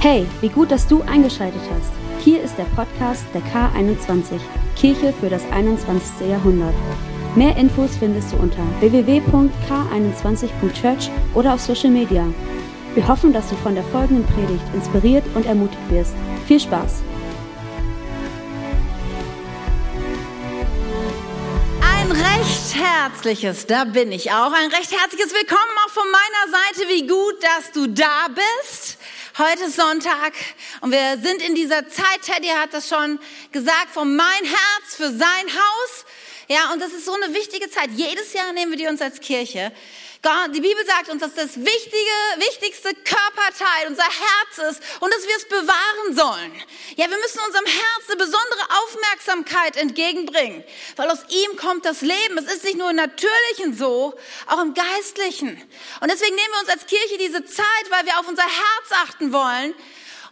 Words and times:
Hey, 0.00 0.28
wie 0.40 0.48
gut, 0.48 0.70
dass 0.70 0.86
du 0.86 1.02
eingeschaltet 1.02 1.60
hast. 1.74 1.90
Hier 2.24 2.40
ist 2.40 2.56
der 2.56 2.66
Podcast 2.76 3.24
der 3.34 3.42
K21, 3.42 4.38
Kirche 4.76 5.12
für 5.18 5.28
das 5.28 5.42
21. 5.50 6.28
Jahrhundert. 6.30 6.72
Mehr 7.34 7.56
Infos 7.56 7.96
findest 7.98 8.32
du 8.32 8.36
unter 8.36 8.62
www.k21.church 8.78 11.10
oder 11.34 11.54
auf 11.54 11.60
Social 11.60 11.90
Media. 11.90 12.24
Wir 12.94 13.08
hoffen, 13.08 13.32
dass 13.32 13.48
du 13.48 13.56
von 13.56 13.74
der 13.74 13.82
folgenden 13.82 14.24
Predigt 14.24 14.62
inspiriert 14.72 15.24
und 15.34 15.46
ermutigt 15.46 15.90
wirst. 15.90 16.14
Viel 16.46 16.60
Spaß! 16.60 17.02
Ein 21.82 22.12
recht 22.12 22.76
herzliches, 22.76 23.66
da 23.66 23.82
bin 23.82 24.12
ich 24.12 24.30
auch, 24.30 24.52
ein 24.52 24.70
recht 24.70 24.92
herzliches 24.92 25.34
Willkommen 25.34 25.76
auch 25.84 25.90
von 25.90 26.06
meiner 26.08 26.46
Seite. 26.52 26.86
Wie 26.88 27.04
gut, 27.04 27.42
dass 27.42 27.72
du 27.72 27.88
da 27.88 28.28
bist. 28.28 28.87
Heute 29.38 29.66
ist 29.66 29.76
Sonntag 29.76 30.32
und 30.80 30.90
wir 30.90 31.16
sind 31.22 31.40
in 31.42 31.54
dieser 31.54 31.88
Zeit, 31.88 32.22
Teddy 32.22 32.48
hat 32.48 32.74
das 32.74 32.88
schon 32.88 33.20
gesagt, 33.52 33.90
von 33.92 34.16
mein 34.16 34.42
Herz 34.42 34.96
für 34.96 35.10
sein 35.10 35.28
Haus. 35.28 36.06
Ja, 36.48 36.72
und 36.72 36.82
das 36.82 36.92
ist 36.92 37.04
so 37.04 37.12
eine 37.12 37.32
wichtige 37.32 37.70
Zeit. 37.70 37.90
Jedes 37.94 38.32
Jahr 38.32 38.52
nehmen 38.52 38.72
wir 38.72 38.78
die 38.78 38.88
uns 38.88 39.00
als 39.00 39.20
Kirche. 39.20 39.70
Die 40.24 40.60
Bibel 40.60 40.84
sagt 40.84 41.10
uns, 41.10 41.22
dass 41.22 41.34
das 41.34 41.56
wichtige, 41.56 42.16
wichtigste 42.38 42.92
Körperteil 42.92 43.86
unser 43.86 44.02
Herz 44.02 44.70
ist 44.70 44.82
und 45.00 45.14
dass 45.14 45.24
wir 45.26 45.36
es 45.36 45.48
bewahren 45.48 46.16
sollen. 46.16 46.52
Ja, 46.96 47.08
wir 47.08 47.18
müssen 47.18 47.38
unserem 47.46 47.66
Herz 47.66 48.08
eine 48.08 48.16
besondere 48.16 48.66
Aufmerksamkeit 48.82 49.76
entgegenbringen, 49.76 50.64
weil 50.96 51.08
aus 51.08 51.20
ihm 51.28 51.56
kommt 51.56 51.84
das 51.84 52.00
Leben. 52.00 52.36
Es 52.38 52.52
ist 52.52 52.64
nicht 52.64 52.78
nur 52.78 52.90
im 52.90 52.96
Natürlichen 52.96 53.76
so, 53.78 54.18
auch 54.48 54.60
im 54.60 54.74
Geistlichen. 54.74 55.50
Und 56.00 56.10
deswegen 56.10 56.34
nehmen 56.34 56.52
wir 56.52 56.60
uns 56.60 56.70
als 56.70 56.86
Kirche 56.86 57.16
diese 57.18 57.44
Zeit, 57.44 57.90
weil 57.90 58.04
wir 58.04 58.18
auf 58.18 58.26
unser 58.26 58.42
Herz 58.42 58.90
achten 58.90 59.32
wollen. 59.32 59.72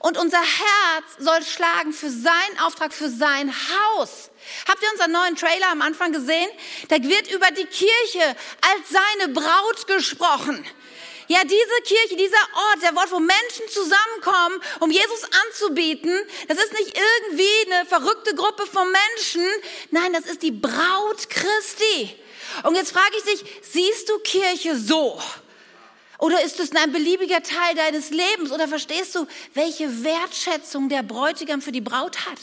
Und 0.00 0.18
unser 0.18 0.40
Herz 0.40 1.16
soll 1.18 1.42
schlagen 1.44 1.92
für 1.92 2.10
seinen 2.10 2.58
Auftrag, 2.64 2.92
für 2.92 3.08
sein 3.08 3.52
Haus. 3.52 4.30
Habt 4.68 4.82
ihr 4.82 4.90
unseren 4.92 5.12
neuen 5.12 5.36
Trailer 5.36 5.70
am 5.70 5.82
Anfang 5.82 6.12
gesehen? 6.12 6.48
Da 6.88 6.96
wird 7.02 7.30
über 7.30 7.50
die 7.50 7.66
Kirche 7.66 8.36
als 8.60 8.88
seine 8.90 9.32
Braut 9.32 9.86
gesprochen. 9.86 10.64
Ja, 11.28 11.42
diese 11.42 11.82
Kirche, 11.84 12.16
dieser 12.16 12.36
Ort, 12.54 12.82
der 12.82 12.96
Ort, 12.96 13.10
wo 13.10 13.18
Menschen 13.18 13.68
zusammenkommen, 13.68 14.60
um 14.78 14.90
Jesus 14.90 15.24
anzubieten, 15.46 16.14
das 16.46 16.58
ist 16.58 16.72
nicht 16.72 16.96
irgendwie 16.96 17.72
eine 17.72 17.86
verrückte 17.86 18.34
Gruppe 18.34 18.64
von 18.66 18.86
Menschen. 18.90 19.44
Nein, 19.90 20.12
das 20.12 20.26
ist 20.26 20.42
die 20.42 20.52
Braut 20.52 21.28
Christi. 21.28 22.16
Und 22.62 22.76
jetzt 22.76 22.92
frage 22.92 23.16
ich 23.18 23.24
dich, 23.24 23.44
siehst 23.62 24.08
du 24.08 24.18
Kirche 24.20 24.76
so? 24.76 25.20
Oder 26.18 26.42
ist 26.42 26.60
es 26.60 26.74
ein 26.74 26.92
beliebiger 26.92 27.42
Teil 27.42 27.74
deines 27.74 28.10
Lebens? 28.10 28.50
Oder 28.50 28.68
verstehst 28.68 29.14
du, 29.14 29.26
welche 29.54 30.04
Wertschätzung 30.04 30.88
der 30.88 31.02
Bräutigam 31.02 31.60
für 31.60 31.72
die 31.72 31.80
Braut 31.80 32.26
hat? 32.26 32.38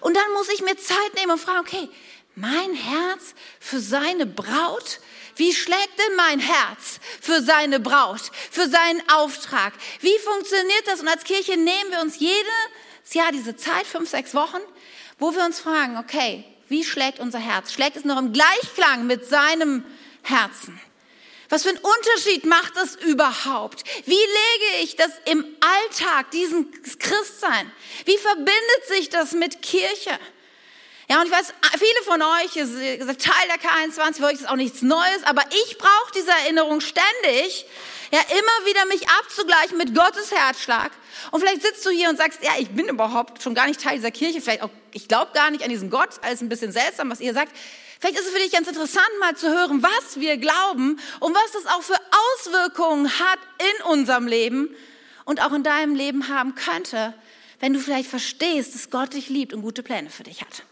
Und 0.00 0.16
dann 0.16 0.32
muss 0.34 0.48
ich 0.48 0.62
mir 0.62 0.76
Zeit 0.76 1.14
nehmen 1.16 1.32
und 1.32 1.40
fragen, 1.40 1.60
okay, 1.60 1.88
mein 2.34 2.74
Herz 2.74 3.34
für 3.60 3.80
seine 3.80 4.26
Braut? 4.26 5.00
Wie 5.36 5.54
schlägt 5.54 5.98
denn 5.98 6.16
mein 6.16 6.40
Herz 6.40 7.00
für 7.20 7.42
seine 7.42 7.80
Braut, 7.80 8.30
für 8.50 8.68
seinen 8.68 9.02
Auftrag? 9.08 9.72
Wie 10.00 10.18
funktioniert 10.18 10.86
das? 10.86 11.00
Und 11.00 11.08
als 11.08 11.24
Kirche 11.24 11.56
nehmen 11.56 11.90
wir 11.90 12.00
uns 12.00 12.18
jedes 12.18 12.44
Jahr 13.12 13.32
diese 13.32 13.56
Zeit, 13.56 13.86
fünf, 13.86 14.10
sechs 14.10 14.34
Wochen, 14.34 14.60
wo 15.18 15.34
wir 15.34 15.44
uns 15.44 15.60
fragen, 15.60 15.96
okay, 15.98 16.44
wie 16.68 16.84
schlägt 16.84 17.20
unser 17.20 17.38
Herz? 17.38 17.72
Schlägt 17.72 17.96
es 17.96 18.04
noch 18.04 18.18
im 18.18 18.32
Gleichklang 18.32 19.06
mit 19.06 19.28
seinem 19.28 19.84
Herzen? 20.22 20.80
Was 21.52 21.64
für 21.64 21.68
einen 21.68 21.80
Unterschied 21.80 22.46
macht 22.46 22.78
das 22.78 22.94
überhaupt? 22.94 23.84
Wie 24.06 24.14
lege 24.14 24.84
ich 24.84 24.96
das 24.96 25.10
im 25.26 25.44
Alltag, 25.60 26.30
diesen 26.30 26.72
Christsein? 26.98 27.70
Wie 28.06 28.16
verbindet 28.16 28.86
sich 28.88 29.10
das 29.10 29.32
mit 29.32 29.60
Kirche? 29.60 30.18
Ja, 31.10 31.20
und 31.20 31.26
ich 31.26 31.30
weiß, 31.30 31.52
viele 31.72 32.02
von 32.06 32.22
euch, 32.22 32.56
ihr 32.56 33.18
Teil 33.18 33.48
der 33.48 33.60
K21, 33.60 34.16
für 34.16 34.24
euch 34.24 34.32
ist 34.32 34.48
auch 34.48 34.56
nichts 34.56 34.80
Neues, 34.80 35.24
aber 35.24 35.42
ich 35.66 35.76
brauche 35.76 36.12
diese 36.16 36.30
Erinnerung 36.30 36.80
ständig, 36.80 37.66
ja, 38.10 38.20
immer 38.30 38.66
wieder 38.66 38.86
mich 38.86 39.06
abzugleichen 39.10 39.76
mit 39.76 39.94
Gottes 39.94 40.32
Herzschlag. 40.32 40.90
Und 41.32 41.40
vielleicht 41.40 41.60
sitzt 41.60 41.84
du 41.84 41.90
hier 41.90 42.08
und 42.08 42.16
sagst, 42.16 42.42
ja, 42.42 42.52
ich 42.60 42.70
bin 42.70 42.88
überhaupt 42.88 43.42
schon 43.42 43.54
gar 43.54 43.66
nicht 43.66 43.78
Teil 43.78 43.96
dieser 43.96 44.10
Kirche, 44.10 44.40
vielleicht 44.40 44.62
auch, 44.62 44.70
ich 44.94 45.06
glaube 45.06 45.32
gar 45.34 45.50
nicht 45.50 45.62
an 45.62 45.68
diesen 45.68 45.90
Gott, 45.90 46.12
alles 46.22 46.40
ein 46.40 46.48
bisschen 46.48 46.72
seltsam, 46.72 47.10
was 47.10 47.20
ihr 47.20 47.34
sagt. 47.34 47.54
Vielleicht 48.02 48.18
ist 48.18 48.26
es 48.26 48.32
für 48.32 48.40
dich 48.40 48.50
ganz 48.50 48.66
interessant, 48.66 49.06
mal 49.20 49.36
zu 49.36 49.48
hören, 49.48 49.80
was 49.80 50.18
wir 50.18 50.36
glauben 50.36 50.98
und 51.20 51.34
was 51.36 51.52
das 51.52 51.66
auch 51.66 51.82
für 51.82 51.94
Auswirkungen 52.34 53.08
hat 53.20 53.38
in 53.60 53.84
unserem 53.84 54.26
Leben 54.26 54.74
und 55.24 55.40
auch 55.40 55.52
in 55.52 55.62
deinem 55.62 55.94
Leben 55.94 56.26
haben 56.26 56.56
könnte, 56.56 57.14
wenn 57.60 57.72
du 57.72 57.78
vielleicht 57.78 58.10
verstehst, 58.10 58.74
dass 58.74 58.90
Gott 58.90 59.14
dich 59.14 59.28
liebt 59.28 59.52
und 59.52 59.62
gute 59.62 59.84
Pläne 59.84 60.10
für 60.10 60.24
dich 60.24 60.40
hat. 60.40 60.64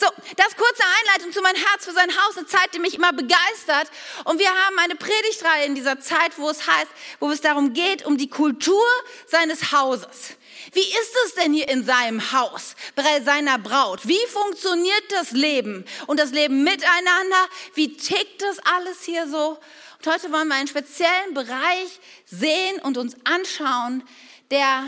So, 0.00 0.08
das 0.36 0.56
kurze 0.56 0.82
Einleitung 1.02 1.32
zu 1.32 1.40
mein 1.40 1.54
Herz 1.54 1.84
für 1.84 1.92
sein 1.92 2.10
Haus, 2.10 2.36
eine 2.36 2.46
Zeit, 2.46 2.74
die 2.74 2.80
mich 2.80 2.94
immer 2.94 3.12
begeistert. 3.12 3.88
Und 4.24 4.40
wir 4.40 4.48
haben 4.48 4.76
eine 4.80 4.96
Predigtreihe 4.96 5.66
in 5.66 5.76
dieser 5.76 6.00
Zeit, 6.00 6.36
wo 6.36 6.50
es 6.50 6.66
heißt, 6.66 6.90
wo 7.20 7.30
es 7.30 7.40
darum 7.40 7.74
geht, 7.74 8.04
um 8.04 8.18
die 8.18 8.28
Kultur 8.28 8.82
seines 9.28 9.70
Hauses. 9.70 10.36
Wie 10.72 10.80
ist 10.80 11.16
es 11.26 11.34
denn 11.34 11.52
hier 11.52 11.68
in 11.68 11.84
seinem 11.84 12.32
Haus, 12.32 12.76
bei 12.94 13.20
seiner 13.22 13.58
Braut? 13.58 14.06
Wie 14.06 14.26
funktioniert 14.28 15.04
das 15.10 15.32
Leben 15.32 15.84
und 16.06 16.20
das 16.20 16.30
Leben 16.30 16.62
miteinander? 16.62 17.48
Wie 17.74 17.96
tickt 17.96 18.42
das 18.42 18.58
alles 18.60 19.02
hier 19.02 19.28
so? 19.28 19.58
Und 19.98 20.12
heute 20.12 20.32
wollen 20.32 20.48
wir 20.48 20.54
einen 20.54 20.68
speziellen 20.68 21.34
Bereich 21.34 22.00
sehen 22.26 22.80
und 22.82 22.96
uns 22.96 23.16
anschauen, 23.24 24.02
der, 24.50 24.86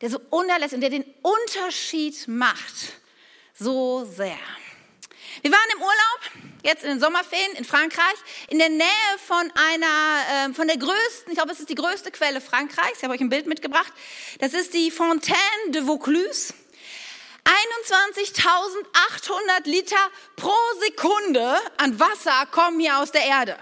der 0.00 0.10
so 0.10 0.20
unerlässlich 0.30 0.74
und 0.74 0.80
der 0.80 0.90
den 0.90 1.14
Unterschied 1.22 2.28
macht. 2.28 2.92
So 3.58 4.04
sehr. 4.04 4.38
Wir 5.42 5.52
waren 5.52 5.68
im 5.74 5.80
Urlaub, 5.80 6.20
jetzt 6.62 6.84
in 6.84 6.90
den 6.90 7.00
Sommerferien 7.00 7.56
in 7.56 7.64
Frankreich, 7.64 8.14
in 8.48 8.58
der 8.58 8.68
Nähe 8.70 8.86
von 9.26 9.52
einer, 9.54 10.50
äh, 10.50 10.54
von 10.54 10.66
der 10.66 10.78
größten, 10.78 11.30
ich 11.30 11.36
glaube, 11.36 11.52
es 11.52 11.60
ist 11.60 11.68
die 11.68 11.74
größte 11.74 12.10
Quelle 12.10 12.40
Frankreichs. 12.40 12.96
Ich 12.98 13.04
habe 13.04 13.12
euch 13.14 13.20
ein 13.20 13.28
Bild 13.28 13.46
mitgebracht. 13.46 13.92
Das 14.40 14.54
ist 14.54 14.72
die 14.74 14.90
Fontaine 14.90 15.36
de 15.68 15.86
Vaucluse. 15.86 16.54
21.800 17.44 19.68
Liter 19.68 20.10
pro 20.34 20.52
Sekunde 20.80 21.60
an 21.76 22.00
Wasser 22.00 22.46
kommen 22.50 22.80
hier 22.80 22.98
aus 22.98 23.12
der 23.12 23.24
Erde. 23.24 23.56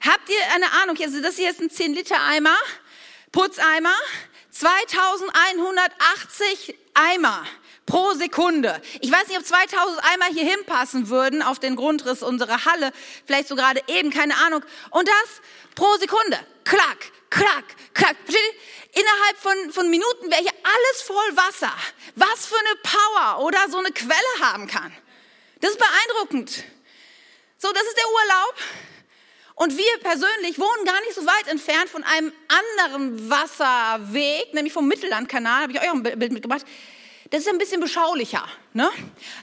Habt 0.00 0.30
ihr 0.30 0.40
eine 0.54 0.72
Ahnung? 0.82 0.96
Also 1.02 1.20
das 1.20 1.36
hier 1.36 1.50
ist 1.50 1.60
ein 1.60 1.68
10 1.70 1.92
Liter 1.92 2.22
Eimer, 2.22 2.56
Putzeimer, 3.32 3.92
2180 4.50 6.74
Eimer 6.94 7.44
pro 7.88 8.12
Sekunde. 8.12 8.80
Ich 9.00 9.10
weiß 9.10 9.28
nicht, 9.28 9.38
ob 9.38 9.46
2000 9.46 9.98
einmal 10.12 10.28
hier 10.28 10.44
hinpassen 10.44 11.08
würden 11.08 11.42
auf 11.42 11.58
den 11.58 11.74
Grundriss 11.74 12.22
unserer 12.22 12.66
Halle, 12.66 12.92
vielleicht 13.26 13.48
so 13.48 13.56
gerade 13.56 13.82
eben, 13.88 14.10
keine 14.10 14.36
Ahnung. 14.36 14.62
Und 14.90 15.08
das 15.08 15.40
pro 15.74 15.96
Sekunde. 15.96 16.38
Klack, 16.64 17.10
klack, 17.30 17.64
klack. 17.94 18.16
Innerhalb 18.92 19.38
von, 19.38 19.72
von 19.72 19.90
Minuten 19.90 20.30
wäre 20.30 20.42
hier 20.42 20.52
alles 20.62 21.02
voll 21.02 21.36
Wasser. 21.36 21.72
Was 22.14 22.46
für 22.46 22.58
eine 22.58 22.78
Power 22.82 23.44
oder 23.44 23.58
so 23.70 23.78
eine 23.78 23.90
Quelle 23.90 24.40
haben 24.40 24.66
kann. 24.66 24.92
Das 25.60 25.70
ist 25.70 25.78
beeindruckend. 25.78 26.64
So, 27.56 27.72
das 27.72 27.82
ist 27.82 27.96
der 27.96 28.06
Urlaub. 28.06 28.54
Und 29.54 29.76
wir 29.76 29.98
persönlich 30.02 30.58
wohnen 30.58 30.84
gar 30.84 31.00
nicht 31.00 31.14
so 31.14 31.24
weit 31.26 31.48
entfernt 31.48 31.88
von 31.88 32.04
einem 32.04 32.32
anderen 32.48 33.30
Wasserweg, 33.30 34.52
nämlich 34.52 34.72
vom 34.72 34.86
Mittellandkanal, 34.86 35.62
habe 35.62 35.72
ich 35.72 35.80
euch 35.80 35.90
auch 35.90 35.94
ein 35.94 36.02
Bild 36.02 36.32
mitgebracht. 36.32 36.64
Das 37.30 37.40
ist 37.40 37.48
ein 37.48 37.58
bisschen 37.58 37.80
beschaulicher. 37.80 38.46
Ne? 38.72 38.88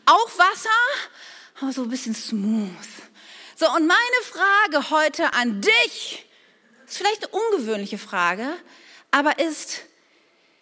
Auch 0.05 0.37
Wasser, 0.37 0.69
aber 1.61 1.71
so 1.71 1.83
ein 1.83 1.89
bisschen 1.89 2.15
smooth. 2.15 2.69
So, 3.55 3.67
und 3.67 3.87
meine 3.87 3.99
Frage 4.23 4.89
heute 4.89 5.33
an 5.33 5.61
dich, 5.61 6.25
ist 6.85 6.97
vielleicht 6.97 7.25
eine 7.25 7.41
ungewöhnliche 7.41 7.97
Frage, 7.97 8.47
aber 9.11 9.39
ist, 9.39 9.81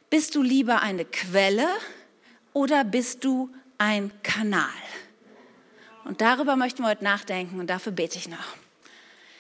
bist 0.10 0.36
du 0.36 0.42
lieber 0.42 0.82
eine 0.82 1.06
Quelle 1.06 1.68
oder 2.54 2.84
bist 2.84 3.24
du 3.24 3.50
ein 3.78 4.12
Kanal? 4.22 4.70
Und 6.06 6.22
darüber 6.22 6.56
möchten 6.56 6.84
wir 6.84 6.90
heute 6.90 7.04
nachdenken 7.04 7.60
und 7.60 7.68
dafür 7.68 7.94
bete 7.94 8.18
ich 8.18 8.28
noch. 8.28 8.56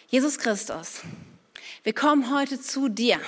Jesus 0.08 0.38
Christus, 0.38 1.02
wir 1.84 1.94
kommen 1.94 2.34
heute 2.34 2.60
zu 2.60 2.88
dir 2.88 3.19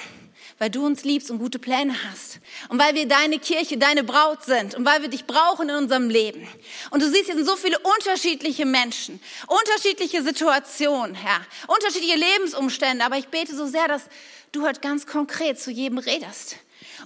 weil 0.57 0.69
du 0.69 0.85
uns 0.85 1.03
liebst 1.03 1.29
und 1.31 1.39
gute 1.39 1.59
Pläne 1.59 1.93
hast. 2.09 2.39
Und 2.69 2.79
weil 2.79 2.95
wir 2.95 3.07
deine 3.07 3.39
Kirche, 3.39 3.77
deine 3.77 4.03
Braut 4.03 4.43
sind 4.43 4.75
und 4.75 4.85
weil 4.85 5.01
wir 5.01 5.09
dich 5.09 5.25
brauchen 5.25 5.69
in 5.69 5.75
unserem 5.75 6.09
Leben. 6.09 6.47
Und 6.91 7.01
du 7.01 7.09
siehst, 7.09 7.25
hier 7.25 7.35
sind 7.35 7.45
so 7.45 7.55
viele 7.55 7.77
unterschiedliche 7.79 8.65
Menschen, 8.65 9.19
unterschiedliche 9.47 10.23
Situationen, 10.23 11.15
Herr, 11.15 11.41
unterschiedliche 11.67 12.17
Lebensumstände. 12.17 13.03
Aber 13.03 13.17
ich 13.17 13.27
bete 13.27 13.55
so 13.55 13.65
sehr, 13.65 13.87
dass 13.87 14.03
du 14.53 14.65
heute 14.65 14.79
ganz 14.79 15.05
konkret 15.05 15.59
zu 15.59 15.71
jedem 15.71 15.97
redest. 15.97 16.57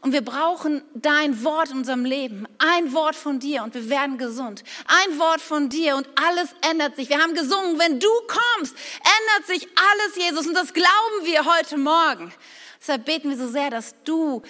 Und 0.01 0.13
wir 0.13 0.21
brauchen 0.21 0.83
dein 0.93 1.43
Wort 1.43 1.71
in 1.71 1.77
unserem 1.77 2.05
Leben. 2.05 2.47
Ein 2.59 2.93
Wort 2.93 3.15
von 3.15 3.39
dir 3.39 3.63
und 3.63 3.73
wir 3.73 3.89
werden 3.89 4.17
gesund. 4.17 4.63
Ein 4.85 5.19
Wort 5.19 5.41
von 5.41 5.69
dir 5.69 5.95
und 5.95 6.07
alles 6.15 6.49
ändert 6.69 6.95
sich. 6.95 7.09
Wir 7.09 7.19
haben 7.19 7.33
gesungen, 7.33 7.79
wenn 7.79 7.99
du 7.99 8.09
kommst, 8.27 8.75
ändert 8.99 9.47
sich 9.47 9.67
alles, 9.75 10.15
Jesus. 10.15 10.47
Und 10.47 10.53
das 10.53 10.73
glauben 10.73 11.23
wir 11.23 11.45
heute 11.45 11.77
Morgen. 11.77 12.31
Deshalb 12.79 13.05
beten 13.05 13.29
wir 13.29 13.37
so 13.37 13.49
sehr, 13.49 13.69
dass 13.69 13.95
du 14.03 14.41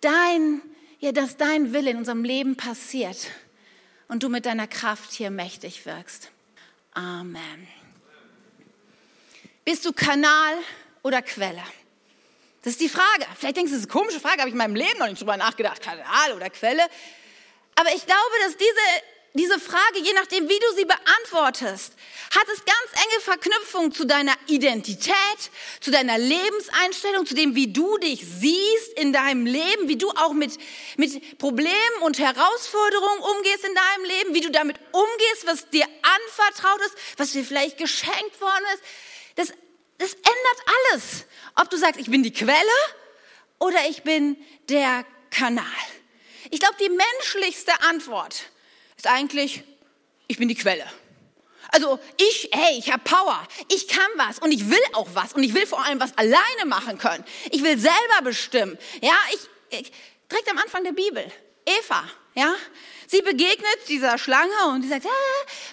dein, 0.00 0.62
ja, 1.00 1.12
dass 1.12 1.36
dein 1.36 1.72
Wille 1.72 1.90
in 1.90 1.96
unserem 1.96 2.24
Leben 2.24 2.56
passiert 2.56 3.30
und 4.08 4.22
du 4.22 4.28
mit 4.28 4.46
deiner 4.46 4.66
Kraft 4.66 5.12
hier 5.12 5.30
mächtig 5.30 5.86
wirkst. 5.86 6.30
Amen. 6.92 7.66
Bist 9.64 9.84
du 9.84 9.92
Kanal 9.92 10.54
oder 11.02 11.22
Quelle? 11.22 11.62
Das 12.62 12.72
ist 12.72 12.80
die 12.80 12.88
Frage. 12.88 13.26
Vielleicht 13.36 13.56
denkst 13.56 13.70
du, 13.70 13.76
das 13.76 13.84
ist 13.84 13.90
eine 13.90 14.00
komische 14.00 14.20
Frage, 14.20 14.38
habe 14.38 14.48
ich 14.48 14.54
in 14.54 14.58
meinem 14.58 14.76
Leben 14.76 14.98
noch 14.98 15.08
nicht 15.08 15.20
drüber 15.20 15.36
nachgedacht, 15.36 15.82
Kanal 15.82 16.32
oder 16.34 16.48
Quelle. 16.50 16.82
Aber 17.74 17.88
ich 17.94 18.06
glaube, 18.06 18.34
dass 18.44 18.56
diese 18.56 19.04
diese 19.36 19.58
Frage, 19.58 19.98
je 20.00 20.12
nachdem, 20.12 20.48
wie 20.48 20.58
du 20.60 20.76
sie 20.76 20.84
beantwortest, 20.84 21.92
hat 22.30 22.46
es 22.52 22.64
ganz 22.64 23.04
enge 23.04 23.20
Verknüpfung 23.20 23.92
zu 23.92 24.04
deiner 24.04 24.34
Identität, 24.46 25.16
zu 25.80 25.90
deiner 25.90 26.18
Lebenseinstellung, 26.18 27.26
zu 27.26 27.34
dem, 27.34 27.56
wie 27.56 27.72
du 27.72 27.98
dich 27.98 28.24
siehst 28.24 28.92
in 28.96 29.12
deinem 29.12 29.44
Leben, 29.44 29.88
wie 29.88 29.96
du 29.96 30.08
auch 30.10 30.32
mit, 30.34 30.56
mit 30.96 31.38
Problemen 31.38 32.02
und 32.02 32.20
Herausforderungen 32.20 33.20
umgehst 33.36 33.64
in 33.64 33.74
deinem 33.74 34.04
Leben, 34.04 34.34
wie 34.34 34.40
du 34.40 34.52
damit 34.52 34.76
umgehst, 34.92 35.46
was 35.46 35.68
dir 35.70 35.86
anvertraut 36.02 36.80
ist, 36.86 36.94
was 37.16 37.32
dir 37.32 37.44
vielleicht 37.44 37.76
geschenkt 37.76 38.40
worden 38.40 38.64
ist. 38.74 38.82
Das, 39.34 39.48
das 39.98 40.14
ändert 40.14 40.92
alles. 40.92 41.24
Ob 41.56 41.70
du 41.70 41.76
sagst, 41.76 42.00
ich 42.00 42.08
bin 42.08 42.22
die 42.22 42.32
Quelle 42.32 42.54
oder 43.58 43.88
ich 43.88 44.04
bin 44.04 44.36
der 44.68 45.04
Kanal. 45.30 45.64
Ich 46.50 46.60
glaube, 46.60 46.76
die 46.80 46.88
menschlichste 46.88 47.72
Antwort 47.82 48.44
ist 49.04 49.10
eigentlich, 49.10 49.62
ich 50.28 50.38
bin 50.38 50.48
die 50.48 50.54
Quelle. 50.54 50.84
Also 51.72 51.98
ich, 52.16 52.48
hey, 52.52 52.78
ich 52.78 52.90
habe 52.90 53.02
Power, 53.04 53.46
ich 53.68 53.88
kann 53.88 54.08
was 54.16 54.38
und 54.38 54.52
ich 54.52 54.70
will 54.70 54.80
auch 54.94 55.08
was 55.12 55.32
und 55.32 55.42
ich 55.42 55.54
will 55.54 55.66
vor 55.66 55.84
allem 55.84 56.00
was 56.00 56.16
alleine 56.16 56.64
machen 56.66 56.98
können. 56.98 57.24
Ich 57.50 57.62
will 57.62 57.78
selber 57.78 58.22
bestimmen. 58.22 58.78
Ja, 59.02 59.16
ich, 59.34 59.80
ich 59.80 59.92
direkt 60.30 60.50
am 60.50 60.58
Anfang 60.58 60.84
der 60.84 60.92
Bibel, 60.92 61.24
Eva, 61.66 62.04
ja, 62.34 62.54
sie 63.06 63.20
begegnet 63.20 63.78
dieser 63.88 64.16
Schlange 64.16 64.68
und 64.68 64.82
die 64.82 64.88
sagt, 64.88 65.04
ja, 65.04 65.10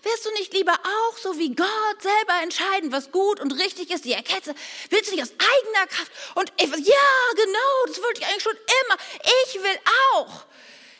wirst 0.04 0.25
du 0.25 0.31
nicht 0.31 0.54
lieber 0.54 0.74
auch 0.74 1.18
so 1.18 1.38
wie 1.38 1.56
Gott 1.56 2.01
selber 2.01 2.44
entscheiden, 2.44 2.92
was 2.92 3.12
gut 3.12 3.39
und 3.39 3.54
richtig 3.54 3.92
ist, 3.92 4.04
die 4.04 4.13
Erkette, 4.13 4.56
willst 4.89 5.10
du 5.10 5.16
nicht 5.16 5.24
aus 5.24 5.31
eigener 5.31 5.88
Kraft? 5.88 6.12
Und 6.36 6.51
Eva, 6.57 6.75
ja, 6.75 7.44
genau, 7.45 7.86
das 7.88 8.01
wollte 8.04 8.22
ich 8.22 8.27
eigentlich 8.27 8.44
schon 8.44 8.57
immer. 8.57 8.98
Ich 9.45 9.56
will 9.56 9.80
auch. 10.16 10.45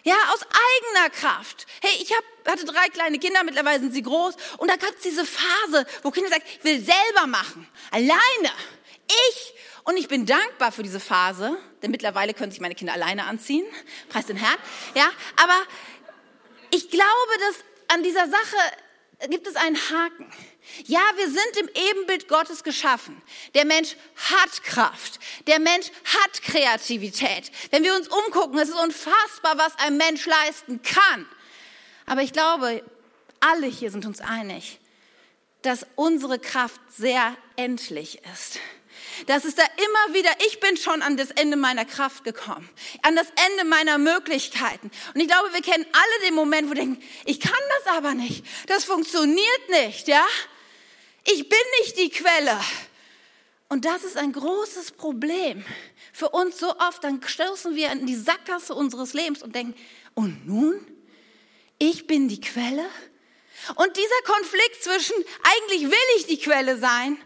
Ja, 0.04 0.16
aus 0.34 0.42
eigener 0.42 1.10
Kraft. 1.10 1.68
Hey, 1.82 2.02
ich 2.02 2.12
hab, 2.12 2.52
hatte 2.52 2.66
drei 2.66 2.88
kleine 2.88 3.20
Kinder, 3.20 3.44
mittlerweile 3.44 3.80
sind 3.80 3.94
sie 3.94 4.02
groß. 4.02 4.36
Und 4.58 4.70
da 4.70 4.76
gab 4.76 4.96
es 4.96 5.02
diese 5.04 5.26
Phase, 5.26 5.86
wo 6.02 6.12
Kinder 6.12 6.30
sagen, 6.30 6.44
ich 6.46 6.64
will 6.64 6.84
selber 6.84 7.28
machen. 7.28 7.68
Alleine. 7.92 8.52
Ich. 9.08 9.54
Und 9.84 9.98
ich 9.98 10.08
bin 10.08 10.26
dankbar 10.26 10.72
für 10.72 10.84
diese 10.84 11.00
Phase, 11.00 11.58
denn 11.82 11.92
mittlerweile 11.92 12.34
können 12.34 12.52
sich 12.52 12.62
meine 12.62 12.76
Kinder 12.76 12.94
alleine 12.94 13.26
anziehen. 13.26 13.66
Preis 14.10 14.28
den 14.28 14.38
Herrn. 14.38 14.58
Ja, 14.96 15.10
aber 15.36 15.58
ich 16.72 16.90
glaube, 16.90 17.32
dass 17.40 17.96
an 17.96 18.04
dieser 18.04 18.28
Sache 18.28 18.58
gibt 19.30 19.48
es 19.48 19.56
einen 19.56 19.76
Haken. 19.76 20.32
Ja, 20.86 21.02
wir 21.16 21.28
sind 21.28 21.58
im 21.60 21.70
Ebenbild 21.90 22.28
Gottes 22.28 22.64
geschaffen. 22.64 23.22
Der 23.54 23.66
Mensch 23.66 23.96
hat 24.16 24.64
Kraft. 24.64 25.20
Der 25.48 25.60
Mensch 25.60 25.88
hat 26.06 26.42
Kreativität. 26.44 27.52
Wenn 27.72 27.84
wir 27.84 27.96
uns 27.96 28.08
umgucken, 28.08 28.58
es 28.60 28.70
ist 28.70 28.80
unfassbar, 28.80 29.58
was 29.58 29.78
ein 29.80 29.98
Mensch 29.98 30.26
leisten 30.26 30.82
kann. 30.82 31.28
Aber 32.06 32.22
ich 32.22 32.34
glaube, 32.34 32.84
alle 33.40 33.68
hier 33.68 33.92
sind 33.92 34.06
uns 34.06 34.22
einig, 34.22 34.80
dass 35.62 35.86
unsere 35.96 36.40
Kraft 36.40 36.80
sehr 36.90 37.36
endlich 37.56 38.22
ist. 38.34 38.60
Das 39.28 39.46
ist 39.46 39.58
da 39.58 39.64
immer 39.64 40.16
wieder, 40.16 40.32
ich 40.48 40.60
bin 40.60 40.78
schon 40.78 41.02
an 41.02 41.18
das 41.18 41.32
Ende 41.32 41.58
meiner 41.58 41.86
Kraft 41.86 42.24
gekommen, 42.24 42.70
an 43.02 43.16
das 43.16 43.28
Ende 43.50 43.66
meiner 43.66 43.98
Möglichkeiten. 43.98 44.92
Und 45.14 45.22
ich 45.22 45.28
glaube, 45.28 45.54
wir 45.54 45.62
kennen 45.62 45.86
alle 45.92 46.28
den 46.28 46.36
Moment, 46.36 46.68
wo 46.68 46.72
wir 46.72 46.82
denken, 46.82 47.04
ich 47.26 47.40
kann 47.40 47.54
das 47.84 47.96
aber 47.96 48.14
nicht, 48.14 48.46
das 48.68 48.84
funktioniert 48.84 49.70
nicht, 49.70 50.08
ja? 50.08 50.26
Ich 51.26 51.48
bin 51.48 51.60
nicht 51.82 51.98
die 52.00 52.10
Quelle. 52.10 52.60
Und 53.70 53.86
das 53.86 54.04
ist 54.04 54.18
ein 54.18 54.34
großes 54.34 54.92
Problem 54.94 55.64
für 56.12 56.30
uns 56.30 56.60
so 56.60 56.78
oft. 56.78 57.04
Dann 57.04 57.22
stürzen 57.26 57.76
wir 57.76 57.92
in 57.92 58.06
die 58.06 58.18
Sackgasse 58.18 58.74
unseres 58.76 59.14
Lebens 59.14 59.44
und 59.44 59.56
denken, 59.56 59.76
und 60.14 60.46
nun? 60.46 60.86
Ich 61.78 62.06
bin 62.06 62.28
die 62.28 62.42
Quelle? 62.42 62.86
Und 63.76 63.96
dieser 63.96 64.34
Konflikt 64.34 64.84
zwischen, 64.84 65.16
eigentlich 65.44 65.90
will 65.90 66.18
ich 66.18 66.26
die 66.26 66.40
Quelle 66.40 66.78
sein, 66.78 67.18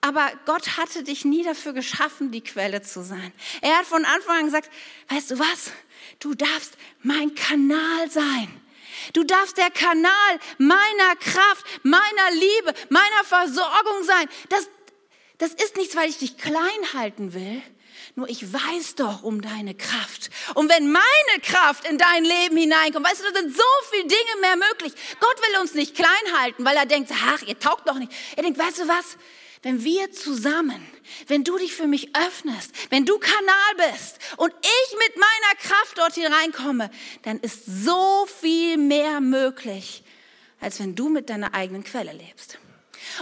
aber 0.00 0.30
Gott 0.46 0.76
hatte 0.76 1.02
dich 1.02 1.24
nie 1.24 1.42
dafür 1.42 1.72
geschaffen, 1.72 2.30
die 2.30 2.40
Quelle 2.40 2.82
zu 2.82 3.02
sein. 3.02 3.32
Er 3.60 3.78
hat 3.78 3.86
von 3.86 4.04
Anfang 4.04 4.38
an 4.38 4.44
gesagt, 4.46 4.70
weißt 5.08 5.32
du 5.32 5.38
was? 5.38 5.72
Du 6.18 6.34
darfst 6.34 6.76
mein 7.02 7.34
Kanal 7.34 8.10
sein. 8.10 8.48
Du 9.12 9.24
darfst 9.24 9.56
der 9.56 9.70
Kanal 9.70 10.38
meiner 10.58 11.16
Kraft, 11.18 11.64
meiner 11.82 12.30
Liebe, 12.32 12.74
meiner 12.88 13.24
Versorgung 13.24 14.04
sein. 14.04 14.28
Das, 14.48 14.68
das 15.38 15.52
ist 15.54 15.76
nichts, 15.76 15.96
weil 15.96 16.08
ich 16.08 16.18
dich 16.18 16.36
klein 16.38 16.92
halten 16.94 17.34
will. 17.34 17.62
Nur 18.16 18.28
ich 18.28 18.52
weiß 18.52 18.96
doch 18.96 19.22
um 19.22 19.40
deine 19.40 19.74
Kraft. 19.74 20.30
Und 20.54 20.68
wenn 20.68 20.90
meine 20.90 21.40
Kraft 21.42 21.86
in 21.86 21.96
dein 21.96 22.24
Leben 22.24 22.56
hineinkommt, 22.56 23.06
weißt 23.06 23.20
du, 23.20 23.32
da 23.32 23.40
sind 23.40 23.56
so 23.56 23.62
viele 23.90 24.06
Dinge 24.06 24.40
mehr 24.40 24.56
möglich. 24.56 24.92
Gott 25.20 25.36
will 25.40 25.60
uns 25.60 25.74
nicht 25.74 25.94
klein 25.94 26.08
halten, 26.38 26.64
weil 26.64 26.76
er 26.76 26.86
denkt, 26.86 27.12
ach, 27.14 27.42
ihr 27.42 27.58
taugt 27.58 27.88
doch 27.88 27.94
nicht. 27.94 28.12
Er 28.36 28.42
denkt, 28.42 28.58
weißt 28.58 28.80
du 28.80 28.88
was? 28.88 29.16
Wenn 29.62 29.84
wir 29.84 30.10
zusammen, 30.12 30.86
wenn 31.26 31.44
du 31.44 31.58
dich 31.58 31.74
für 31.74 31.86
mich 31.86 32.16
öffnest, 32.16 32.72
wenn 32.90 33.04
du 33.04 33.18
Kanal 33.18 33.90
bist 33.92 34.18
und 34.38 34.52
ich 34.52 34.96
mit 34.98 35.16
meiner 35.16 35.60
Kraft 35.60 35.98
dort 35.98 36.14
hineinkomme, 36.14 36.90
dann 37.22 37.40
ist 37.40 37.66
so 37.66 38.26
viel 38.40 38.78
mehr 38.78 39.20
möglich, 39.20 40.02
als 40.60 40.80
wenn 40.80 40.94
du 40.94 41.08
mit 41.08 41.28
deiner 41.28 41.52
eigenen 41.54 41.84
Quelle 41.84 42.12
lebst. 42.12 42.58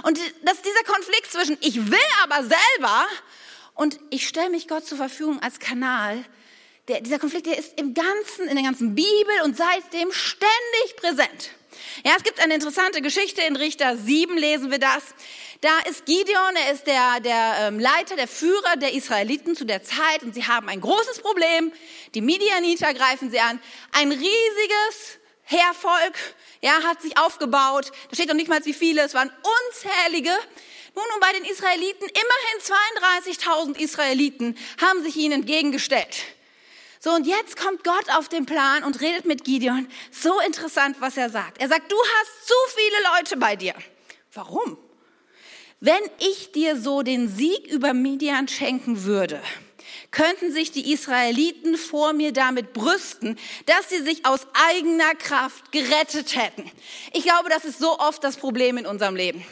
Und 0.05 0.19
dass 0.45 0.63
dieser 0.63 0.85
Konflikt 0.85 1.33
zwischen 1.33 1.57
ich 1.61 1.91
will 1.91 1.99
aber 2.23 2.43
selber 2.43 3.07
und 3.75 3.99
ich 4.11 4.29
stelle 4.29 4.51
mich 4.51 4.69
Gott 4.69 4.87
zur 4.87 4.99
Verfügung 4.99 5.41
als 5.43 5.59
Kanal, 5.59 6.25
der, 6.89 7.01
dieser 7.01 7.19
Konflikt, 7.19 7.47
der 7.47 7.59
ist 7.59 7.79
im 7.79 7.95
ganzen, 7.95 8.49
in 8.49 8.55
der 8.55 8.65
ganzen 8.65 8.95
Bibel 8.95 9.43
und 9.45 9.57
seitdem 9.57 10.11
ständig 10.13 10.97
präsent. 10.97 11.51
Ja, 12.05 12.13
es 12.17 12.23
gibt 12.23 12.41
eine 12.41 12.55
interessante 12.55 13.03
Geschichte 13.03 13.43
in 13.43 13.57
Richter 13.57 13.97
7 13.97 14.37
lesen 14.37 14.71
wir 14.71 14.79
das. 14.79 15.03
Da 15.61 15.81
ist 15.89 16.07
Gideon, 16.07 16.55
er 16.55 16.73
ist 16.73 16.87
der, 16.87 17.19
der 17.19 17.57
ähm, 17.63 17.81
Leiter, 17.81 18.15
der 18.15 18.29
Führer 18.29 18.77
der 18.77 18.93
Israeliten 18.95 19.57
zu 19.57 19.65
der 19.65 19.83
Zeit 19.83 20.23
und 20.23 20.33
sie 20.33 20.47
haben 20.47 20.69
ein 20.69 20.81
großes 20.81 21.19
Problem. 21.21 21.73
Die 22.15 22.21
Midianiter 22.21 22.95
greifen 22.95 23.29
sie 23.33 23.41
an. 23.41 23.61
Ein 23.91 24.13
riesiges 24.13 25.19
Heervolk, 25.43 26.15
ja, 26.61 26.85
hat 26.85 27.03
sich 27.03 27.19
aufgebaut. 27.19 27.91
Da 28.09 28.15
steht 28.15 28.29
noch 28.29 28.37
nicht 28.37 28.49
mal 28.49 28.65
wie 28.65 28.73
viele, 28.73 29.03
es 29.03 29.15
waren 29.15 29.33
unzählige. 29.67 30.31
Nun, 30.95 31.05
und 31.13 31.21
bei 31.21 31.33
den 31.33 31.45
Israeliten, 31.45 32.07
immerhin 32.07 33.75
32.000 33.75 33.79
Israeliten 33.81 34.57
haben 34.81 35.03
sich 35.03 35.17
ihnen 35.17 35.41
entgegengestellt. 35.41 36.19
So, 37.01 37.11
und 37.11 37.27
jetzt 37.27 37.57
kommt 37.57 37.83
Gott 37.83 38.11
auf 38.17 38.29
den 38.29 38.47
Plan 38.47 38.85
und 38.85 39.01
redet 39.01 39.25
mit 39.25 39.45
Gideon. 39.45 39.89
So 40.13 40.39
interessant, 40.41 41.01
was 41.01 41.17
er 41.17 41.31
sagt. 41.31 41.61
Er 41.61 41.69
sagt, 41.69 41.91
du 41.91 41.97
hast 41.97 42.47
zu 42.47 42.55
viele 42.77 43.17
Leute 43.17 43.37
bei 43.37 43.57
dir. 43.57 43.75
Warum? 44.35 44.79
Wenn 45.81 46.03
ich 46.19 46.51
dir 46.51 46.77
so 46.77 47.03
den 47.03 47.29
Sieg 47.29 47.69
über 47.69 47.95
Midian 47.95 48.49
schenken 48.49 49.05
würde, 49.05 49.41
könnten 50.11 50.53
sich 50.53 50.73
die 50.73 50.93
Israeliten 50.93 51.77
vor 51.77 52.13
mir 52.13 52.33
damit 52.33 52.73
brüsten, 52.73 53.39
dass 53.67 53.89
sie 53.89 54.03
sich 54.03 54.27
aus 54.27 54.47
eigener 54.71 55.15
Kraft 55.15 55.71
gerettet 55.71 56.35
hätten. 56.35 56.71
Ich 57.13 57.23
glaube, 57.23 57.49
das 57.49 57.65
ist 57.65 57.79
so 57.79 57.99
oft 57.99 58.25
das 58.25 58.37
Problem 58.37 58.77
in 58.77 58.87
unserem 58.87 59.15
Leben. 59.15 59.45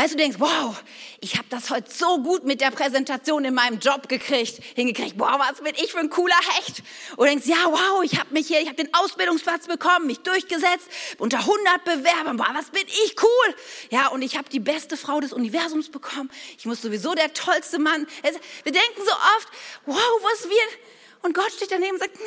Weißt 0.00 0.14
du, 0.14 0.16
denkst, 0.16 0.38
wow, 0.40 0.82
ich 1.20 1.36
habe 1.36 1.46
das 1.50 1.68
heute 1.68 1.92
so 1.92 2.22
gut 2.22 2.44
mit 2.44 2.62
der 2.62 2.70
Präsentation 2.70 3.44
in 3.44 3.52
meinem 3.52 3.80
Job 3.80 4.08
gekriegt, 4.08 4.58
hingekriegt. 4.74 5.16
Wow, 5.18 5.38
was 5.38 5.60
bin 5.60 5.74
ich 5.74 5.92
für 5.92 5.98
ein 5.98 6.08
cooler 6.08 6.38
Hecht? 6.54 6.82
Oder 7.18 7.28
denkst, 7.28 7.44
ja, 7.44 7.66
wow, 7.66 8.02
ich 8.02 8.18
habe 8.18 8.32
mich 8.32 8.46
hier, 8.46 8.62
ich 8.62 8.66
habe 8.68 8.82
den 8.82 8.94
Ausbildungsplatz 8.94 9.66
bekommen, 9.66 10.06
mich 10.06 10.20
durchgesetzt, 10.20 10.88
unter 11.18 11.40
100 11.40 11.84
Bewerbern. 11.84 12.38
Wow, 12.38 12.46
was 12.54 12.70
bin 12.70 12.86
ich 12.86 13.14
cool? 13.22 13.54
Ja, 13.90 14.06
und 14.08 14.22
ich 14.22 14.38
habe 14.38 14.48
die 14.48 14.58
beste 14.58 14.96
Frau 14.96 15.20
des 15.20 15.34
Universums 15.34 15.90
bekommen. 15.90 16.30
Ich 16.56 16.64
muss 16.64 16.80
sowieso 16.80 17.14
der 17.14 17.34
tollste 17.34 17.78
Mann. 17.78 18.06
Wir 18.22 18.72
denken 18.72 19.02
so 19.04 19.12
oft, 19.12 19.48
wow, 19.84 20.22
was 20.22 20.48
wird? 20.48 20.78
Und 21.20 21.34
Gott 21.34 21.52
steht 21.52 21.72
daneben 21.72 21.92
und 21.92 21.98
sagt, 21.98 22.18
nee, 22.18 22.24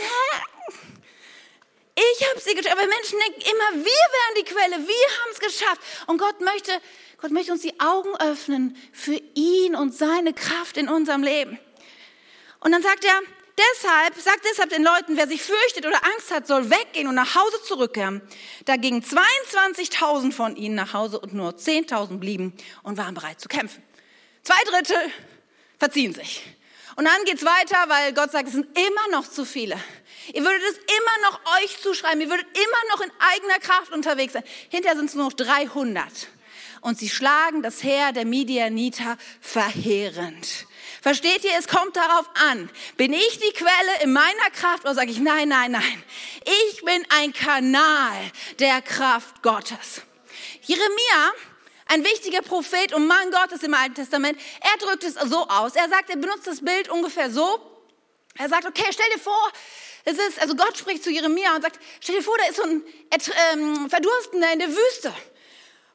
ich 1.95 2.29
habe 2.29 2.39
sie 2.39 2.53
geschafft. 2.53 2.77
Aber 2.77 2.87
Menschen 2.87 3.17
denken 3.17 3.41
immer, 3.41 3.83
wir 3.83 3.85
wären 3.85 4.35
die 4.37 4.43
Quelle, 4.43 4.87
wir 4.87 5.07
haben 5.21 5.31
es 5.31 5.39
geschafft. 5.39 5.81
Und 6.05 6.19
Gott 6.19 6.39
möchte 6.39 6.79
Gott 7.23 7.31
möchte 7.31 7.53
uns 7.53 7.61
die 7.61 7.79
Augen 7.79 8.13
öffnen 8.17 8.75
für 8.91 9.17
ihn 9.33 9.77
und 9.77 9.95
seine 9.95 10.33
Kraft 10.33 10.75
in 10.75 10.89
unserem 10.89 11.23
Leben. 11.23 11.57
Und 12.59 12.73
dann 12.73 12.83
sagt 12.83 13.05
er, 13.05 13.17
deshalb, 13.57 14.15
sagt 14.15 14.41
deshalb 14.43 14.71
den 14.71 14.83
Leuten, 14.83 15.15
wer 15.15 15.25
sich 15.29 15.41
fürchtet 15.41 15.85
oder 15.85 16.03
Angst 16.03 16.31
hat, 16.31 16.47
soll 16.47 16.69
weggehen 16.69 17.07
und 17.07 17.15
nach 17.15 17.33
Hause 17.33 17.63
zurückkehren. 17.63 18.21
Da 18.65 18.75
gingen 18.75 19.01
22.000 19.01 20.33
von 20.33 20.57
ihnen 20.57 20.75
nach 20.75 20.93
Hause 20.93 21.17
und 21.17 21.33
nur 21.33 21.51
10.000 21.51 22.17
blieben 22.17 22.51
und 22.81 22.97
waren 22.97 23.13
bereit 23.13 23.39
zu 23.39 23.47
kämpfen. 23.47 23.81
Zwei 24.41 24.61
Drittel 24.69 25.09
verziehen 25.79 26.13
sich. 26.13 26.43
Und 26.97 27.05
dann 27.05 27.23
geht's 27.23 27.45
weiter, 27.45 27.85
weil 27.87 28.11
Gott 28.11 28.33
sagt, 28.33 28.47
es 28.47 28.53
sind 28.53 28.67
immer 28.77 29.17
noch 29.17 29.29
zu 29.29 29.45
viele. 29.45 29.77
Ihr 30.33 30.43
würdet 30.43 30.61
es 30.61 30.75
immer 30.75 31.29
noch 31.29 31.39
euch 31.61 31.79
zuschreiben. 31.79 32.19
Ihr 32.19 32.29
würdet 32.29 32.47
immer 32.51 32.91
noch 32.91 32.99
in 32.99 33.11
eigener 33.19 33.59
Kraft 33.59 33.93
unterwegs 33.93 34.33
sein. 34.33 34.43
Hinterher 34.67 34.97
sind 34.97 35.05
es 35.05 35.15
nur 35.15 35.27
noch 35.27 35.33
300. 35.33 36.27
Und 36.83 36.99
sie 36.99 37.07
schlagen 37.07 37.61
das 37.61 37.81
Heer 37.81 38.11
der 38.11 38.25
Midianiter 38.25 39.17
verheerend. 39.39 40.67
Versteht 41.01 41.45
ihr, 41.45 41.51
es 41.57 41.69
kommt 41.69 41.95
darauf 41.95 42.29
an. 42.49 42.69
Bin 42.97 43.13
ich 43.13 43.39
die 43.39 43.53
Quelle 43.53 44.03
in 44.03 44.11
meiner 44.11 44.49
Kraft 44.53 44.83
oder 44.83 44.93
sage 44.93 45.09
ich, 45.09 45.19
nein, 45.19 45.47
nein, 45.47 45.71
nein. 45.71 46.03
Ich 46.69 46.83
bin 46.83 47.01
ein 47.07 47.31
Kanal 47.31 48.13
der 48.59 48.81
Kraft 48.81 49.41
Gottes. 49.43 50.01
Jeremia, 50.63 51.31
ein 51.87 52.03
wichtiger 52.03 52.41
Prophet 52.41 52.91
und 52.93 53.07
Mann 53.07 53.31
Gottes 53.31 53.63
im 53.63 53.73
Alten 53.73 53.95
Testament, 53.95 54.37
er 54.59 54.85
drückt 54.85 55.05
es 55.05 55.13
so 55.13 55.47
aus. 55.47 55.75
Er 55.75 55.87
sagt, 55.87 56.09
er 56.09 56.17
benutzt 56.17 56.47
das 56.47 56.59
Bild 56.59 56.89
ungefähr 56.89 57.31
so. 57.31 57.61
Er 58.37 58.49
sagt, 58.49 58.65
okay, 58.65 58.85
stell 58.91 59.09
dir 59.13 59.21
vor, 59.21 59.51
es 60.03 60.17
ist, 60.17 60.41
also 60.41 60.53
Gott 60.55 60.77
spricht 60.77 61.01
zu 61.01 61.11
Jeremia 61.11 61.55
und 61.55 61.61
sagt, 61.61 61.79
stell 62.01 62.17
dir 62.17 62.23
vor, 62.23 62.37
da 62.37 62.45
ist 62.45 62.57
so 62.57 62.63
ein 62.63 62.83
ähm, 63.53 63.89
Verdurstender 63.89 64.51
in 64.51 64.59
der 64.59 64.69
Wüste. 64.69 65.13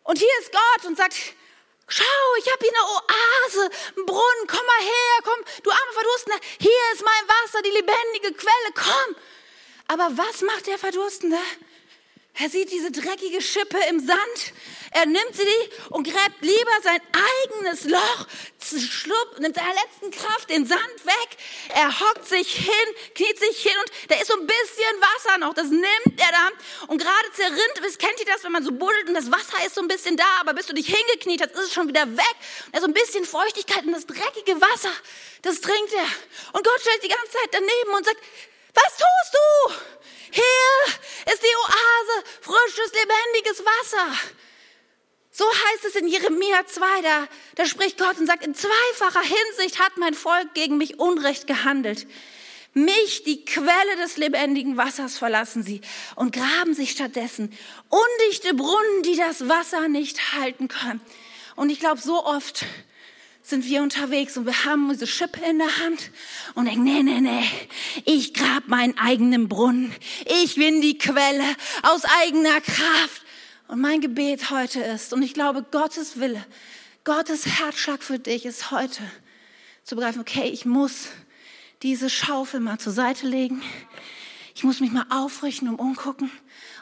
Und 0.09 0.17
hier 0.17 0.38
ist 0.41 0.50
Gott 0.50 0.87
und 0.87 0.97
sagt, 0.97 1.15
schau, 1.87 2.05
ich 2.38 2.50
habe 2.50 2.61
hier 2.61 2.73
eine 2.73 2.88
Oase, 2.88 3.71
einen 3.95 4.07
Brunnen, 4.07 4.47
komm 4.47 4.65
mal 4.65 4.81
her, 4.81 5.19
komm, 5.23 5.45
du 5.62 5.71
arme 5.71 5.93
Verdurstender, 5.93 6.41
hier 6.59 6.93
ist 6.95 7.05
mein 7.05 7.29
Wasser, 7.29 7.61
die 7.61 7.71
lebendige 7.71 8.33
Quelle, 8.33 8.73
komm. 8.75 9.17
Aber 9.87 10.17
was 10.17 10.41
macht 10.41 10.67
der 10.67 10.79
Verdurstende? 10.79 11.37
Er 12.40 12.49
sieht 12.49 12.71
diese 12.71 12.92
dreckige 12.92 13.42
Schippe 13.42 13.78
im 13.90 13.99
Sand. 13.99 14.52
Er 14.92 15.07
nimmt 15.07 15.35
sie 15.35 15.90
und 15.90 16.04
gräbt 16.04 16.40
lieber 16.40 16.71
sein 16.85 17.00
eigenes 17.12 17.85
Loch, 17.85 18.26
schlupp, 18.62 19.40
nimmt 19.40 19.57
seiner 19.57 19.75
letzten 19.75 20.11
Kraft 20.12 20.49
den 20.49 20.64
Sand 20.64 21.04
weg. 21.04 21.37
Er 21.75 22.00
hockt 22.00 22.28
sich 22.28 22.52
hin, 22.52 22.95
kniet 23.14 23.38
sich 23.38 23.62
hin 23.62 23.73
und 23.80 24.11
da 24.11 24.21
ist 24.21 24.28
so 24.28 24.35
ein 24.35 24.47
bisschen 24.47 25.00
Wasser 25.00 25.38
noch. 25.38 25.54
Das 25.54 25.68
nimmt 25.68 26.16
er 26.16 26.30
da 26.30 26.49
und 26.87 26.99
gerade 26.99 27.33
zerrinnt, 27.35 27.99
kennt 27.99 28.21
ihr 28.21 28.26
das, 28.26 28.45
wenn 28.45 28.52
man 28.52 28.64
so 28.64 28.71
buddelt 28.71 29.09
und 29.09 29.14
das 29.14 29.30
Wasser 29.33 29.66
ist 29.66 29.75
so 29.75 29.80
ein 29.80 29.88
bisschen 29.88 30.16
da, 30.16 30.40
aber 30.40 30.54
bis 30.54 30.66
du 30.66 30.75
dich 30.75 30.87
hingekniet 30.87 31.42
hast, 31.42 31.52
ist 31.54 31.68
es 31.68 31.73
schon 31.73 31.88
wieder 31.88 32.07
weg. 32.16 32.37
Und 32.66 32.75
da 32.75 32.78
ist 32.78 32.85
so 32.85 32.88
ein 32.88 32.95
bisschen 32.95 33.25
Feuchtigkeit 33.25 33.85
und 33.85 33.92
das 33.92 34.07
dreckige 34.07 34.61
Wasser, 34.61 34.92
das 35.42 35.61
trinkt 35.61 35.92
er. 35.92 36.07
Und 36.52 36.64
Gott 36.64 36.80
stellt 36.80 37.02
die 37.02 37.09
ganze 37.09 37.33
Zeit 37.33 37.49
daneben 37.50 37.97
und 37.97 38.04
sagt, 38.04 38.18
was 38.75 38.97
tust 38.97 39.35
du? 39.35 39.75
Hier 40.31 41.33
ist 41.33 41.43
die 41.43 41.57
Oase, 41.57 42.25
frisches, 42.41 42.93
lebendiges 42.93 43.65
Wasser. 43.65 44.19
So 45.31 45.45
heißt 45.45 45.85
es 45.85 45.95
in 45.95 46.09
Jeremia 46.09 46.67
2, 46.67 47.03
da, 47.03 47.29
da 47.55 47.65
spricht 47.65 47.97
Gott 47.97 48.19
und 48.19 48.27
sagt, 48.27 48.45
in 48.45 48.55
zweifacher 48.55 49.23
Hinsicht 49.23 49.79
hat 49.79 49.97
mein 49.97 50.15
Volk 50.15 50.53
gegen 50.55 50.79
mich 50.79 50.99
Unrecht 50.99 51.47
gehandelt. 51.47 52.07
Mich, 52.75 53.23
die 53.25 53.45
Quelle 53.45 53.97
des 54.03 54.17
lebendigen 54.17 54.77
Wassers, 54.77 55.17
verlassen 55.17 55.63
sie 55.63 55.81
und 56.17 56.33
graben 56.33 56.75
sich 56.75 56.91
stattdessen 56.91 57.57
undichte 57.89 58.55
Brunnen, 58.55 59.03
die 59.05 59.17
das 59.17 59.49
Wasser 59.49 59.89
nicht 59.89 60.33
halten 60.33 60.69
können. 60.69 61.01
Und 61.57 61.71
ich 61.71 61.81
glaube, 61.81 62.01
so 62.01 62.25
oft 62.25 62.65
sind 63.42 63.64
wir 63.64 63.83
unterwegs 63.83 64.37
und 64.37 64.47
wir 64.47 64.64
haben 64.64 64.90
diese 64.90 65.07
Schippe 65.07 65.40
in 65.49 65.59
der 65.59 65.78
Hand 65.78 66.11
und 66.54 66.66
denken, 66.66 66.85
nee, 66.85 67.02
nee, 67.02 67.21
nee, 67.21 67.45
ich 68.04 68.35
grab 68.35 68.68
meinen 68.68 68.97
eigenen 68.99 69.49
Brunnen. 69.49 69.95
Ich 70.42 70.57
bin 70.57 70.80
die 70.80 70.99
Quelle 70.99 71.45
aus 71.83 72.02
eigener 72.23 72.61
Kraft. 72.61 73.23
Und 73.68 73.80
mein 73.80 74.00
Gebet 74.00 74.50
heute 74.50 74.80
ist, 74.80 75.12
und 75.12 75.23
ich 75.23 75.35
glaube, 75.35 75.62
Gottes 75.71 76.18
Wille, 76.18 76.45
Gottes 77.04 77.47
Herzschlag 77.47 78.02
für 78.02 78.18
dich 78.18 78.47
ist 78.47 78.71
heute 78.71 79.02
zu 79.85 79.95
begreifen, 79.95 80.21
okay, 80.21 80.49
ich 80.49 80.64
muss 80.64 81.09
diese 81.83 82.11
Schaufel 82.11 82.61
mal 82.61 82.78
zur 82.78 82.92
Seite 82.92 83.26
legen. 83.26 83.62
Ich 84.54 84.64
muss 84.64 84.80
mich 84.80 84.90
mal 84.90 85.07
aufrichten 85.11 85.68
und 85.68 85.76
umgucken 85.76 86.30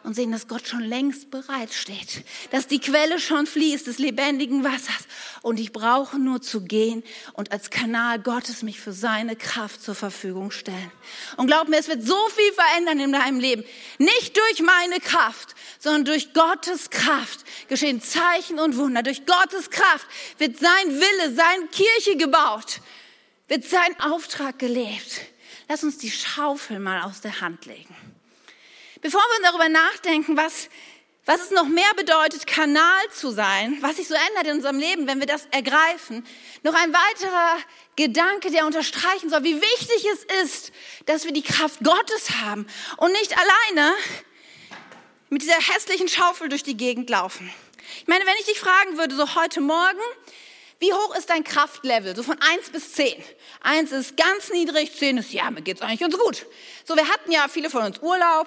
und 0.07 0.15
sehen, 0.15 0.31
dass 0.31 0.47
Gott 0.47 0.69
schon 0.69 0.83
längst 0.83 1.33
bereit 1.33 1.73
steht, 1.73 2.25
dass 2.53 2.69
die 2.69 2.79
Quelle 2.79 3.19
schon 3.19 3.45
fließt 3.45 3.89
des 3.89 3.99
lebendigen 3.99 4.63
Wassers 4.63 5.07
und 5.43 5.59
ich 5.59 5.73
brauche 5.73 6.17
nur 6.17 6.41
zu 6.41 6.61
gehen 6.63 7.03
und 7.33 7.51
als 7.51 7.71
Kanal 7.71 8.21
Gottes 8.21 8.63
mich 8.63 8.81
für 8.81 8.93
seine 8.93 9.35
Kraft 9.35 9.83
zur 9.83 9.97
Verfügung 9.97 10.53
stellen. 10.53 10.93
Und 11.37 11.49
glaub 11.49 11.69
mir, 11.69 11.79
es 11.79 11.89
wird 11.89 12.07
so 12.07 12.17
viel 12.29 12.53
verändern 12.53 13.01
in 13.01 13.13
deinem 13.13 13.41
Leben. 13.41 13.65
Nicht 13.99 14.37
durch 14.37 14.63
meine 14.63 15.01
Kraft, 15.01 15.57
sondern 15.81 16.05
durch 16.05 16.33
Gottes 16.33 16.91
Kraft 16.91 17.41
geschehen 17.67 18.01
Zeichen 18.01 18.61
und 18.61 18.77
Wunder. 18.77 19.03
Durch 19.03 19.27
Gottes 19.27 19.71
Kraft 19.71 20.07
wird 20.39 20.57
sein 20.57 20.89
Wille, 20.89 21.35
seine 21.35 21.67
Kirche 21.67 22.17
gebaut, 22.17 22.81
wird 23.49 23.65
sein 23.65 23.99
Auftrag 24.01 24.61
gelebt. 24.61 25.23
Lass 25.69 25.83
uns 25.83 25.99
die 25.99 26.13
Schaufel 26.13 26.79
mal 26.79 27.03
aus 27.03 27.23
der 27.23 27.41
Hand 27.41 27.67
legen. 27.67 28.06
Bevor 29.07 29.21
wir 29.21 29.49
darüber 29.49 29.69
nachdenken, 29.69 30.37
was, 30.37 30.69
was 31.27 31.41
es 31.41 31.51
noch 31.53 31.69
mehr 31.69 31.95
bedeutet, 31.97 32.45
Kanal 32.45 33.09
zu 33.13 33.31
sein, 33.31 33.79
was 33.81 33.99
sich 33.99 34.09
so 34.09 34.15
ändert 34.15 34.49
in 34.49 34.57
unserem 34.57 34.81
Leben, 34.81 35.07
wenn 35.07 35.21
wir 35.21 35.29
das 35.29 35.47
ergreifen, 35.53 36.27
noch 36.65 36.75
ein 36.75 36.93
weiterer 36.93 37.57
Gedanke, 37.95 38.51
der 38.51 38.67
unterstreichen 38.67 39.31
soll, 39.31 39.45
wie 39.45 39.63
wichtig 39.63 40.09
es 40.13 40.25
ist, 40.43 40.73
dass 41.05 41.25
wir 41.25 41.33
die 41.33 41.45
Kraft 41.45 41.85
Gottes 41.85 42.31
haben 42.43 42.67
und 42.97 43.13
nicht 43.13 43.33
alleine 43.39 43.95
mit 45.31 45.43
dieser 45.43 45.61
hässlichen 45.61 46.09
Schaufel 46.09 46.49
durch 46.49 46.65
die 46.65 46.77
Gegend 46.77 47.09
laufen. 47.09 47.49
Ich 48.01 48.09
meine, 48.09 48.27
wenn 48.27 48.35
ich 48.41 48.47
dich 48.47 48.59
fragen 48.59 48.99
würde, 48.99 49.15
so 49.15 49.37
heute 49.37 49.61
Morgen, 49.61 50.01
wie 50.79 50.93
hoch 50.93 51.17
ist 51.17 51.31
dein 51.31 51.43
Kraftlevel? 51.43 52.15
So 52.15 52.23
von 52.23 52.37
eins 52.41 52.71
bis 52.71 52.93
zehn. 52.93 53.23
Eins 53.61 53.93
ist 53.93 54.17
ganz 54.17 54.51
niedrig, 54.51 54.95
zehn 54.97 55.17
ist, 55.19 55.33
ja, 55.33 55.51
mir 55.51 55.63
geht's 55.63 55.81
eigentlich 55.81 56.01
ganz 56.01 56.19
gut. 56.19 56.47
So, 56.85 56.97
wir 56.97 57.09
hatten 57.09 57.33
ja 57.33 57.49
viele 57.49 57.71
von 57.71 57.83
uns 57.83 57.99
Urlaub. 58.01 58.47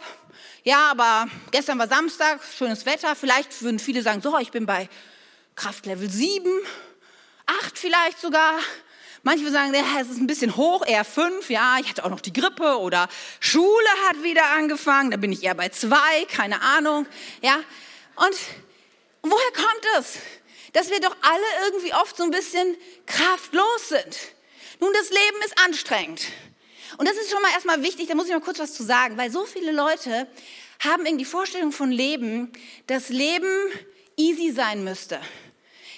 Ja, 0.64 0.92
aber 0.92 1.28
gestern 1.52 1.80
war 1.80 1.88
Samstag, 1.88 2.40
schönes 2.58 2.86
Wetter. 2.86 3.16
Vielleicht 3.16 3.62
würden 3.62 3.80
viele 3.80 4.04
sagen, 4.04 4.22
so, 4.22 4.38
ich 4.38 4.52
bin 4.52 4.66
bei 4.66 4.90
Kraftlevel 5.56 6.10
sieben, 6.10 6.54
acht 7.46 7.78
vielleicht 7.78 8.20
sogar. 8.20 8.60
Manche 9.24 9.44
würden 9.44 9.54
sagen, 9.54 9.74
ja, 9.74 10.00
es 10.00 10.10
ist 10.10 10.18
ein 10.18 10.28
bisschen 10.28 10.56
hoch, 10.56 10.86
eher 10.86 11.04
fünf. 11.04 11.50
Ja, 11.50 11.78
ich 11.82 11.90
hatte 11.90 12.06
auch 12.06 12.10
noch 12.10 12.22
die 12.22 12.32
Grippe 12.32 12.78
oder 12.80 13.10
Schule 13.40 13.90
hat 14.08 14.24
wieder 14.24 14.46
angefangen. 14.52 15.12
Da 15.12 15.18
bin 15.18 15.32
ich 15.32 15.44
eher 15.44 15.56
bei 15.56 15.70
zwei, 15.70 16.26
keine 16.32 16.62
Ahnung. 16.62 17.06
Ja, 17.42 17.56
und 18.16 18.36
woher 19.24 19.52
kommt 19.54 19.86
es? 19.98 20.20
Dass 20.74 20.90
wir 20.90 21.00
doch 21.00 21.16
alle 21.22 21.66
irgendwie 21.66 21.94
oft 21.94 22.16
so 22.18 22.24
ein 22.24 22.32
bisschen 22.32 22.78
kraftlos 23.06 23.90
sind. 23.90 24.18
Nun, 24.80 24.92
das 24.94 25.10
Leben 25.10 25.42
ist 25.46 25.58
anstrengend. 25.66 26.22
Und 26.98 27.08
das 27.08 27.18
ist 27.18 27.30
schon 27.30 27.42
mal 27.42 27.52
erstmal 27.52 27.84
wichtig, 27.84 28.08
da 28.08 28.16
muss 28.16 28.28
ich 28.28 28.34
mal 28.34 28.42
kurz 28.42 28.60
was 28.60 28.74
zu 28.74 28.84
sagen, 28.84 29.18
weil 29.18 29.32
so 29.32 29.46
viele 29.46 29.72
Leute 29.72 30.28
haben 30.84 31.06
irgendwie 31.06 31.24
die 31.24 31.30
Vorstellung 31.30 31.72
von 31.72 31.92
Leben, 31.92 32.52
dass 32.88 33.10
Leben 33.10 33.52
easy 34.18 34.52
sein 34.52 34.84
müsste. 34.84 35.20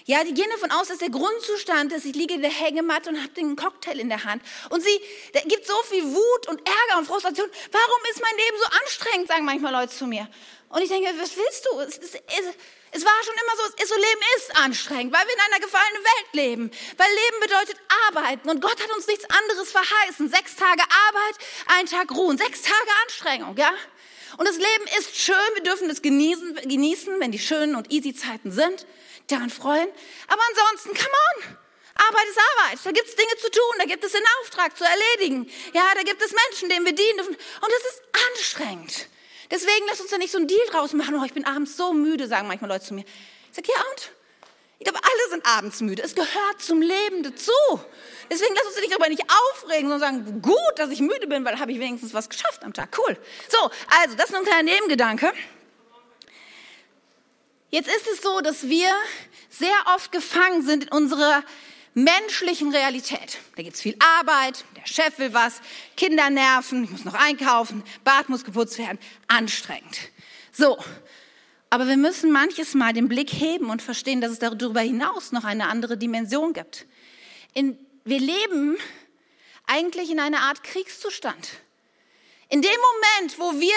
Ja, 0.05 0.23
die 0.23 0.33
gehen 0.33 0.49
davon 0.51 0.71
aus, 0.71 0.87
dass 0.87 0.97
der 0.97 1.09
Grundzustand 1.09 1.93
ist, 1.93 2.05
ich 2.05 2.15
liege 2.15 2.33
in 2.33 2.41
der 2.41 2.51
Hängematte 2.51 3.09
und 3.09 3.21
habe 3.21 3.33
den 3.33 3.55
Cocktail 3.55 3.99
in 3.99 4.09
der 4.09 4.23
Hand. 4.23 4.41
Und 4.69 4.81
sie, 4.81 4.99
da 5.33 5.41
gibt 5.41 5.65
so 5.65 5.75
viel 5.89 6.03
Wut 6.03 6.47
und 6.49 6.59
Ärger 6.59 6.97
und 6.97 7.05
Frustration. 7.05 7.47
Warum 7.71 8.01
ist 8.11 8.21
mein 8.21 8.35
Leben 8.35 8.57
so 8.57 8.65
anstrengend, 8.81 9.27
sagen 9.27 9.45
manchmal 9.45 9.71
Leute 9.71 9.93
zu 9.93 10.07
mir. 10.07 10.27
Und 10.69 10.81
ich 10.81 10.89
denke, 10.89 11.09
was 11.19 11.37
willst 11.37 11.67
du? 11.71 11.79
Es, 11.79 11.97
es, 11.99 12.15
es, 12.15 12.55
es 12.91 13.05
war 13.05 13.23
schon 13.23 13.33
immer 13.33 13.55
so, 13.57 13.63
es 13.73 13.83
ist 13.83 13.89
so, 13.89 13.95
Leben 13.95 14.21
ist 14.37 14.55
anstrengend, 14.57 15.13
weil 15.13 15.25
wir 15.25 15.33
in 15.33 15.39
einer 15.39 15.59
gefallenen 15.59 16.03
Welt 16.03 16.33
leben. 16.33 16.71
Weil 16.97 17.09
Leben 17.09 17.39
bedeutet 17.41 17.77
arbeiten 18.07 18.49
und 18.49 18.61
Gott 18.61 18.81
hat 18.83 18.91
uns 18.95 19.07
nichts 19.07 19.25
anderes 19.29 19.71
verheißen. 19.71 20.29
Sechs 20.29 20.55
Tage 20.55 20.81
Arbeit, 20.81 21.35
ein 21.67 21.85
Tag 21.85 22.11
Ruhen, 22.11 22.37
sechs 22.37 22.61
Tage 22.61 22.91
Anstrengung, 23.03 23.55
ja? 23.57 23.71
Und 24.37 24.47
das 24.47 24.57
Leben 24.57 24.85
ist 24.99 25.17
schön, 25.17 25.35
wir 25.55 25.63
dürfen 25.63 25.89
es 25.89 26.01
genießen, 26.01 26.55
genießen, 26.55 27.19
wenn 27.19 27.31
die 27.31 27.39
schönen 27.39 27.75
und 27.75 27.91
easy 27.91 28.13
Zeiten 28.13 28.51
sind, 28.51 28.85
daran 29.27 29.49
freuen. 29.49 29.87
Aber 30.27 30.41
ansonsten, 30.49 30.93
come 30.93 31.15
on! 31.47 31.57
Arbeit 31.95 32.27
ist 32.29 32.39
Arbeit. 32.39 32.79
Da 32.83 32.91
gibt 32.91 33.07
es 33.07 33.15
Dinge 33.15 33.37
zu 33.37 33.51
tun, 33.51 33.75
da 33.77 33.85
gibt 33.85 34.03
es 34.03 34.15
einen 34.15 34.25
Auftrag 34.41 34.77
zu 34.77 34.83
erledigen. 34.83 35.49
Ja, 35.73 35.93
da 35.93 36.01
gibt 36.01 36.21
es 36.21 36.31
Menschen, 36.31 36.69
denen 36.69 36.85
wir 36.85 36.95
dienen 36.95 37.17
dürfen. 37.17 37.35
Und 37.35 37.71
das 37.71 37.93
ist 37.93 38.01
anstrengend. 38.33 39.07
Deswegen 39.51 39.85
lass 39.87 39.99
uns 39.99 40.09
da 40.09 40.17
nicht 40.17 40.31
so 40.31 40.37
einen 40.37 40.47
Deal 40.47 40.65
draus 40.69 40.93
machen. 40.93 41.15
Oh, 41.15 41.23
ich 41.25 41.33
bin 41.33 41.45
abends 41.45 41.77
so 41.77 41.93
müde, 41.93 42.27
sagen 42.27 42.47
manchmal 42.47 42.69
Leute 42.69 42.85
zu 42.85 42.93
mir. 42.93 43.03
Ich 43.49 43.55
sage, 43.55 43.67
ja 43.67 43.83
und? 43.91 44.11
Ich 44.79 44.85
glaube, 44.85 44.99
alle 45.03 45.29
sind 45.29 45.45
abends 45.45 45.81
müde. 45.81 46.01
Es 46.01 46.15
gehört 46.15 46.59
zum 46.59 46.81
Leben 46.81 47.21
dazu. 47.21 47.51
Deswegen 48.31 48.55
lass 48.55 48.65
uns 48.65 48.77
nicht 48.77 48.91
darüber 48.91 49.09
nicht 49.09 49.23
aufregen, 49.29 49.89
sondern 49.89 49.99
sagen, 49.99 50.41
gut, 50.41 50.73
dass 50.77 50.89
ich 50.89 51.01
müde 51.01 51.27
bin, 51.27 51.45
weil 51.45 51.59
habe 51.59 51.71
ich 51.71 51.79
wenigstens 51.79 52.13
was 52.15 52.29
geschafft 52.29 52.63
am 52.63 52.73
Tag. 52.73 52.97
Cool. 52.97 53.15
So, 53.49 53.59
also, 54.01 54.15
das 54.15 54.27
ist 54.27 54.31
nur 54.31 54.39
ein 54.39 54.45
kleiner 54.45 54.63
Nebengedanke. 54.63 55.33
Jetzt 57.69 57.89
ist 57.95 58.07
es 58.07 58.21
so, 58.21 58.41
dass 58.41 58.69
wir 58.69 58.89
sehr 59.49 59.75
oft 59.93 60.11
gefangen 60.11 60.63
sind 60.63 60.85
in 60.85 60.89
unserer 60.89 61.43
menschlichen 61.93 62.73
Realität. 62.73 63.39
Da 63.55 63.63
gibt 63.63 63.75
es 63.75 63.81
viel 63.81 63.95
Arbeit, 63.99 64.63
der 64.75 64.85
Chef 64.85 65.19
will 65.19 65.33
was, 65.33 65.61
Kinder 65.97 66.29
nerven, 66.29 66.85
ich 66.85 66.89
muss 66.89 67.05
noch 67.05 67.13
einkaufen, 67.13 67.83
Bad 68.03 68.29
muss 68.29 68.43
geputzt 68.43 68.77
werden, 68.77 68.99
anstrengend. 69.27 69.99
So, 70.51 70.77
aber 71.69 71.87
wir 71.87 71.97
müssen 71.97 72.31
manches 72.31 72.73
Mal 72.73 72.93
den 72.93 73.07
Blick 73.07 73.31
heben 73.31 73.69
und 73.69 73.81
verstehen, 73.81 74.21
dass 74.21 74.31
es 74.31 74.39
darüber 74.39 74.81
hinaus 74.81 75.31
noch 75.31 75.43
eine 75.43 75.67
andere 75.67 75.97
Dimension 75.97 76.53
gibt. 76.53 76.85
In, 77.53 77.77
wir 78.03 78.19
leben 78.19 78.77
eigentlich 79.65 80.09
in 80.11 80.19
einer 80.19 80.41
Art 80.41 80.63
Kriegszustand. 80.63 81.49
In 82.49 82.61
dem 82.61 82.71
Moment, 82.71 83.39
wo 83.39 83.59
wir 83.59 83.75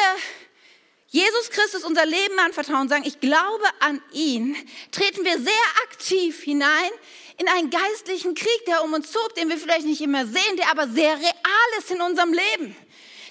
Jesus 1.06 1.50
Christus 1.50 1.85
unser 1.85 2.04
Leben 2.04 2.37
anvertrauen 2.40 2.83
und 2.83 2.88
sagen, 2.88 3.04
ich 3.06 3.21
glaube 3.21 3.64
an 3.78 4.02
ihn, 4.12 4.56
treten 4.90 5.25
wir 5.25 5.38
sehr 5.38 5.52
aktiv 5.85 6.42
hinein 6.42 6.90
in 7.36 7.48
einen 7.48 7.70
geistlichen 7.70 8.34
Krieg, 8.34 8.64
der 8.66 8.82
um 8.84 8.92
uns 8.92 9.10
tobt, 9.10 9.36
den 9.36 9.48
wir 9.48 9.58
vielleicht 9.58 9.86
nicht 9.86 10.00
immer 10.00 10.24
sehen, 10.26 10.56
der 10.56 10.70
aber 10.70 10.88
sehr 10.88 11.16
real 11.16 11.78
ist 11.78 11.90
in 11.90 12.00
unserem 12.00 12.32
Leben. 12.32 12.76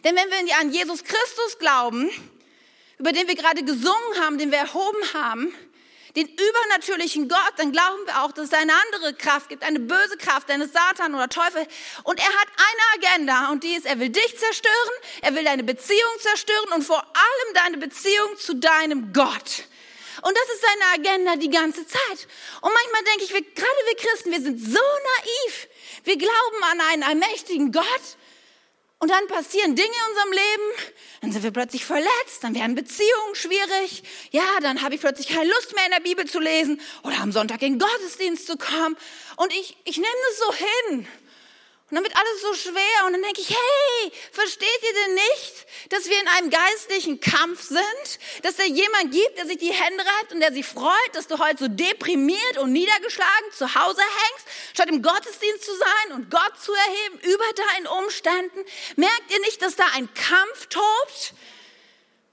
Denn 0.04 0.16
wenn 0.16 0.46
wir 0.46 0.58
an 0.60 0.72
Jesus 0.72 1.04
Christus 1.04 1.58
glauben, 1.60 2.10
über 2.98 3.14
den 3.14 3.28
wir 3.28 3.36
gerade 3.36 3.64
gesungen 3.64 4.20
haben, 4.22 4.38
den 4.38 4.52
wir 4.52 4.60
erhoben 4.60 5.14
haben, 5.14 5.54
den 6.16 6.28
übernatürlichen 6.28 7.28
Gott, 7.28 7.54
dann 7.58 7.72
glauben 7.72 8.06
wir 8.06 8.24
auch, 8.24 8.32
dass 8.32 8.48
es 8.48 8.54
eine 8.54 8.74
andere 8.86 9.16
Kraft 9.16 9.50
gibt, 9.50 9.64
eine 9.64 9.80
böse 9.80 10.16
Kraft, 10.18 10.52
eine 10.52 10.68
Satan 10.68 11.16
oder 11.16 11.28
Teufel. 11.28 11.66
Und 12.04 12.20
er 12.20 12.26
hat 12.26 12.48
eine 12.58 13.08
Agenda 13.08 13.52
und 13.52 13.64
die 13.64 13.74
ist, 13.74 13.86
er 13.86 14.00
will 14.00 14.10
dich 14.10 14.38
zerstören, 14.38 14.94
er 15.22 15.34
will 15.34 15.44
deine 15.44 15.64
Beziehung 15.64 16.12
zerstören 16.20 16.72
und 16.76 16.84
vor 16.84 17.00
allem 17.00 17.54
deine 17.56 17.78
Beziehung 17.78 18.38
zu 18.38 18.56
deinem 18.56 19.12
Gott. 19.12 19.64
Und 20.24 20.38
das 20.38 20.56
ist 20.56 20.62
seine 20.62 20.94
Agenda 20.94 21.36
die 21.36 21.50
ganze 21.50 21.86
Zeit. 21.86 22.28
Und 22.62 22.72
manchmal 22.74 23.04
denke 23.04 23.26
ich, 23.26 23.34
wir, 23.34 23.42
gerade 23.42 23.82
wir 23.88 23.96
Christen, 23.98 24.32
wir 24.32 24.42
sind 24.42 24.60
so 24.60 24.80
naiv. 24.80 25.68
Wir 26.06 26.18
glauben 26.18 26.64
an 26.72 26.82
einen 26.82 27.04
allmächtigen 27.04 27.72
Gott 27.72 28.18
und 29.04 29.10
dann 29.10 29.28
passieren 29.28 29.76
Dinge 29.76 29.90
in 29.90 30.12
unserem 30.12 30.32
Leben, 30.32 30.94
dann 31.20 31.32
sind 31.34 31.44
wir 31.44 31.52
plötzlich 31.52 31.84
verletzt, 31.84 32.42
dann 32.42 32.56
werden 32.56 32.74
Beziehungen 32.74 33.36
schwierig. 33.36 34.02
Ja, 34.32 34.46
dann 34.62 34.82
habe 34.82 34.96
ich 34.96 35.02
plötzlich 35.02 35.28
keine 35.28 35.50
Lust 35.50 35.76
mehr 35.76 35.84
in 35.84 35.92
der 35.92 36.00
Bibel 36.00 36.26
zu 36.26 36.40
lesen 36.40 36.80
oder 37.04 37.20
am 37.20 37.34
Sonntag 37.34 37.62
in 37.64 37.78
den 37.78 37.80
Gottesdienst 37.80 38.48
zu 38.48 38.56
kommen. 38.56 38.96
Und 39.36 39.52
ich, 39.52 39.76
ich 39.84 39.98
nehme 39.98 40.08
das 40.30 40.40
so 40.40 40.54
hin. 40.54 41.08
Und 41.94 41.98
dann 41.98 42.06
wird 42.06 42.18
alles 42.18 42.42
so 42.42 42.54
schwer 42.56 43.06
und 43.06 43.14
dann 43.14 43.22
denke 43.22 43.40
ich, 43.40 43.52
hey, 43.52 44.12
versteht 44.32 44.68
ihr 44.82 44.94
denn 45.06 45.14
nicht, 45.14 45.68
dass 45.90 46.10
wir 46.10 46.20
in 46.20 46.28
einem 46.28 46.50
geistlichen 46.50 47.20
Kampf 47.20 47.62
sind? 47.62 48.20
Dass 48.42 48.56
da 48.56 48.64
jemand 48.64 49.12
gibt, 49.12 49.38
der 49.38 49.46
sich 49.46 49.60
die 49.60 49.72
Hände 49.72 50.04
reibt 50.04 50.32
und 50.32 50.40
der 50.40 50.52
sich 50.52 50.66
freut, 50.66 50.92
dass 51.12 51.28
du 51.28 51.38
heute 51.38 51.66
so 51.66 51.68
deprimiert 51.68 52.58
und 52.58 52.72
niedergeschlagen 52.72 53.52
zu 53.56 53.76
Hause 53.76 54.02
hängst, 54.02 54.48
statt 54.74 54.90
im 54.90 55.04
Gottesdienst 55.04 55.64
zu 55.64 55.72
sein 55.76 56.14
und 56.14 56.32
Gott 56.32 56.60
zu 56.60 56.74
erheben 56.74 57.20
über 57.32 57.46
deinen 57.54 57.86
Umständen? 57.86 58.66
Merkt 58.96 59.32
ihr 59.32 59.40
nicht, 59.42 59.62
dass 59.62 59.76
da 59.76 59.86
ein 59.94 60.12
Kampf 60.16 60.66
tobt? 60.70 61.36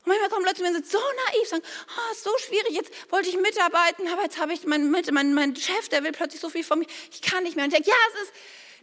Und 0.05 0.07
manchmal 0.07 0.31
kommen 0.31 0.47
Leute 0.47 0.57
zu 0.57 0.63
mir 0.63 0.69
und 0.69 0.77
sind 0.77 0.91
so 0.91 0.99
naiv, 1.27 1.49
sagen, 1.49 1.65
oh, 1.99 2.13
ist 2.13 2.25
so 2.25 2.31
schwierig, 2.47 2.71
jetzt 2.71 2.91
wollte 3.13 3.29
ich 3.29 3.37
mitarbeiten, 3.37 4.09
aber 4.09 4.23
jetzt 4.23 4.39
habe 4.39 4.55
ich 4.55 4.65
meinen 4.65 4.91
mein, 4.91 5.35
mein 5.35 5.55
Chef, 5.55 5.91
der 5.91 6.03
will 6.03 6.13
plötzlich 6.13 6.41
so 6.41 6.49
viel 6.49 6.65
von 6.65 6.79
mir, 6.79 6.87
ich 7.13 7.21
kann 7.21 7.43
nicht 7.43 7.57
mehr. 7.57 7.67
Und 7.67 7.75
ich 7.75 7.77
denke, 7.77 7.91
ja, 7.91 7.97
es 8.15 8.23
ist, 8.23 8.33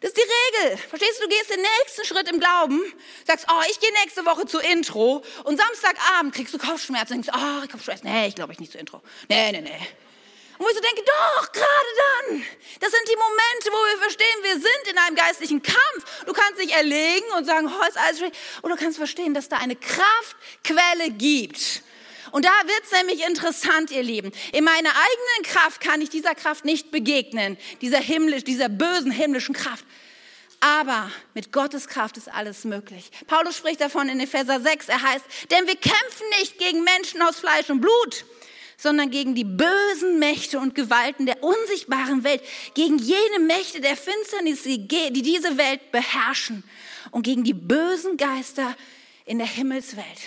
das 0.02 0.12
ist 0.12 0.18
die 0.18 0.62
Regel. 0.66 0.78
Verstehst 0.78 1.20
du? 1.20 1.24
Du 1.24 1.30
gehst 1.30 1.50
den 1.50 1.62
nächsten 1.62 2.06
Schritt 2.06 2.30
im 2.30 2.40
Glauben, 2.40 2.82
sagst, 3.26 3.48
oh, 3.50 3.62
ich 3.70 3.80
gehe 3.80 3.92
nächste 4.04 4.26
Woche 4.26 4.46
zur 4.46 4.64
Intro 4.64 5.24
und 5.44 5.60
Samstagabend 5.60 6.36
kriegst 6.36 6.54
du 6.54 6.58
Kopfschmerzen 6.58 7.18
und 7.18 7.26
denkst, 7.26 7.40
oh, 7.40 7.68
Kopfschmerzen. 7.72 8.08
Nee, 8.08 8.28
ich 8.28 8.36
glaube 8.36 8.54
ich 8.54 8.60
nicht 8.60 8.72
zur 8.72 8.80
Intro. 8.80 9.02
Nee, 9.28 9.52
nee, 9.52 9.62
nee. 9.62 9.88
Und 10.58 10.66
wo 10.66 10.70
ich 10.70 10.76
so 10.76 10.82
denke, 10.82 11.04
doch, 11.04 11.52
gerade 11.52 11.68
dann. 12.30 12.44
Das 12.80 12.92
sind 12.92 13.08
die 13.08 13.16
Momente, 13.16 13.70
wo 13.72 13.92
wir 13.92 13.98
verstehen, 14.00 14.44
wir 14.44 14.54
sind 14.54 14.92
in 14.92 14.98
einem 14.98 15.16
geistlichen 15.16 15.62
Kampf. 15.62 16.26
Du 16.26 16.34
kannst 16.34 16.60
dich 16.60 16.74
erlegen 16.74 17.26
und 17.38 17.46
sagen, 17.46 17.68
oh, 17.68 17.88
ist 17.88 17.98
alles 17.98 18.18
schlecht. 18.18 18.36
Und 18.64 18.72
du 18.72 18.76
kannst 18.76 18.98
verstehen, 18.98 19.34
dass 19.34 19.50
da 19.50 19.58
eine 19.58 19.76
Kraftquelle 19.76 21.12
gibt. 21.12 21.84
Und 22.38 22.46
da 22.46 22.52
wird's 22.66 22.92
nämlich 22.92 23.26
interessant, 23.26 23.90
ihr 23.90 24.04
Lieben. 24.04 24.32
In 24.54 24.64
meiner 24.64 24.90
eigenen 24.90 25.52
Kraft 25.52 25.82
kann 25.82 26.02
ich 26.02 26.12
dieser 26.12 26.36
Kraft 26.36 26.66
nicht 26.66 26.92
begegnen, 26.92 27.58
dieser 27.82 27.98
himmlisch, 27.98 28.44
dieser 28.44 28.70
bösen 28.70 29.10
himmlischen 29.10 29.56
Kraft. 29.56 29.84
Aber 30.60 31.12
mit 31.34 31.52
Gottes 31.52 31.88
Kraft 31.88 32.16
ist 32.16 32.32
alles 32.32 32.64
möglich. 32.64 33.10
Paulus 33.26 33.58
spricht 33.58 33.82
davon 33.82 34.08
in 34.08 34.20
Epheser 34.20 34.62
6. 34.62 34.88
Er 34.88 35.02
heißt, 35.02 35.26
denn 35.50 35.66
wir 35.66 35.78
kämpfen 35.78 36.28
nicht 36.38 36.60
gegen 36.60 36.84
Menschen 36.84 37.24
aus 37.24 37.40
Fleisch 37.40 37.72
und 37.72 37.82
Blut, 37.82 38.24
sondern 38.78 39.10
gegen 39.10 39.34
die 39.34 39.44
bösen 39.44 40.20
Mächte 40.20 40.60
und 40.60 40.76
Gewalten 40.76 41.26
der 41.26 41.42
unsichtbaren 41.42 42.24
Welt, 42.24 42.44
gegen 42.76 43.00
jene 43.00 43.40
Mächte 43.48 43.82
der 43.82 43.98
Finsternis, 43.98 44.62
die 44.62 44.88
diese 44.88 45.58
Welt 45.58 45.92
beherrschen 45.92 46.64
und 47.10 47.24
gegen 47.24 47.44
die 47.44 47.56
bösen 47.56 48.16
Geister 48.16 48.78
in 49.26 49.40
der 49.40 49.48
Himmelswelt. 49.48 50.20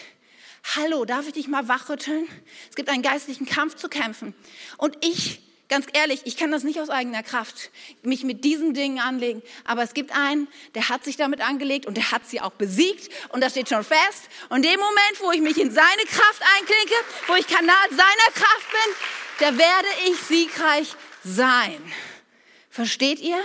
Hallo, 0.77 1.05
darf 1.05 1.27
ich 1.27 1.33
dich 1.33 1.49
mal 1.49 1.69
wachrütteln? 1.69 2.29
Es 2.69 2.77
gibt 2.77 2.89
einen 2.89 3.03
geistlichen 3.03 3.47
Kampf 3.47 3.77
zu 3.77 3.89
kämpfen. 3.89 4.35
Und 4.77 4.97
ich, 5.01 5.41
ganz 5.69 5.87
ehrlich, 5.95 6.21
ich 6.25 6.37
kann 6.37 6.53
das 6.53 6.65
nicht 6.65 6.81
aus 6.81 6.91
eigener 6.91 7.23
Kraft, 7.23 7.71
mich 8.03 8.25
mit 8.25 8.45
diesen 8.45 8.75
Dingen 8.75 9.01
anlegen. 9.01 9.43
Aber 9.65 9.83
es 9.83 9.95
gibt 9.95 10.15
einen, 10.15 10.49
der 10.75 10.89
hat 10.89 11.05
sich 11.05 11.17
damit 11.17 11.41
angelegt 11.41 11.87
und 11.87 11.97
der 11.97 12.13
hat 12.13 12.27
sie 12.29 12.41
auch 12.41 12.53
besiegt. 12.53 13.09
Und 13.31 13.43
das 13.43 13.53
steht 13.53 13.69
schon 13.69 13.85
fest. 13.85 14.29
Und 14.49 14.65
dem 14.65 14.79
Moment, 14.79 15.21
wo 15.21 15.33
ich 15.33 15.41
mich 15.41 15.59
in 15.59 15.71
seine 15.71 16.03
Kraft 16.07 16.43
einklinke, 16.59 16.95
wo 17.27 17.35
ich 17.35 17.47
Kanal 17.47 17.89
seiner 17.91 18.33
Kraft 18.35 18.71
bin, 18.71 18.95
da 19.41 19.59
werde 19.59 19.89
ich 20.09 20.21
siegreich 20.21 20.95
sein. 21.25 21.81
Versteht 22.71 23.19
ihr? 23.21 23.43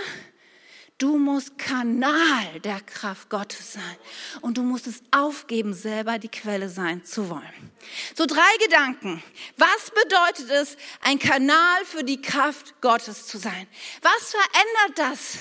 Du 0.98 1.18
musst 1.18 1.58
Kanal 1.58 2.60
der 2.60 2.80
Kraft 2.80 3.28
Gottes 3.28 3.74
sein. 3.74 3.96
Und 4.40 4.56
du 4.56 4.62
musst 4.62 4.86
es 4.86 5.02
aufgeben, 5.10 5.74
selber 5.74 6.18
die 6.18 6.30
Quelle 6.30 6.70
sein 6.70 7.04
zu 7.04 7.28
wollen. 7.28 7.70
So 8.14 8.24
drei 8.24 8.56
Gedanken. 8.64 9.22
Was 9.58 9.90
bedeutet 9.90 10.50
es, 10.50 10.76
ein 11.02 11.18
Kanal 11.18 11.84
für 11.84 12.02
die 12.02 12.22
Kraft 12.22 12.80
Gottes 12.80 13.26
zu 13.26 13.36
sein? 13.36 13.68
Was 14.00 14.30
verändert 14.30 14.98
das 14.98 15.38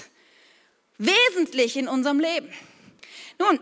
wesentlich 0.97 1.77
in 1.77 1.87
unserem 1.87 2.19
Leben? 2.19 2.51
Nun, 3.39 3.59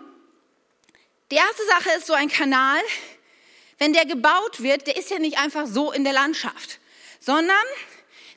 die 1.29 1.35
erste 1.35 1.65
Sache 1.67 1.97
ist 1.97 2.07
so 2.07 2.13
ein 2.13 2.29
Kanal, 2.29 2.81
wenn 3.77 3.93
der 3.93 4.05
gebaut 4.05 4.63
wird, 4.63 4.87
der 4.87 4.97
ist 4.97 5.11
ja 5.11 5.19
nicht 5.19 5.37
einfach 5.37 5.67
so 5.67 5.91
in 5.91 6.03
der 6.03 6.13
Landschaft, 6.13 6.79
sondern 7.19 7.55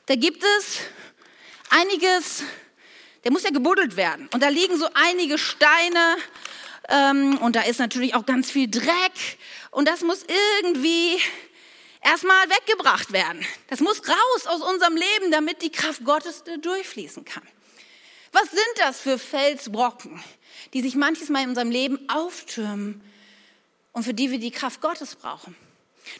da 0.05 0.15
gibt 0.15 0.43
es 0.43 0.79
einiges 1.69 2.43
der 3.23 3.31
muss 3.31 3.43
ja 3.43 3.49
gebuddelt 3.49 3.95
werden. 3.95 4.29
Und 4.33 4.41
da 4.41 4.49
liegen 4.49 4.77
so 4.77 4.87
einige 4.93 5.37
Steine 5.37 6.17
ähm, 6.89 7.37
und 7.39 7.55
da 7.55 7.61
ist 7.61 7.79
natürlich 7.79 8.15
auch 8.15 8.25
ganz 8.25 8.51
viel 8.51 8.69
Dreck 8.69 9.37
und 9.71 9.87
das 9.87 10.01
muss 10.01 10.23
irgendwie 10.23 11.19
erstmal 12.01 12.49
weggebracht 12.49 13.11
werden. 13.11 13.45
Das 13.67 13.79
muss 13.79 14.01
raus 14.07 14.47
aus 14.47 14.61
unserem 14.61 14.95
Leben, 14.95 15.31
damit 15.31 15.61
die 15.61 15.71
Kraft 15.71 16.03
Gottes 16.05 16.43
durchfließen 16.61 17.25
kann. 17.25 17.43
Was 18.31 18.49
sind 18.51 18.61
das 18.77 18.99
für 18.99 19.17
Felsbrocken, 19.17 20.21
die 20.73 20.81
sich 20.81 20.95
manches 20.95 21.29
Mal 21.29 21.43
in 21.43 21.49
unserem 21.49 21.71
Leben 21.71 22.09
auftürmen 22.09 23.01
und 23.93 24.03
für 24.03 24.13
die 24.13 24.31
wir 24.31 24.39
die 24.39 24.51
Kraft 24.51 24.81
Gottes 24.81 25.15
brauchen? 25.15 25.55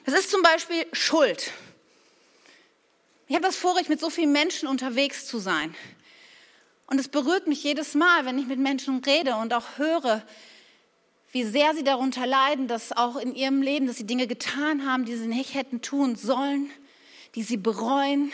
Das 0.06 0.18
ist 0.18 0.32
zum 0.32 0.42
Beispiel 0.42 0.86
Schuld. 0.92 1.52
Ich 3.28 3.36
habe 3.36 3.46
das 3.46 3.58
Vorrecht, 3.58 3.90
mit 3.90 4.00
so 4.00 4.10
vielen 4.10 4.32
Menschen 4.32 4.68
unterwegs 4.68 5.28
zu 5.28 5.40
sein. 5.40 5.76
Und 6.88 7.00
es 7.00 7.10
berührt 7.10 7.48
mich 7.48 7.64
jedes 7.64 7.96
Mal, 7.96 8.26
wenn 8.26 8.40
ich 8.40 8.48
mit 8.48 8.60
Menschen 8.60 9.04
rede 9.04 9.36
und 9.36 9.54
auch 9.54 9.78
höre, 9.78 10.24
wie 11.32 11.44
sehr 11.44 11.74
sie 11.76 11.84
darunter 11.84 12.26
leiden, 12.26 12.68
dass 12.68 12.94
auch 12.94 13.18
in 13.18 13.36
ihrem 13.36 13.62
Leben, 13.62 13.88
dass 13.88 13.98
sie 13.98 14.08
Dinge 14.08 14.26
getan 14.28 14.90
haben, 14.90 15.06
die 15.06 15.16
sie 15.16 15.28
nicht 15.28 15.54
hätten 15.54 15.82
tun 15.82 16.16
sollen, 16.16 16.72
die 17.36 17.44
sie 17.44 17.58
bereuen, 17.58 18.32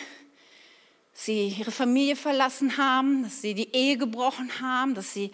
sie 1.14 1.48
ihre 1.48 1.72
Familie 1.72 2.16
verlassen 2.16 2.78
haben, 2.78 3.24
dass 3.24 3.42
sie 3.42 3.56
die 3.56 3.74
Ehe 3.74 3.98
gebrochen 3.98 4.62
haben, 4.62 4.94
dass 4.94 5.14
sie 5.14 5.32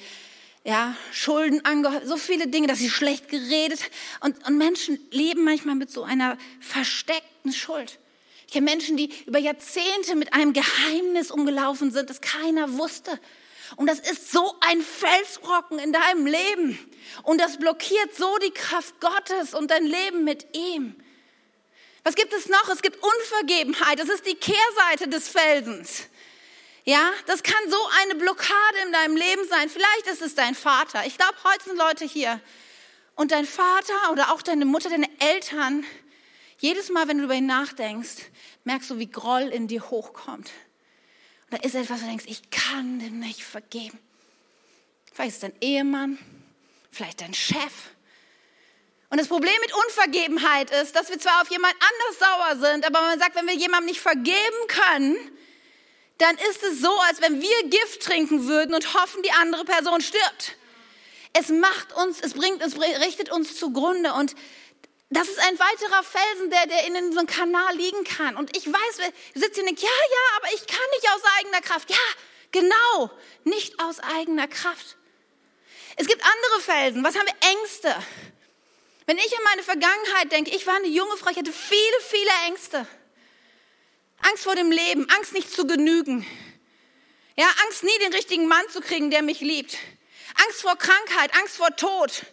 ja, 0.64 0.96
Schulden 1.12 1.64
angehört, 1.66 2.08
so 2.08 2.18
viele 2.18 2.48
Dinge, 2.48 2.68
dass 2.68 2.80
sie 2.80 2.90
schlecht 2.90 3.30
geredet 3.30 3.82
und, 4.22 4.48
und 4.48 4.58
Menschen 4.58 5.00
leben 5.12 5.44
manchmal 5.44 5.76
mit 5.76 5.92
so 5.92 6.04
einer 6.04 6.38
versteckten 6.60 7.52
Schuld. 7.52 8.00
Ich 8.50 8.54
kenne 8.54 8.66
Menschen, 8.66 8.98
die 8.98 9.14
über 9.28 9.38
Jahrzehnte 9.38 10.16
mit 10.16 10.34
einem 10.34 10.54
Geheimnis 10.54 11.30
umgelaufen 11.30 11.92
sind, 11.92 12.10
das 12.10 12.20
keiner 12.20 12.80
wusste. 12.80 13.20
Und 13.76 13.86
das 13.86 14.00
ist 14.00 14.32
so 14.32 14.56
ein 14.62 14.82
Felsbrocken 14.82 15.78
in 15.78 15.94
deinem 15.94 16.26
Leben. 16.26 16.80
Und 17.22 17.40
das 17.40 17.58
blockiert 17.58 18.16
so 18.18 18.40
die 18.40 18.50
Kraft 18.50 19.00
Gottes 19.02 19.54
und 19.54 19.70
dein 19.70 19.86
Leben 19.86 20.24
mit 20.24 20.48
ihm. 20.58 20.96
Was 22.04 22.16
gibt 22.16 22.34
es 22.34 22.50
noch? 22.50 22.70
Es 22.70 22.82
gibt 22.82 22.98
Unvergebenheit. 22.98 24.00
Das 24.00 24.10
ist 24.10 24.26
die 24.26 24.34
Kehrseite 24.34 25.08
des 25.08 25.30
Felsens. 25.30 26.08
Ja, 26.86 27.08
das 27.28 27.44
kann 27.44 27.70
so 27.70 27.78
eine 28.02 28.16
Blockade 28.16 28.78
in 28.84 28.92
deinem 28.92 29.16
Leben 29.16 29.48
sein. 29.48 29.70
Vielleicht 29.70 30.08
ist 30.08 30.24
es 30.24 30.34
dein 30.34 30.56
Vater. 30.56 31.06
Ich 31.06 31.20
glaube, 31.20 31.36
heute 31.44 31.66
sind 31.66 31.78
Leute 31.78 32.06
hier. 32.06 32.42
Und 33.14 33.32
dein 33.32 33.46
Vater 33.46 34.12
oder 34.12 34.34
auch 34.34 34.42
deine 34.42 34.66
Mutter, 34.66 34.90
deine 34.90 35.10
Eltern, 35.20 35.86
jedes 36.60 36.90
Mal, 36.90 37.08
wenn 37.08 37.18
du 37.18 37.24
über 37.24 37.36
ihn 37.36 37.46
nachdenkst, 37.46 38.18
merkst 38.64 38.90
du, 38.90 39.00
wie 39.00 39.10
Groll 39.10 39.50
in 39.50 39.68
dir 39.68 39.90
hochkommt. 39.90 40.52
Und 41.50 41.58
da 41.60 41.66
ist 41.66 41.74
etwas, 41.74 42.00
wo 42.00 42.04
du 42.04 42.10
denkst, 42.10 42.26
ich 42.28 42.50
kann 42.52 43.00
dem 43.00 43.20
nicht 43.20 43.44
vergeben. 43.44 43.98
Vielleicht 45.14 45.32
ist 45.32 45.44
dein 45.44 45.54
Ehemann, 45.62 46.20
vielleicht 46.92 47.22
dein 47.22 47.34
Chef. 47.34 47.74
Und 49.10 49.20
das 49.20 49.28
Problem 49.28 49.56
mit 49.62 49.74
Unvergebenheit 49.74 50.70
ist, 50.70 50.96
dass 50.96 51.10
wir 51.10 51.18
zwar 51.18 51.42
auf 51.42 51.50
jemand 51.50 51.74
anders 51.74 52.20
sauer 52.20 52.70
sind, 52.70 52.86
aber 52.86 53.02
man 53.02 53.18
sagt, 53.18 53.36
wenn 53.36 53.48
wir 53.48 53.56
jemandem 53.56 53.88
nicht 53.88 54.02
vergeben 54.02 54.68
können, 54.68 55.18
dann 56.20 56.36
ist 56.50 56.62
es 56.64 56.82
so, 56.82 56.92
als 57.08 57.22
wenn 57.22 57.42
wir 57.42 57.70
Gift 57.70 58.04
trinken 58.04 58.46
würden 58.46 58.76
und 58.76 58.94
hoffen, 58.94 59.24
die 59.24 59.32
andere 59.32 59.66
Person 59.66 60.02
stirbt. 60.02 60.58
Es 61.34 61.50
macht 61.50 61.94
uns, 61.96 62.20
es 62.20 62.34
bringt, 62.34 62.62
es 62.62 62.80
richtet 62.80 63.32
uns 63.32 63.56
zugrunde 63.56 64.14
und 64.14 64.36
das 65.10 65.28
ist 65.28 65.40
ein 65.40 65.58
weiterer 65.58 66.04
Felsen, 66.04 66.50
der, 66.52 66.68
der 66.68 66.86
in 66.86 67.12
so 67.12 67.20
einem 67.20 67.28
Kanal 67.28 67.76
liegen 67.76 68.04
kann. 68.04 68.36
Und 68.36 68.56
ich 68.56 68.68
weiß, 68.68 69.12
du 69.34 69.40
sitzt 69.40 69.56
hier 69.56 69.64
und 69.64 69.70
denkst, 69.70 69.82
ja, 69.82 69.90
ja, 69.90 70.38
aber 70.38 70.54
ich 70.54 70.68
kann 70.68 70.86
nicht 70.92 71.10
aus 71.12 71.22
eigener 71.40 71.62
Kraft. 71.62 71.90
Ja, 71.90 71.98
genau, 72.52 73.10
nicht 73.44 73.80
aus 73.80 74.00
eigener 74.00 74.48
Kraft. 74.48 74.98
Es 75.96 76.08
gibt 76.08 76.24
andere 76.24 76.62
Felsen. 76.62 77.04
Was 77.04 77.16
haben 77.16 77.26
wir? 77.26 77.50
Ängste. 77.50 77.96
Wenn 79.08 79.18
ich 79.18 79.36
an 79.36 79.44
meine 79.44 79.64
Vergangenheit 79.64 80.32
denke, 80.32 80.52
ich 80.52 80.68
war 80.68 80.76
eine 80.76 80.88
junge 80.88 81.18
Frau, 81.18 81.32
ich 81.32 81.38
hatte 81.38 81.52
viele, 81.52 82.00
viele 82.08 82.30
Ängste. 82.48 82.86
Angst 84.22 84.44
vor 84.44 84.56
dem 84.56 84.72
Leben, 84.72 85.10
Angst 85.10 85.34
nicht 85.34 85.52
zu 85.52 85.66
genügen. 85.66 86.26
Ja, 87.36 87.48
Angst 87.66 87.84
nie 87.84 87.98
den 88.00 88.14
richtigen 88.14 88.48
Mann 88.48 88.70
zu 88.70 88.82
kriegen, 88.82 89.10
der 89.10 89.24
mich 89.24 89.40
liebt. 89.40 89.78
Angst 90.46 90.62
vor 90.62 90.76
Krankheit, 90.76 91.34
Angst 91.36 91.58
vor 91.58 91.76
Tod. 91.76 92.24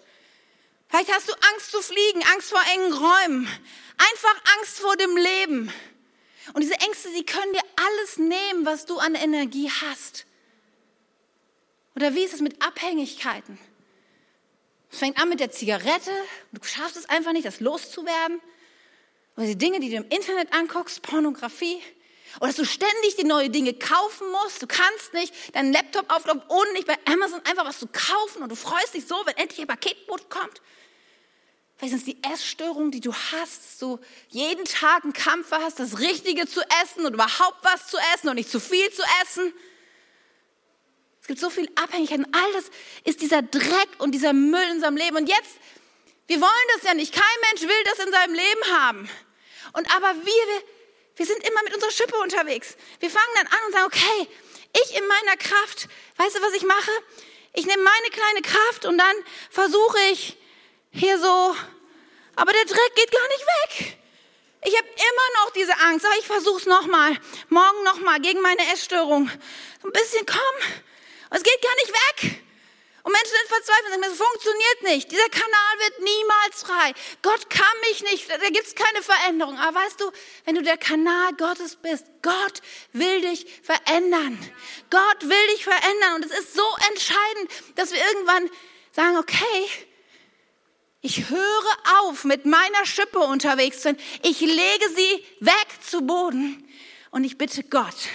Vielleicht 0.89 1.13
hast 1.13 1.29
du 1.29 1.33
Angst 1.53 1.71
zu 1.71 1.83
fliegen, 1.83 2.23
Angst 2.33 2.51
vor 2.51 2.63
engen 2.75 2.93
Räumen, 2.93 3.49
einfach 3.99 4.43
Angst 4.59 4.79
vor 4.79 4.97
dem 4.97 5.17
Leben. 5.17 5.73
Und 6.53 6.63
diese 6.63 6.75
Ängste, 6.75 7.11
sie 7.11 7.25
können 7.25 7.53
dir 7.53 7.63
alles 7.77 8.19
nehmen, 8.19 8.65
was 8.65 8.87
du 8.87 8.99
an 8.99 9.15
Energie 9.15 9.71
hast. 9.71 10.27
Oder 11.97 12.15
wie 12.15 12.25
ist 12.25 12.35
es 12.35 12.41
mit 12.41 12.63
Abhängigkeiten? 12.63 13.59
Es 14.91 14.99
fängt 14.99 15.21
an 15.21 15.29
mit 15.29 15.41
der 15.41 15.51
Zigarette, 15.51 16.13
du 16.53 16.63
schaffst 16.63 16.97
es 16.97 17.09
einfach 17.09 17.33
nicht, 17.33 17.47
das 17.47 17.61
loszuwerden. 17.61 18.41
Oder 19.37 19.47
die 19.47 19.59
Dinge, 19.59 19.81
die 19.81 19.91
du 19.91 19.97
im 19.97 20.09
Internet 20.09 20.53
anguckst, 20.53 21.03
Pornografie. 21.03 21.83
Oder 22.41 22.49
dass 22.49 22.57
du 22.57 22.65
ständig 22.65 23.17
die 23.19 23.25
neue 23.25 23.51
Dinge 23.51 23.75
kaufen 23.75 24.31
musst. 24.31 24.63
Du 24.63 24.67
kannst 24.67 25.15
nicht 25.15 25.33
deinen 25.55 25.73
Laptop 25.73 26.13
aufladen 26.13 26.43
ohne 26.49 26.73
nicht 26.73 26.87
bei 26.87 26.97
Amazon 27.07 27.41
einfach 27.45 27.65
was 27.65 27.79
zu 27.79 27.87
kaufen 27.87 28.43
und 28.43 28.51
du 28.51 28.57
freust 28.57 28.95
dich 28.95 29.07
so, 29.07 29.17
wenn 29.25 29.37
endlich 29.37 29.61
ein 29.61 29.67
Paketboot 29.67 30.29
kommt. 30.29 30.61
Vielleicht 31.77 31.99
sind 31.99 31.99
es 31.99 32.05
die 32.05 32.33
Essstörungen, 32.33 32.91
die 32.91 33.01
du 33.01 33.13
hast, 33.13 33.65
dass 33.65 33.79
du 33.79 33.99
jeden 34.29 34.65
Tag 34.65 35.05
einen 35.05 35.13
Kampf 35.13 35.51
hast, 35.51 35.79
das 35.79 35.99
Richtige 35.99 36.47
zu 36.47 36.63
essen 36.83 37.05
und 37.05 37.15
überhaupt 37.15 37.59
was 37.63 37.89
zu 37.89 37.99
essen 38.15 38.29
und 38.29 38.37
nicht 38.37 38.51
zu 38.51 38.61
viel 38.61 38.91
zu 38.91 39.03
essen. 39.23 39.53
Es 41.21 41.27
gibt 41.27 41.41
so 41.41 41.51
viel 41.51 41.69
Abhängigkeit 41.75 42.19
und 42.19 42.35
all 42.35 42.53
das 42.53 42.71
ist 43.05 43.21
dieser 43.21 43.43
Dreck 43.43 43.89
und 43.99 44.13
dieser 44.13 44.33
Müll 44.33 44.63
in 44.63 44.77
unserem 44.77 44.97
Leben. 44.97 45.17
Und 45.17 45.29
jetzt, 45.29 45.57
wir 46.29 46.41
wollen 46.41 46.69
das 46.77 46.85
ja 46.85 46.95
nicht. 46.95 47.13
Kein 47.13 47.25
Mensch 47.51 47.63
will 47.63 47.85
das 47.85 48.07
in 48.07 48.13
seinem 48.13 48.35
Leben 48.35 48.65
haben. 48.79 49.11
Und 49.73 49.95
aber 49.95 50.15
wir, 50.15 50.25
wir, 50.25 50.63
wir 51.17 51.27
sind 51.27 51.47
immer 51.49 51.63
mit 51.65 51.75
unserer 51.75 51.91
Schippe 51.91 52.17
unterwegs. 52.19 52.77
Wir 53.01 53.11
fangen 53.11 53.35
dann 53.35 53.47
an 53.47 53.67
und 53.67 53.73
sagen, 53.73 53.87
okay, 53.87 54.29
ich 54.85 54.97
in 54.97 55.07
meiner 55.07 55.37
Kraft, 55.37 55.89
weißt 56.19 56.37
du, 56.37 56.43
was 56.43 56.53
ich 56.55 56.63
mache? 56.63 56.91
Ich 57.55 57.67
nehme 57.67 57.83
meine 57.83 58.11
kleine 58.11 58.43
Kraft 58.43 58.85
und 58.85 58.99
dann 58.99 59.17
versuche 59.51 59.99
ich, 60.13 60.37
hier 60.93 61.19
so, 61.19 61.57
aber 62.37 62.53
der 62.53 62.65
Dreck 62.65 62.95
geht 62.95 63.11
gar 63.11 63.29
nicht 63.29 63.47
weg. 63.47 63.99
Ich 64.65 64.77
habe 64.77 64.89
immer 64.89 65.45
noch 65.45 65.53
diese 65.53 65.79
Angst, 65.81 66.05
aber 66.05 66.17
ich 66.19 66.27
versuche 66.27 66.59
es 66.59 66.67
nochmal, 66.67 67.17
morgen 67.49 67.83
nochmal 67.85 68.21
gegen 68.21 68.41
meine 68.41 68.63
Essstörung. 68.73 69.31
Ein 69.85 69.93
bisschen, 69.93 70.27
komm, 70.27 70.71
es 71.31 71.43
geht 71.43 71.63
gar 71.63 71.75
nicht 71.77 71.93
weg. 72.33 72.46
Und 73.07 73.13
Menschen 73.13 73.31
sind 73.39 73.49
verzweifelt 73.49 73.85
und 73.85 74.03
sagen, 74.03 74.03
das 74.03 74.27
funktioniert 74.27 74.83
nicht. 74.83 75.13
Dieser 75.13 75.29
Kanal 75.29 75.79
wird 75.79 76.01
niemals 76.01 76.63
frei. 76.65 76.93
Gott 77.23 77.49
kann 77.49 77.81
mich 77.89 78.03
nicht, 78.03 78.29
da 78.29 78.37
gibt 78.49 78.67
es 78.67 78.75
keine 78.75 79.01
Veränderung. 79.01 79.57
Aber 79.61 79.79
weißt 79.79 80.01
du, 80.01 80.11
wenn 80.45 80.57
du 80.57 80.63
der 80.63 80.77
Kanal 80.77 81.33
Gottes 81.35 81.77
bist, 81.77 82.05
Gott 82.23 82.63
will 82.93 83.21
dich 83.21 83.47
verändern. 83.63 84.37
Gott 84.91 85.23
will 85.23 85.47
dich 85.55 85.63
verändern. 85.63 86.17
Und 86.17 86.25
es 86.25 86.37
ist 86.37 86.55
so 86.55 86.65
entscheidend, 86.91 87.77
dass 87.77 87.93
wir 87.93 88.01
irgendwann 88.09 88.51
sagen, 88.91 89.19
okay, 89.19 89.69
ich 91.01 91.31
höre 91.31 92.01
auf, 92.01 92.25
mit 92.25 92.45
meiner 92.45 92.87
Schippe 92.87 93.21
unterwegs 93.21 93.77
zu 93.77 93.83
sein. 93.85 93.99
Ich 94.25 94.41
lege 94.41 94.89
sie 94.97 95.25
weg 95.39 95.69
zu 95.89 96.01
Boden 96.01 96.69
und 97.13 97.23
ich 97.23 97.39
bitte 97.39 97.63
Gott, 97.63 98.09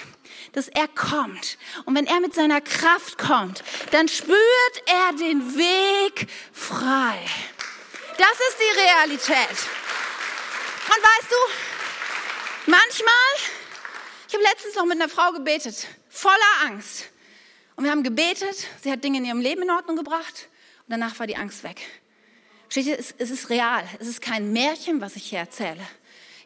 dass 0.54 0.68
er 0.68 0.88
kommt. 0.88 1.58
Und 1.86 1.96
wenn 1.96 2.08
er 2.08 2.20
mit 2.20 2.34
seiner 2.34 2.62
Kraft 2.62 3.18
kommt, 3.18 3.64
dann 3.92 4.08
spürt 4.08 4.38
er 4.86 5.14
den 5.18 5.56
Weg 5.58 6.28
frei. 6.52 7.20
Das 8.18 8.34
ist 8.50 8.58
die 8.60 8.80
Realität. 8.80 9.58
Und 10.88 11.04
weißt 11.04 11.32
du, 11.32 12.72
manchmal, 12.72 13.14
ich 14.28 14.34
habe 14.34 14.44
letztens 14.44 14.76
noch 14.76 14.86
mit 14.86 15.02
einer 15.02 15.10
Frau 15.10 15.32
gebetet, 15.32 15.88
voller 16.10 16.36
Angst. 16.66 17.10
Und 17.76 17.86
wir 17.86 17.92
haben 17.92 18.04
gebetet, 18.04 18.68
sie 18.84 18.92
hat 18.92 19.04
Dinge 19.04 19.20
in 19.20 19.26
ihrem 19.26 19.40
Leben 19.40 19.64
in 19.64 19.72
Ordnung 19.72 19.96
gebracht 19.96 20.50
und 20.86 20.92
danach 20.92 21.18
war 21.20 21.28
die 21.28 21.38
Angst 21.38 21.64
weg. 21.64 21.82
Versteht 22.70 23.00
es 23.18 23.32
ist 23.32 23.50
real. 23.50 23.84
Es 24.00 24.08
ist 24.08 24.22
kein 24.22 24.54
Märchen, 24.54 25.02
was 25.02 25.16
ich 25.16 25.26
hier 25.30 25.40
erzähle. 25.40 25.82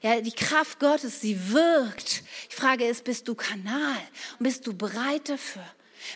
Ja, 0.05 0.21
die 0.21 0.35
Kraft 0.35 0.79
Gottes, 0.79 1.19
sie 1.21 1.51
wirkt. 1.51 2.21
Die 2.51 2.55
Frage 2.55 2.87
ist, 2.87 3.03
bist 3.03 3.27
du 3.27 3.33
Kanal 3.33 3.97
und 4.37 4.43
bist 4.43 4.67
du 4.67 4.77
bereit 4.77 5.27
dafür? 5.27 5.65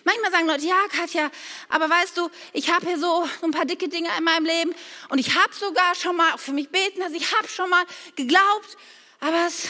Manchmal 0.04 0.32
sagen 0.32 0.45
Leute, 0.45 0.67
ja, 0.67 0.78
Katja, 0.95 1.32
aber 1.69 1.89
weißt 1.89 2.15
du, 2.15 2.30
ich 2.54 2.71
habe 2.71 2.86
hier 2.86 2.99
so, 2.99 3.28
ein 3.41 3.49
paar 3.49 3.65
dicke 3.65 3.89
Dinge 3.89 4.08
in 4.15 4.23
meinem 4.23 4.45
Leben 4.45 4.75
und 5.10 5.17
ich 5.17 5.34
habe 5.34 5.52
sogar 5.56 5.95
schon 5.95 6.15
mal 6.15 6.38
für 6.38 6.52
mich 6.52 6.69
beten, 6.69 7.02
also 7.02 7.15
ich 7.15 7.36
habe 7.36 7.47
schon 7.47 7.67
mal 7.67 7.84
geglaubt, 8.15 8.78
aber 9.21 9.47
es, 9.47 9.63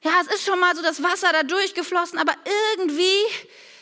ja, 0.00 0.12
es 0.22 0.34
ist 0.34 0.46
schon 0.46 0.58
mal 0.58 0.74
so 0.74 0.80
das 0.80 1.02
Wasser 1.02 1.30
da 1.30 1.42
durchgeflossen, 1.42 2.18
aber 2.18 2.34
irgendwie, 2.78 3.18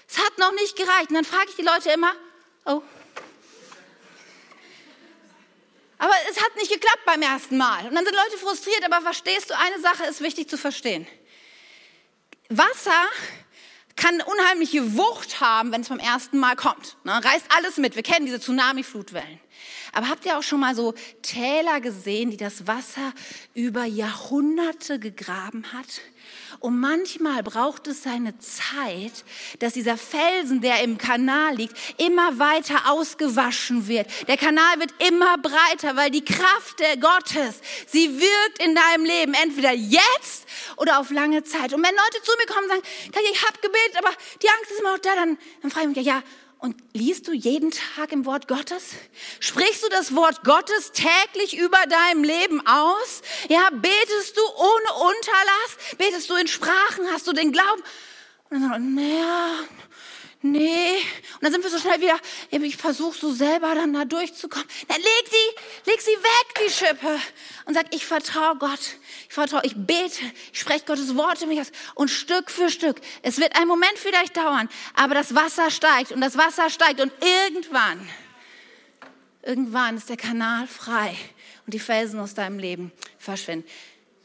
es 0.09 0.19
hat 0.19 0.37
noch 0.39 0.53
nicht 0.55 0.75
gereicht. 0.75 1.11
Und 1.11 1.15
dann 1.15 1.25
frage 1.25 1.47
ich 1.49 1.55
die 1.55 1.63
Leute 1.63 1.93
immer, 1.93 2.13
oh, 2.65 2.83
aber 6.01 6.15
es 6.31 6.43
hat 6.43 6.57
nicht 6.57 6.73
geklappt 6.73 7.05
beim 7.05 7.21
ersten 7.21 7.59
Mal. 7.59 7.87
Und 7.87 7.95
dann 7.95 8.07
sind 8.07 8.17
Leute 8.17 8.39
frustriert, 8.39 8.83
aber 8.85 9.03
verstehst 9.03 9.51
du, 9.51 9.55
eine 9.57 9.79
Sache 9.81 10.05
ist 10.05 10.23
wichtig 10.23 10.49
zu 10.49 10.57
verstehen. 10.57 11.07
Wasser 12.49 13.05
kann 13.97 14.15
eine 14.15 14.25
unheimliche 14.25 14.97
Wucht 14.97 15.43
haben, 15.43 15.73
wenn 15.73 15.83
es 15.83 15.91
beim 15.91 15.99
ersten 15.99 16.39
Mal 16.39 16.57
kommt. 16.57 16.97
Ne? 17.05 17.13
Reißt 17.23 17.45
alles 17.55 17.77
mit. 17.77 17.97
Wir 17.97 18.03
kennen 18.03 18.25
diese 18.25 18.41
Tsunami-Flutwellen. 18.41 19.41
Aber 19.93 20.09
habt 20.09 20.25
ihr 20.27 20.39
auch 20.39 20.43
schon 20.43 20.61
mal 20.61 20.75
so 20.75 20.95
Täler 21.23 21.81
gesehen, 21.81 22.31
die 22.31 22.37
das 22.37 22.67
Wasser 22.67 23.13
über 23.55 23.85
Jahrhunderte 23.85 24.99
gegraben 24.99 25.73
hat? 25.73 26.01
Und 26.59 26.79
manchmal 26.79 27.43
braucht 27.43 27.87
es 27.87 28.03
seine 28.03 28.39
Zeit, 28.39 29.25
dass 29.61 29.73
dieser 29.73 29.97
Felsen, 29.97 30.61
der 30.61 30.83
im 30.83 30.99
Kanal 30.99 31.57
liegt, 31.57 31.75
immer 31.99 32.39
weiter 32.39 32.91
ausgewaschen 32.91 33.89
wird. 33.89 34.07
Der 34.29 34.37
Kanal 34.37 34.79
wird 34.79 34.93
immer 35.09 35.39
breiter, 35.39 35.97
weil 35.97 36.11
die 36.11 36.25
Kraft 36.25 36.81
der 36.81 36.97
Gottes, 36.97 37.61
sie 37.87 38.21
wirkt 38.21 38.63
in 38.63 38.75
deinem 38.75 39.05
Leben 39.05 39.35
entweder 39.35 39.73
jetzt 39.73 40.47
oder 40.77 40.99
auf 41.01 41.11
lange 41.11 41.45
Zeit. 41.45 41.73
Und 41.73 41.83
wenn 41.83 41.95
Leute 41.95 42.23
zu 42.23 42.33
mir 42.39 42.47
kommen 42.47 42.65
und 42.65 42.71
sagen, 42.71 43.27
ich 43.33 43.43
habe 43.43 43.59
gebetet, 43.61 43.97
aber 43.99 44.11
die 44.43 44.49
Angst 44.49 44.71
ist 44.71 44.81
immer 44.81 44.93
noch 44.93 44.99
da, 44.99 45.15
dann, 45.15 45.39
dann 45.63 45.71
frage 45.71 45.91
ich 45.91 45.97
mich, 45.97 46.07
ja, 46.07 46.23
und 46.61 46.77
liest 46.93 47.27
du 47.27 47.33
jeden 47.33 47.71
Tag 47.71 48.13
im 48.13 48.27
Wort 48.27 48.47
Gottes? 48.47 48.91
Sprichst 49.41 49.83
du 49.83 49.89
das 49.89 50.15
Wort 50.15 50.45
Gottes 50.45 50.93
täglich 50.93 51.59
über 51.59 51.79
deinem 51.89 52.23
Leben 52.23 52.67
aus? 52.67 53.23
Ja, 53.49 53.69
betest 53.73 54.37
du 54.37 54.43
ohne 54.43 55.09
Unterlass? 55.09 55.97
Betest 55.97 56.29
du 56.29 56.35
in 56.35 56.47
Sprachen? 56.47 57.07
Hast 57.13 57.27
du 57.27 57.33
den 57.33 57.53
Glauben? 57.53 57.83
Und 58.51 58.69
dann 58.69 58.95
naja, 58.95 59.55
nee. 60.43 60.97
Und 61.35 61.43
dann 61.43 61.53
sind 61.53 61.63
wir 61.63 61.71
so 61.71 61.79
schnell 61.79 62.01
wieder, 62.01 62.19
ich 62.51 62.77
versuche 62.77 63.19
so 63.19 63.33
selber 63.33 63.75
dann 63.75 63.93
da 63.93 64.05
durchzukommen. 64.05 64.67
Dann 64.89 64.99
leg 64.99 65.25
sie, 65.31 65.91
leg 65.91 66.01
sie 66.01 66.11
weg, 66.11 66.65
die 66.65 66.71
Schippe. 66.71 67.21
Und 67.67 67.75
sag, 67.75 67.95
ich 67.95 68.07
vertraue 68.07 68.57
Gott. 68.57 68.81
Ich 69.29 69.35
vertraue, 69.35 69.63
ich 69.65 69.75
bete, 69.77 70.21
ich 70.53 70.59
spreche 70.59 70.85
Gottes 70.85 71.15
Worte 71.17 71.47
mich 71.47 71.61
aus. 71.61 71.71
Und 71.95 72.09
Stück 72.09 72.51
für 72.51 72.69
Stück, 72.69 73.01
es 73.23 73.39
wird 73.39 73.57
ein 73.57 73.69
Moment 73.69 73.97
vielleicht 73.97 74.37
dauern, 74.37 74.69
aber 74.95 75.15
das 75.15 75.35
Wasser 75.35 75.71
steigt 75.71 76.13
und 76.13 76.21
das 76.21 76.37
Wasser 76.37 76.69
steigt 76.69 77.01
und 77.01 77.13
irgendwann, 77.21 78.09
irgendwann 79.43 79.97
ist 79.97 80.09
der 80.09 80.17
Kanal 80.17 80.67
frei 80.67 81.17
und 81.65 81.75
die 81.75 81.79
Felsen 81.79 82.19
aus 82.19 82.35
deinem 82.35 82.59
Leben 82.59 82.91
verschwinden. 83.19 83.69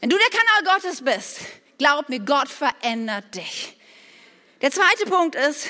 Wenn 0.00 0.10
du 0.10 0.16
der 0.18 0.38
Kanal 0.38 0.74
Gottes 0.74 1.02
bist, 1.02 1.38
glaub 1.78 2.08
mir, 2.08 2.20
Gott 2.20 2.48
verändert 2.48 3.34
dich. 3.34 3.76
Der 4.60 4.70
zweite 4.70 5.04
Punkt 5.06 5.36
ist, 5.36 5.68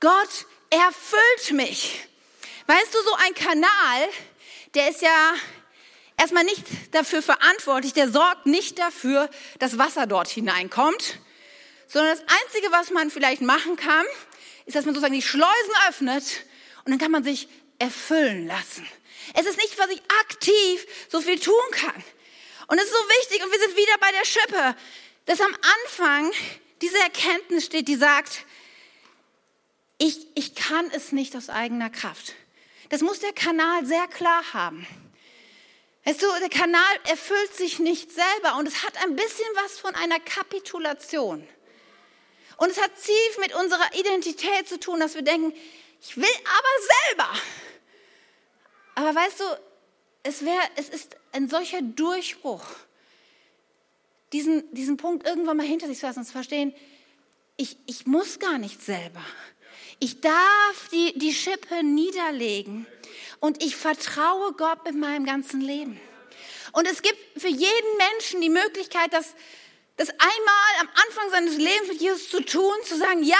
Gott 0.00 0.46
erfüllt 0.70 1.52
mich. 1.52 2.04
Weißt 2.66 2.94
du, 2.94 2.98
so 3.02 3.14
ein 3.14 3.34
Kanal, 3.34 4.08
der 4.74 4.90
ist 4.90 5.02
ja 5.02 5.34
erstmal 6.16 6.44
nicht 6.44 6.64
dafür 6.92 7.22
verantwortlich, 7.22 7.94
der 7.94 8.10
sorgt 8.10 8.46
nicht 8.46 8.78
dafür, 8.78 9.28
dass 9.58 9.78
Wasser 9.78 10.06
dort 10.06 10.28
hineinkommt, 10.28 11.18
sondern 11.88 12.16
das 12.16 12.24
Einzige, 12.44 12.70
was 12.70 12.90
man 12.90 13.10
vielleicht 13.10 13.40
machen 13.40 13.76
kann, 13.76 14.04
ist, 14.66 14.76
dass 14.76 14.84
man 14.84 14.94
sozusagen 14.94 15.14
die 15.14 15.22
Schleusen 15.22 15.72
öffnet 15.88 16.44
und 16.84 16.92
dann 16.92 16.98
kann 16.98 17.10
man 17.10 17.24
sich 17.24 17.48
erfüllen 17.78 18.46
lassen. 18.46 18.86
Es 19.34 19.46
ist 19.46 19.56
nicht, 19.56 19.78
was 19.78 19.88
ich 19.88 20.02
aktiv 20.20 20.86
so 21.08 21.20
viel 21.20 21.38
tun 21.38 21.54
kann. 21.72 22.04
Und 22.66 22.78
es 22.78 22.84
ist 22.84 22.92
so 22.92 23.08
wichtig, 23.20 23.42
und 23.44 23.50
wir 23.50 23.58
sind 23.58 23.76
wieder 23.76 23.98
bei 23.98 24.12
der 24.12 24.24
Schippe, 24.24 24.76
dass 25.24 25.40
am 25.40 25.56
Anfang 25.84 26.30
diese 26.82 26.98
Erkenntnis 26.98 27.64
steht, 27.64 27.88
die 27.88 27.96
sagt, 27.96 28.44
ich, 29.98 30.26
ich 30.34 30.54
kann 30.54 30.90
es 30.92 31.12
nicht 31.12 31.36
aus 31.36 31.48
eigener 31.48 31.90
Kraft. 31.90 32.34
Das 32.88 33.02
muss 33.02 33.20
der 33.20 33.32
Kanal 33.32 33.84
sehr 33.84 34.06
klar 34.06 34.42
haben. 34.52 34.86
Weißt 36.04 36.22
du, 36.22 36.26
der 36.40 36.48
Kanal 36.48 36.96
erfüllt 37.08 37.54
sich 37.54 37.80
nicht 37.80 38.10
selber 38.12 38.56
und 38.56 38.66
es 38.66 38.82
hat 38.84 38.96
ein 39.04 39.14
bisschen 39.14 39.46
was 39.62 39.78
von 39.78 39.94
einer 39.94 40.20
Kapitulation. 40.20 41.46
Und 42.56 42.70
es 42.70 42.80
hat 42.80 42.92
tief 42.96 43.38
mit 43.40 43.54
unserer 43.54 43.94
Identität 43.94 44.68
zu 44.68 44.80
tun, 44.80 45.00
dass 45.00 45.14
wir 45.14 45.22
denken, 45.22 45.52
ich 46.00 46.16
will 46.16 46.24
aber 46.24 47.16
selber. 47.16 47.40
Aber 48.94 49.14
weißt 49.14 49.40
du, 49.40 49.44
es, 50.22 50.44
wär, 50.44 50.60
es 50.76 50.88
ist 50.88 51.16
ein 51.32 51.48
solcher 51.48 51.82
Durchbruch, 51.82 52.64
diesen, 54.32 54.72
diesen 54.74 54.96
Punkt 54.96 55.26
irgendwann 55.26 55.56
mal 55.56 55.66
hinter 55.66 55.86
sich 55.86 55.98
zu 55.98 56.06
lassen 56.06 56.20
und 56.20 56.24
zu 56.24 56.32
verstehen, 56.32 56.74
ich, 57.56 57.76
ich 57.86 58.06
muss 58.06 58.38
gar 58.38 58.58
nicht 58.58 58.82
selber. 58.82 59.22
Ich 60.00 60.20
darf 60.20 60.88
die, 60.92 61.18
die 61.18 61.34
Schippe 61.34 61.82
niederlegen 61.82 62.86
und 63.40 63.62
ich 63.62 63.76
vertraue 63.76 64.52
Gott 64.52 64.84
mit 64.84 64.94
meinem 64.94 65.26
ganzen 65.26 65.60
Leben. 65.60 66.00
Und 66.72 66.86
es 66.86 67.02
gibt 67.02 67.18
für 67.40 67.48
jeden 67.48 67.96
Menschen 67.96 68.40
die 68.40 68.50
Möglichkeit, 68.50 69.12
dass 69.12 69.34
das 69.96 70.10
einmal 70.10 70.80
am 70.80 70.88
Anfang 71.06 71.30
seines 71.30 71.56
Lebens 71.56 71.88
mit 71.88 72.00
Jesus 72.00 72.30
zu 72.30 72.40
tun, 72.40 72.72
zu 72.84 72.96
sagen, 72.96 73.24
ja, 73.24 73.36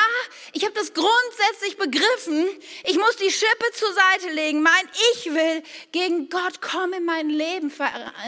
ich 0.52 0.64
habe 0.64 0.74
das 0.74 0.92
grundsätzlich 0.92 1.76
begriffen, 1.76 2.48
ich 2.84 2.98
muss 2.98 3.16
die 3.16 3.30
Schippe 3.30 3.66
zur 3.74 3.92
Seite 3.92 4.34
legen, 4.34 4.60
mein 4.60 4.88
Ich 5.12 5.26
will 5.32 5.62
gegen 5.92 6.28
Gott 6.28 6.60
komm 6.60 6.92
in 6.92 7.04
mein 7.04 7.30
Leben 7.30 7.72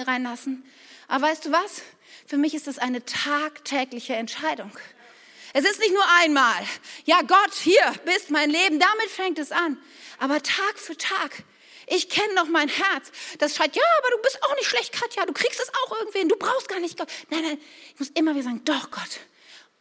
reinlassen. 0.06 0.64
Aber 1.08 1.26
weißt 1.26 1.46
du 1.46 1.50
was? 1.52 1.82
Für 2.26 2.36
mich 2.36 2.54
ist 2.54 2.68
das 2.68 2.78
eine 2.78 3.04
tagtägliche 3.04 4.14
Entscheidung. 4.14 4.70
Es 5.52 5.64
ist 5.64 5.80
nicht 5.80 5.92
nur 5.92 6.04
einmal, 6.20 6.64
ja 7.04 7.22
Gott, 7.22 7.54
hier 7.54 7.92
bist 8.04 8.30
mein 8.30 8.50
Leben, 8.50 8.78
damit 8.78 9.10
fängt 9.10 9.38
es 9.38 9.52
an. 9.52 9.78
Aber 10.18 10.42
Tag 10.42 10.78
für 10.78 10.96
Tag 10.96 11.44
ich 11.90 12.08
kenne 12.08 12.34
noch 12.34 12.46
mein 12.46 12.68
Herz. 12.68 13.10
Das 13.38 13.56
schreit, 13.56 13.74
ja, 13.74 13.82
aber 13.98 14.10
du 14.16 14.22
bist 14.22 14.40
auch 14.44 14.54
nicht 14.54 14.68
schlecht, 14.68 14.92
Katja. 14.92 15.26
Du 15.26 15.32
kriegst 15.32 15.60
es 15.60 15.72
auch 15.74 15.98
irgendwen. 15.98 16.28
Du 16.28 16.36
brauchst 16.36 16.68
gar 16.68 16.78
nicht 16.78 16.96
Gott. 16.96 17.08
Nein, 17.30 17.42
nein, 17.42 17.58
ich 17.92 17.98
muss 17.98 18.10
immer 18.10 18.32
wieder 18.34 18.44
sagen, 18.44 18.64
doch 18.64 18.92
Gott, 18.92 19.20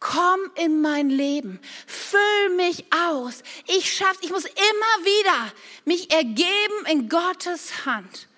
komm 0.00 0.40
in 0.56 0.80
mein 0.80 1.08
Leben. 1.08 1.60
Füll 1.86 2.48
mich 2.56 2.84
aus. 2.92 3.44
Ich 3.68 3.94
schaff's. 3.94 4.18
Ich 4.22 4.30
muss 4.30 4.44
immer 4.44 5.04
wieder 5.04 5.52
mich 5.84 6.10
ergeben 6.10 6.86
in 6.88 7.08
Gottes 7.08 7.86
Hand. 7.86 8.28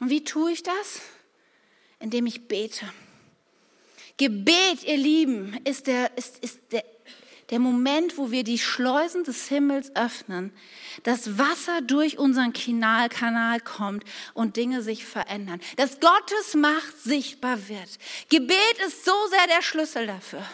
Und 0.00 0.10
wie 0.10 0.24
tue 0.24 0.50
ich 0.50 0.64
das? 0.64 1.00
Indem 2.00 2.26
ich 2.26 2.48
bete. 2.48 2.92
Gebet, 4.16 4.84
ihr 4.84 4.96
Lieben, 4.96 5.60
ist 5.64 5.86
der, 5.86 6.16
ist, 6.16 6.38
ist 6.42 6.60
der 6.72 6.84
der 7.50 7.60
Moment, 7.60 8.18
wo 8.18 8.30
wir 8.30 8.42
die 8.42 8.58
Schleusen 8.58 9.22
des 9.24 9.48
Himmels 9.48 9.94
öffnen, 9.94 10.52
das 11.04 11.38
Wasser 11.38 11.80
durch 11.80 12.18
unseren 12.18 12.52
Kanal, 12.52 13.08
Kanal 13.08 13.60
kommt 13.60 14.04
und 14.34 14.56
Dinge 14.56 14.82
sich 14.82 15.04
verändern, 15.04 15.60
dass 15.76 16.00
Gottes 16.00 16.54
Macht 16.54 17.00
sichtbar 17.02 17.68
wird. 17.68 17.88
Gebet 18.28 18.78
ist 18.86 19.04
so 19.04 19.14
sehr 19.30 19.46
der 19.46 19.62
Schlüssel 19.62 20.06
dafür. 20.06 20.44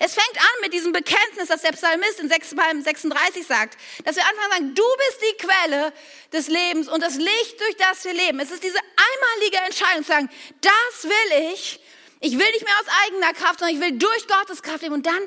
Es 0.00 0.14
fängt 0.14 0.36
an 0.36 0.60
mit 0.62 0.72
diesem 0.72 0.92
Bekenntnis, 0.92 1.48
das 1.48 1.62
der 1.62 1.72
Psalmist 1.72 2.20
in 2.20 2.28
36 2.28 3.46
sagt, 3.46 3.78
dass 4.04 4.16
wir 4.16 4.24
anfangen 4.24 4.50
sagen, 4.50 4.74
du 4.74 4.82
bist 5.06 5.20
die 5.22 5.46
Quelle 5.46 5.92
des 6.32 6.48
Lebens 6.48 6.88
und 6.88 7.02
das 7.02 7.16
Licht, 7.16 7.60
durch 7.60 7.76
das 7.76 8.04
wir 8.04 8.12
leben. 8.12 8.38
Es 8.40 8.50
ist 8.50 8.62
diese 8.62 8.78
einmalige 8.78 9.56
Entscheidung 9.64 10.02
zu 10.02 10.08
sagen, 10.08 10.30
das 10.60 11.04
will 11.04 11.52
ich. 11.54 11.80
Ich 12.20 12.32
will 12.32 12.50
nicht 12.52 12.64
mehr 12.64 12.74
aus 12.80 12.86
eigener 13.06 13.32
Kraft, 13.32 13.60
sondern 13.60 13.76
ich 13.76 13.82
will 13.82 13.98
durch 13.98 14.26
Gottes 14.26 14.62
Kraft 14.62 14.82
leben. 14.82 14.94
Und 14.94 15.06
dann 15.06 15.20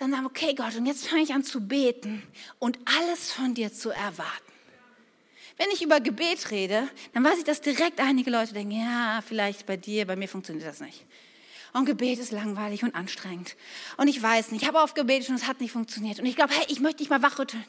dann 0.00 0.12
sagen, 0.12 0.26
okay 0.26 0.54
Gott, 0.54 0.74
und 0.76 0.86
jetzt 0.86 1.08
fange 1.08 1.22
ich 1.22 1.34
an 1.34 1.44
zu 1.44 1.60
beten 1.60 2.22
und 2.58 2.78
alles 2.98 3.32
von 3.32 3.54
dir 3.54 3.72
zu 3.72 3.90
erwarten. 3.90 4.50
Wenn 5.58 5.68
ich 5.74 5.82
über 5.82 6.00
Gebet 6.00 6.50
rede, 6.50 6.88
dann 7.12 7.22
weiß 7.22 7.38
ich, 7.38 7.44
dass 7.44 7.60
direkt 7.60 8.00
einige 8.00 8.30
Leute 8.30 8.54
denken, 8.54 8.80
ja, 8.80 9.22
vielleicht 9.26 9.66
bei 9.66 9.76
dir, 9.76 10.06
bei 10.06 10.16
mir 10.16 10.26
funktioniert 10.26 10.66
das 10.66 10.80
nicht. 10.80 11.04
Und 11.74 11.84
Gebet 11.84 12.18
ist 12.18 12.32
langweilig 12.32 12.82
und 12.82 12.94
anstrengend. 12.94 13.56
Und 13.98 14.08
ich 14.08 14.20
weiß 14.20 14.52
nicht, 14.52 14.62
ich 14.62 14.68
habe 14.68 14.80
auf 14.80 14.94
Gebet 14.94 15.28
und 15.28 15.34
es 15.34 15.46
hat 15.46 15.60
nicht 15.60 15.72
funktioniert. 15.72 16.18
Und 16.18 16.24
ich 16.24 16.34
glaube, 16.34 16.54
hey, 16.54 16.64
ich 16.68 16.80
möchte 16.80 16.98
dich 16.98 17.10
mal 17.10 17.22
wachrütteln. 17.22 17.64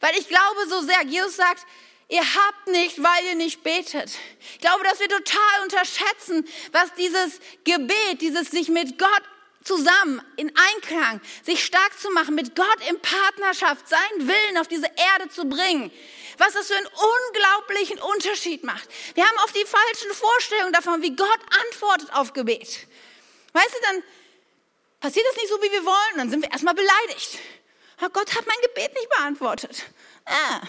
Weil 0.00 0.12
ich 0.18 0.26
glaube 0.26 0.70
so 0.70 0.80
sehr, 0.80 1.04
Jesus 1.04 1.36
sagt, 1.36 1.66
ihr 2.08 2.22
habt 2.22 2.66
nicht, 2.68 3.02
weil 3.02 3.24
ihr 3.26 3.34
nicht 3.34 3.62
betet. 3.62 4.10
Ich 4.52 4.58
glaube, 4.60 4.84
dass 4.84 5.00
wir 5.00 5.08
total 5.08 5.62
unterschätzen, 5.62 6.46
was 6.72 6.92
dieses 6.94 7.40
Gebet, 7.64 8.20
dieses 8.20 8.50
sich 8.50 8.68
mit 8.68 8.98
Gott 8.98 9.22
zusammen 9.62 10.22
in 10.36 10.52
Einklang, 10.56 11.20
sich 11.44 11.64
stark 11.64 11.98
zu 12.00 12.10
machen, 12.10 12.34
mit 12.34 12.56
Gott 12.56 12.78
in 12.88 13.00
Partnerschaft, 13.00 13.86
seinen 13.88 14.26
Willen 14.26 14.58
auf 14.58 14.68
diese 14.68 14.86
Erde 14.86 15.28
zu 15.28 15.44
bringen. 15.44 15.92
Was 16.38 16.54
das 16.54 16.68
für 16.68 16.76
einen 16.76 16.86
unglaublichen 16.86 17.98
Unterschied 17.98 18.64
macht. 18.64 18.88
Wir 19.14 19.26
haben 19.26 19.36
oft 19.44 19.54
die 19.54 19.66
falschen 19.66 20.12
Vorstellungen 20.12 20.72
davon, 20.72 21.02
wie 21.02 21.14
Gott 21.14 21.40
antwortet 21.66 22.12
auf 22.14 22.32
Gebet. 22.32 22.86
Weißt 23.52 23.74
du, 23.74 23.78
dann 23.82 24.02
passiert 25.00 25.26
das 25.28 25.36
nicht 25.36 25.48
so, 25.48 25.60
wie 25.60 25.72
wir 25.72 25.84
wollen, 25.84 26.16
dann 26.16 26.30
sind 26.30 26.42
wir 26.42 26.50
erstmal 26.50 26.74
beleidigt. 26.74 27.38
Oh, 28.00 28.08
Gott 28.12 28.34
hat 28.36 28.46
mein 28.46 28.56
Gebet 28.62 28.94
nicht 28.94 29.10
beantwortet. 29.10 29.82
Ah. 30.24 30.60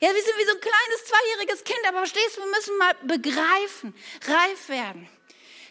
Ja, 0.00 0.14
wir 0.14 0.22
sind 0.22 0.38
wie 0.38 0.44
so 0.44 0.52
ein 0.52 0.60
kleines 0.60 1.04
zweijähriges 1.06 1.64
Kind, 1.64 1.80
aber 1.88 1.98
verstehst 1.98 2.36
du, 2.36 2.40
wir 2.42 2.50
müssen 2.50 2.78
mal 2.78 2.94
begreifen, 3.02 3.94
reif 4.26 4.68
werden. 4.68 5.08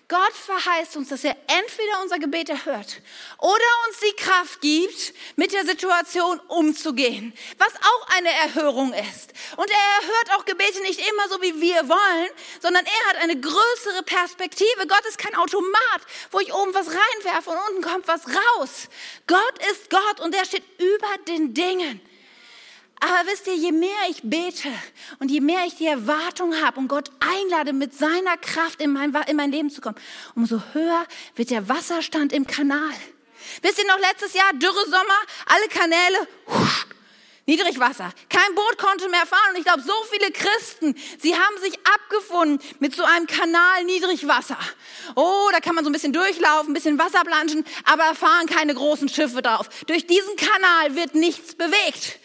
Gott 0.10 0.34
verheißt 0.34 0.96
uns, 0.96 1.10
dass 1.10 1.26
er 1.26 1.36
entweder 1.48 2.02
unser 2.02 2.18
Gebet 2.18 2.48
erhört 2.48 3.02
oder 3.40 3.66
uns 3.88 4.00
die 4.00 4.16
Kraft 4.16 4.62
gibt, 4.62 5.13
mit 5.36 5.52
der 5.52 5.66
Situation 5.66 6.40
umzugehen, 6.48 7.34
was 7.58 7.74
auch 7.76 8.08
eine 8.16 8.30
Erhörung 8.30 8.94
ist. 8.94 9.34
Und 9.58 9.70
er 9.70 10.02
erhört 10.02 10.32
auch 10.38 10.46
Gebete 10.46 10.82
nicht 10.82 11.00
immer 11.10 11.28
so, 11.28 11.42
wie 11.42 11.60
wir 11.60 11.90
wollen, 11.90 12.30
sondern 12.62 12.86
er 12.86 13.10
hat 13.10 13.18
eine 13.18 13.38
größere 13.38 14.04
Perspektive. 14.06 14.88
Gott 14.88 15.06
ist 15.10 15.18
kein 15.18 15.36
Automat, 15.36 16.02
wo 16.32 16.40
ich 16.40 16.54
oben 16.54 16.74
was 16.74 16.88
reinwerfe 16.88 17.50
und 17.50 17.58
unten 17.70 17.82
kommt 17.82 18.08
was 18.08 18.28
raus. 18.28 18.88
Gott 19.28 19.68
ist 19.72 19.90
Gott 19.90 20.22
und 20.22 20.34
er 20.34 20.46
steht 20.46 20.63
über 20.80 21.18
den 21.28 21.54
Dingen. 21.54 22.00
Aber 23.00 23.30
wisst 23.30 23.46
ihr, 23.48 23.56
je 23.56 23.72
mehr 23.72 23.90
ich 24.10 24.22
bete 24.24 24.70
und 25.20 25.30
je 25.30 25.40
mehr 25.40 25.66
ich 25.68 25.76
die 25.76 25.86
Erwartung 25.86 26.56
habe 26.64 26.80
und 26.80 26.88
Gott 26.88 27.12
einlade, 27.20 27.74
mit 27.74 27.94
seiner 27.94 28.38
Kraft 28.38 28.82
in 28.82 28.92
mein, 28.92 29.16
in 29.28 29.36
mein 29.36 29.52
Leben 29.52 29.70
zu 29.70 29.82
kommen, 29.82 29.98
umso 30.36 30.62
höher 30.74 31.06
wird 31.36 31.52
der 31.52 31.70
Wasserstand 31.70 32.34
im 32.34 32.48
Kanal. 32.48 32.94
Wisst 33.62 33.80
ihr 33.80 33.88
noch 33.88 34.00
letztes 34.00 34.34
Jahr, 34.34 34.52
Dürre 34.54 34.86
Sommer, 34.86 35.20
alle 35.46 35.68
Kanäle, 35.68 36.28
husch, 36.48 36.88
Niedrigwasser. 37.46 38.12
Kein 38.30 38.56
Boot 38.56 38.78
konnte 38.78 39.08
mehr 39.08 39.26
fahren. 39.26 39.52
Und 39.52 39.60
ich 39.60 39.64
glaube, 39.64 39.82
so 39.82 39.94
viele 40.12 40.32
Christen, 40.32 40.96
sie 41.18 41.34
haben 41.34 41.58
sich 41.62 41.80
abgefunden 41.86 42.60
mit 42.80 42.94
so 42.94 43.04
einem 43.04 43.26
Kanal 43.26 43.86
Niedrigwasser. 43.86 44.58
Oh, 45.16 45.48
da 45.54 45.62
kann 45.62 45.74
man 45.74 45.86
so 45.86 45.90
ein 45.90 45.94
bisschen 45.94 46.12
durchlaufen, 46.12 46.72
ein 46.72 46.74
bisschen 46.74 47.00
Wasser 47.00 47.22
planschen, 47.24 47.64
aber 47.86 48.16
fahren 48.16 48.48
keine 48.48 48.74
großen 48.74 49.08
Schiffe 49.08 49.42
drauf. 49.42 49.70
Durch 49.86 50.06
diesen 50.06 50.36
Kanal 50.36 50.96
wird 50.96 51.16
nichts 51.16 51.56
bewegt 51.56 52.20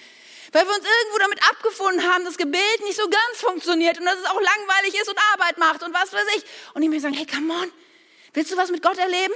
weil 0.52 0.66
wir 0.66 0.74
uns 0.74 0.84
irgendwo 0.84 1.18
damit 1.18 1.42
abgefunden 1.50 2.12
haben, 2.12 2.24
dass 2.24 2.36
Gebet 2.36 2.80
nicht 2.84 2.96
so 2.96 3.08
ganz 3.08 3.40
funktioniert 3.40 3.98
und 3.98 4.04
dass 4.04 4.18
es 4.18 4.26
auch 4.26 4.40
langweilig 4.40 4.94
ist 5.00 5.08
und 5.08 5.18
Arbeit 5.32 5.58
macht 5.58 5.82
und 5.82 5.94
was 5.94 6.12
weiß 6.12 6.26
ich. 6.36 6.44
Und 6.74 6.82
ich 6.82 6.88
mir 6.88 7.00
sagen, 7.00 7.14
hey, 7.14 7.26
come 7.26 7.52
on, 7.52 7.72
willst 8.34 8.52
du 8.52 8.56
was 8.56 8.70
mit 8.70 8.82
Gott 8.82 8.98
erleben? 8.98 9.34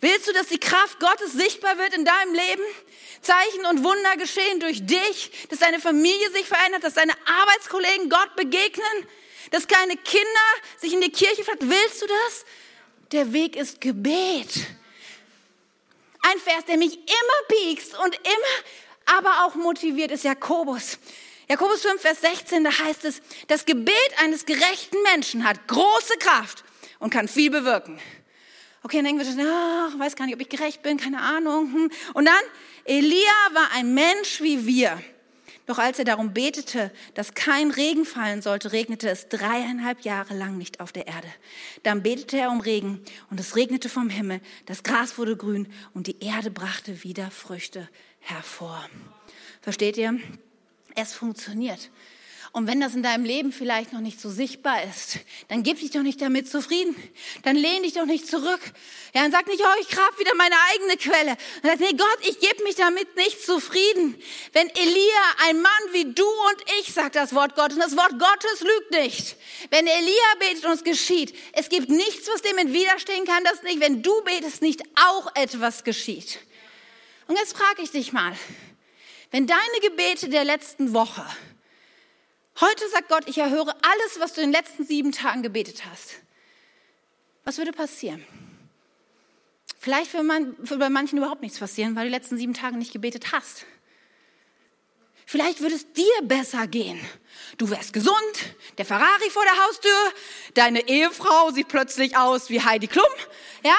Willst 0.00 0.28
du, 0.28 0.32
dass 0.32 0.48
die 0.48 0.60
Kraft 0.60 1.00
Gottes 1.00 1.32
sichtbar 1.32 1.78
wird 1.78 1.94
in 1.94 2.04
deinem 2.04 2.34
Leben? 2.34 2.62
Zeichen 3.22 3.64
und 3.66 3.84
Wunder 3.84 4.16
geschehen 4.16 4.60
durch 4.60 4.84
dich, 4.84 5.30
dass 5.48 5.60
deine 5.60 5.80
Familie 5.80 6.30
sich 6.32 6.46
verändert, 6.46 6.84
dass 6.84 6.94
deine 6.94 7.12
Arbeitskollegen 7.24 8.10
Gott 8.10 8.36
begegnen, 8.36 9.08
dass 9.50 9.66
keine 9.66 9.96
Kinder 9.96 10.26
sich 10.76 10.92
in 10.92 11.00
die 11.00 11.12
Kirche 11.12 11.44
verändern. 11.44 11.70
Willst 11.70 12.02
du 12.02 12.06
das? 12.06 12.44
Der 13.12 13.32
Weg 13.32 13.56
ist 13.56 13.80
Gebet. 13.80 14.66
Ein 16.22 16.38
Vers, 16.38 16.64
der 16.66 16.76
mich 16.76 16.94
immer 16.94 17.46
piekst 17.48 17.96
und 17.98 18.14
immer 18.14 18.64
aber 19.06 19.44
auch 19.46 19.54
motiviert 19.54 20.10
ist 20.10 20.24
Jakobus. 20.24 20.98
Jakobus 21.48 21.82
5, 21.82 22.00
Vers 22.00 22.20
16, 22.20 22.64
da 22.64 22.70
heißt 22.70 23.04
es, 23.04 23.20
das 23.48 23.66
Gebet 23.66 23.94
eines 24.22 24.46
gerechten 24.46 24.96
Menschen 25.12 25.44
hat 25.44 25.68
große 25.68 26.16
Kraft 26.18 26.64
und 26.98 27.10
kann 27.10 27.28
viel 27.28 27.50
bewirken. 27.50 27.98
Okay, 28.84 28.96
dann 29.02 29.16
denken 29.16 29.38
wir, 29.38 29.46
ach, 29.48 29.98
weiß 29.98 30.16
gar 30.16 30.26
nicht, 30.26 30.34
ob 30.34 30.40
ich 30.40 30.48
gerecht 30.48 30.82
bin, 30.82 30.96
keine 30.96 31.20
Ahnung. 31.20 31.72
Hm. 31.72 31.90
Und 32.14 32.24
dann, 32.24 32.42
Elia 32.84 33.18
war 33.52 33.70
ein 33.74 33.94
Mensch 33.94 34.40
wie 34.40 34.66
wir. 34.66 35.00
Doch 35.66 35.78
als 35.78 35.98
er 36.00 36.04
darum 36.04 36.34
betete, 36.34 36.90
dass 37.14 37.34
kein 37.34 37.70
Regen 37.70 38.04
fallen 38.04 38.42
sollte, 38.42 38.72
regnete 38.72 39.08
es 39.08 39.28
dreieinhalb 39.28 40.00
Jahre 40.00 40.34
lang 40.34 40.58
nicht 40.58 40.80
auf 40.80 40.90
der 40.90 41.06
Erde. 41.06 41.28
Dann 41.84 42.02
betete 42.02 42.36
er 42.38 42.50
um 42.50 42.60
Regen 42.60 43.00
und 43.30 43.38
es 43.38 43.54
regnete 43.54 43.88
vom 43.88 44.10
Himmel, 44.10 44.40
das 44.66 44.82
Gras 44.82 45.18
wurde 45.18 45.36
grün 45.36 45.72
und 45.94 46.08
die 46.08 46.22
Erde 46.24 46.50
brachte 46.50 47.04
wieder 47.04 47.30
Früchte 47.30 47.88
hervor. 48.22 48.88
Versteht 49.60 49.96
ihr? 49.96 50.18
Es 50.94 51.12
funktioniert. 51.12 51.90
Und 52.54 52.66
wenn 52.66 52.82
das 52.82 52.94
in 52.94 53.02
deinem 53.02 53.24
Leben 53.24 53.50
vielleicht 53.50 53.94
noch 53.94 54.00
nicht 54.00 54.20
so 54.20 54.28
sichtbar 54.28 54.82
ist, 54.84 55.20
dann 55.48 55.62
gib 55.62 55.80
dich 55.80 55.90
doch 55.90 56.02
nicht 56.02 56.20
damit 56.20 56.50
zufrieden. 56.50 56.94
Dann 57.44 57.56
lehn 57.56 57.82
dich 57.82 57.94
doch 57.94 58.04
nicht 58.04 58.26
zurück. 58.26 58.60
Ja, 59.14 59.24
und 59.24 59.32
sag 59.32 59.46
nicht, 59.46 59.62
oh, 59.62 59.80
ich 59.80 59.88
grab 59.88 60.18
wieder 60.18 60.34
meine 60.34 60.54
eigene 60.70 60.98
Quelle. 60.98 61.30
Und 61.62 61.70
sag, 61.70 61.80
nee, 61.80 61.96
Gott, 61.96 62.18
ich 62.20 62.40
gebe 62.40 62.62
mich 62.64 62.74
damit 62.74 63.16
nicht 63.16 63.42
zufrieden. 63.42 64.20
Wenn 64.52 64.68
Elia, 64.68 65.22
ein 65.48 65.62
Mann 65.62 65.72
wie 65.92 66.12
du 66.12 66.26
und 66.26 66.62
ich, 66.80 66.92
sagt 66.92 67.16
das 67.16 67.34
Wort 67.34 67.54
Gottes, 67.56 67.76
und 67.76 67.84
das 67.84 67.96
Wort 67.96 68.18
Gottes 68.18 68.60
lügt 68.60 68.90
nicht. 68.90 69.36
Wenn 69.70 69.86
Elia 69.86 70.12
betet 70.38 70.66
und 70.66 70.72
es 70.72 70.84
geschieht, 70.84 71.34
es 71.54 71.70
gibt 71.70 71.88
nichts, 71.88 72.28
was 72.28 72.42
dem 72.42 72.58
entwiderstehen 72.58 73.24
kann, 73.24 73.44
das 73.44 73.62
nicht, 73.62 73.80
wenn 73.80 74.02
du 74.02 74.22
betest, 74.24 74.60
nicht 74.60 74.82
auch 75.10 75.34
etwas 75.36 75.84
geschieht. 75.84 76.38
Und 77.32 77.38
jetzt 77.38 77.56
frage 77.56 77.80
ich 77.80 77.90
dich 77.90 78.12
mal, 78.12 78.36
wenn 79.30 79.46
deine 79.46 79.80
Gebete 79.80 80.28
der 80.28 80.44
letzten 80.44 80.92
Woche 80.92 81.24
Heute 82.60 82.86
sagt 82.90 83.08
Gott, 83.08 83.24
ich 83.26 83.38
erhöre 83.38 83.74
alles, 83.80 84.20
was 84.20 84.34
du 84.34 84.42
in 84.42 84.48
den 84.48 84.52
letzten 84.52 84.84
sieben 84.84 85.12
Tagen 85.12 85.42
gebetet 85.42 85.84
hast. 85.90 86.16
Was 87.44 87.56
würde 87.56 87.72
passieren? 87.72 88.22
Vielleicht 89.78 90.12
würde, 90.12 90.26
man, 90.26 90.54
würde 90.58 90.76
bei 90.76 90.90
manchen 90.90 91.16
überhaupt 91.16 91.40
nichts 91.40 91.58
passieren, 91.58 91.96
weil 91.96 92.04
du 92.04 92.10
die 92.10 92.16
letzten 92.16 92.36
sieben 92.36 92.52
Tage 92.52 92.76
nicht 92.76 92.92
gebetet 92.92 93.32
hast. 93.32 93.64
Vielleicht 95.24 95.62
würde 95.62 95.76
es 95.76 95.90
dir 95.94 96.12
besser 96.24 96.66
gehen. 96.66 97.00
Du 97.56 97.70
wärst 97.70 97.94
gesund, 97.94 98.14
der 98.76 98.84
Ferrari 98.84 99.30
vor 99.30 99.44
der 99.44 99.64
Haustür, 99.64 100.12
deine 100.52 100.86
Ehefrau 100.86 101.52
sieht 101.52 101.68
plötzlich 101.68 102.18
aus 102.18 102.50
wie 102.50 102.60
Heidi 102.60 102.86
Klum, 102.86 103.06
ja? 103.64 103.76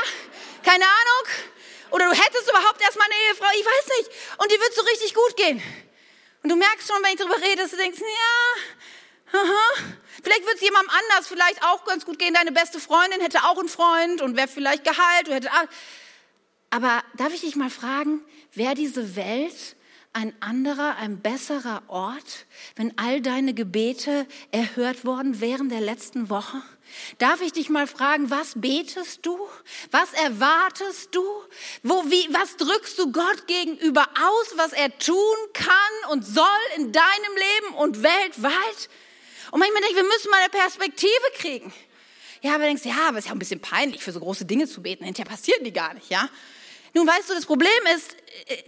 Keine 0.64 0.86
Ahnung. 0.86 1.53
Oder 1.94 2.06
du 2.10 2.12
hättest 2.12 2.50
überhaupt 2.50 2.82
erstmal 2.82 3.06
eine 3.06 3.30
Ehefrau, 3.30 3.46
ich 3.54 3.66
weiß 3.66 3.98
nicht. 4.00 4.12
Und 4.40 4.52
die 4.52 4.60
wird 4.60 4.74
so 4.74 4.82
richtig 4.82 5.14
gut 5.14 5.38
gehen. 5.38 5.62
Und 6.42 6.50
du 6.50 6.56
merkst 6.56 6.88
schon, 6.88 6.98
wenn 7.04 7.12
ich 7.12 7.20
darüber 7.20 7.38
rede, 7.38 7.62
dass 7.62 7.70
du 7.70 7.78
denkst, 7.78 8.00
ja, 8.00 9.40
aha, 9.40 9.94
vielleicht 10.24 10.44
wird 10.44 10.56
es 10.56 10.62
jemandem 10.62 10.90
anders 10.90 11.28
vielleicht 11.28 11.64
auch 11.64 11.86
ganz 11.86 12.04
gut 12.04 12.18
gehen. 12.18 12.34
Deine 12.34 12.52
beste 12.52 12.80
Freundin 12.80 13.22
hätte 13.22 13.44
auch 13.44 13.60
einen 13.60 13.70
Freund 13.70 14.24
und 14.24 14.36
wäre 14.36 14.48
vielleicht 14.48 14.84
geheilt. 14.84 15.30
Hätte, 15.30 15.52
aber 16.72 17.04
darf 17.16 17.32
ich 17.32 17.42
dich 17.42 17.56
mal 17.56 17.70
fragen, 17.70 18.26
wäre 18.54 18.74
diese 18.74 19.16
Welt 19.16 19.76
ein 20.14 20.34
anderer, 20.40 20.96
ein 20.98 21.22
besserer 21.22 21.84
Ort, 21.88 22.46
wenn 22.76 22.98
all 22.98 23.22
deine 23.22 23.54
Gebete 23.54 24.28
erhört 24.52 25.06
worden 25.06 25.42
wären 25.42 25.70
der 25.70 25.82
letzten 25.82 26.30
Woche? 26.30 26.62
Darf 27.18 27.42
ich 27.42 27.52
dich 27.52 27.70
mal 27.70 27.88
fragen, 27.88 28.30
was 28.30 28.54
betest 28.56 29.26
du? 29.26 29.38
Was 29.90 30.14
erwartest 30.14 31.16
du? 31.16 31.24
Wo, 31.82 32.04
wie, 32.06 32.28
was 32.32 32.56
drückst 32.58 33.00
du 33.00 33.12
Gott 33.12 33.48
gegenüber 33.48 34.04
aus, 34.04 34.54
was 34.58 34.74
er 34.74 34.98
tun 35.00 35.18
kann 35.54 36.12
und 36.12 36.24
soll 36.26 36.46
in 36.78 36.92
deinem 36.92 37.36
Leben 37.36 37.76
und 37.76 38.04
weltweit? 38.04 38.90
Und 39.52 39.60
manchmal 39.60 39.82
denke 39.82 39.96
ich, 39.98 40.04
wir 40.04 40.08
müssen 40.08 40.30
mal 40.30 40.40
eine 40.40 40.50
Perspektive 40.50 41.12
kriegen. 41.36 41.74
Ja, 42.42 42.56
aber 42.56 42.66
denkst, 42.66 42.86
ja, 42.86 43.08
aber 43.08 43.20
ist 43.20 43.28
ja 43.28 43.32
ein 43.32 43.40
bisschen 43.40 43.62
peinlich, 43.62 44.04
für 44.04 44.12
so 44.12 44.20
große 44.20 44.46
Dinge 44.46 44.68
zu 44.68 44.82
beten. 44.84 45.06
Hinterher 45.06 45.30
passieren 45.30 45.64
die 45.64 45.74
gar 45.74 45.94
nicht, 45.94 46.10
ja? 46.10 46.30
Nun 46.94 47.08
weißt 47.08 47.30
du, 47.30 47.34
das 47.34 47.46
Problem 47.46 47.70
ist 47.96 48.16
äh, 48.48 48.64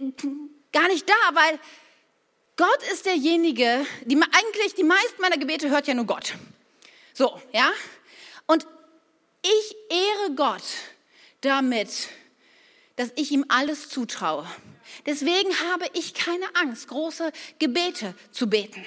gar 0.76 0.88
nicht 0.88 1.08
da, 1.08 1.14
weil 1.32 1.58
Gott 2.56 2.82
ist 2.92 3.06
derjenige, 3.06 3.86
die 4.04 4.16
eigentlich 4.16 4.74
die 4.74 4.84
meisten 4.84 5.22
meiner 5.22 5.38
Gebete 5.38 5.70
hört 5.70 5.86
ja 5.86 5.94
nur 5.94 6.04
Gott. 6.04 6.34
So, 7.14 7.40
ja? 7.52 7.70
Und 8.46 8.66
ich 9.42 9.76
ehre 9.88 10.34
Gott 10.34 10.64
damit, 11.40 12.08
dass 12.96 13.10
ich 13.16 13.30
ihm 13.30 13.46
alles 13.48 13.88
zutraue. 13.88 14.46
Deswegen 15.04 15.50
habe 15.70 15.86
ich 15.92 16.14
keine 16.14 16.46
Angst, 16.54 16.88
große 16.88 17.30
Gebete 17.58 18.14
zu 18.32 18.48
beten. 18.48 18.84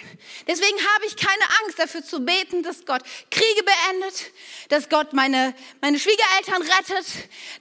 Deswegen 0.47 0.77
habe 0.95 1.05
ich 1.05 1.15
keine 1.15 1.43
Angst 1.63 1.79
dafür 1.79 2.03
zu 2.03 2.21
beten, 2.21 2.63
dass 2.63 2.85
Gott 2.85 3.03
Kriege 3.29 3.63
beendet, 3.63 4.31
dass 4.69 4.89
Gott 4.89 5.13
meine, 5.13 5.53
meine 5.81 5.99
Schwiegereltern 5.99 6.63
rettet, 6.63 7.05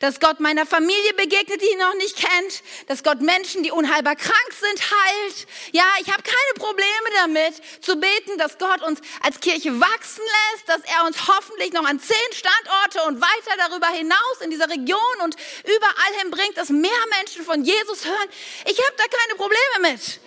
dass 0.00 0.20
Gott 0.20 0.40
meiner 0.40 0.66
Familie 0.66 1.14
begegnet, 1.14 1.60
die 1.60 1.70
ihn 1.72 1.78
noch 1.78 1.94
nicht 1.94 2.16
kennt, 2.16 2.62
dass 2.86 3.02
Gott 3.02 3.20
Menschen, 3.20 3.62
die 3.62 3.70
unheilbar 3.70 4.16
krank 4.16 4.52
sind, 4.58 4.80
heilt. 4.90 5.46
Ja, 5.72 5.84
ich 6.00 6.10
habe 6.10 6.22
keine 6.22 6.54
Probleme 6.56 7.08
damit 7.16 7.54
zu 7.80 7.96
beten, 7.96 8.38
dass 8.38 8.58
Gott 8.58 8.82
uns 8.82 9.00
als 9.22 9.40
Kirche 9.40 9.78
wachsen 9.80 10.22
lässt, 10.52 10.68
dass 10.68 10.80
er 10.96 11.06
uns 11.06 11.28
hoffentlich 11.28 11.72
noch 11.72 11.84
an 11.84 12.00
zehn 12.00 12.16
Standorte 12.32 13.02
und 13.08 13.20
weiter 13.20 13.56
darüber 13.68 13.88
hinaus 13.88 14.40
in 14.42 14.50
dieser 14.50 14.68
Region 14.68 14.98
und 15.24 15.36
überall 15.64 16.20
hin 16.20 16.30
bringt, 16.30 16.56
dass 16.56 16.68
mehr 16.68 16.90
Menschen 17.18 17.44
von 17.44 17.64
Jesus 17.64 18.04
hören. 18.04 18.28
Ich 18.64 18.78
habe 18.78 18.96
da 18.96 19.04
keine 19.04 19.34
Probleme 19.36 19.92
mit. 19.92 20.20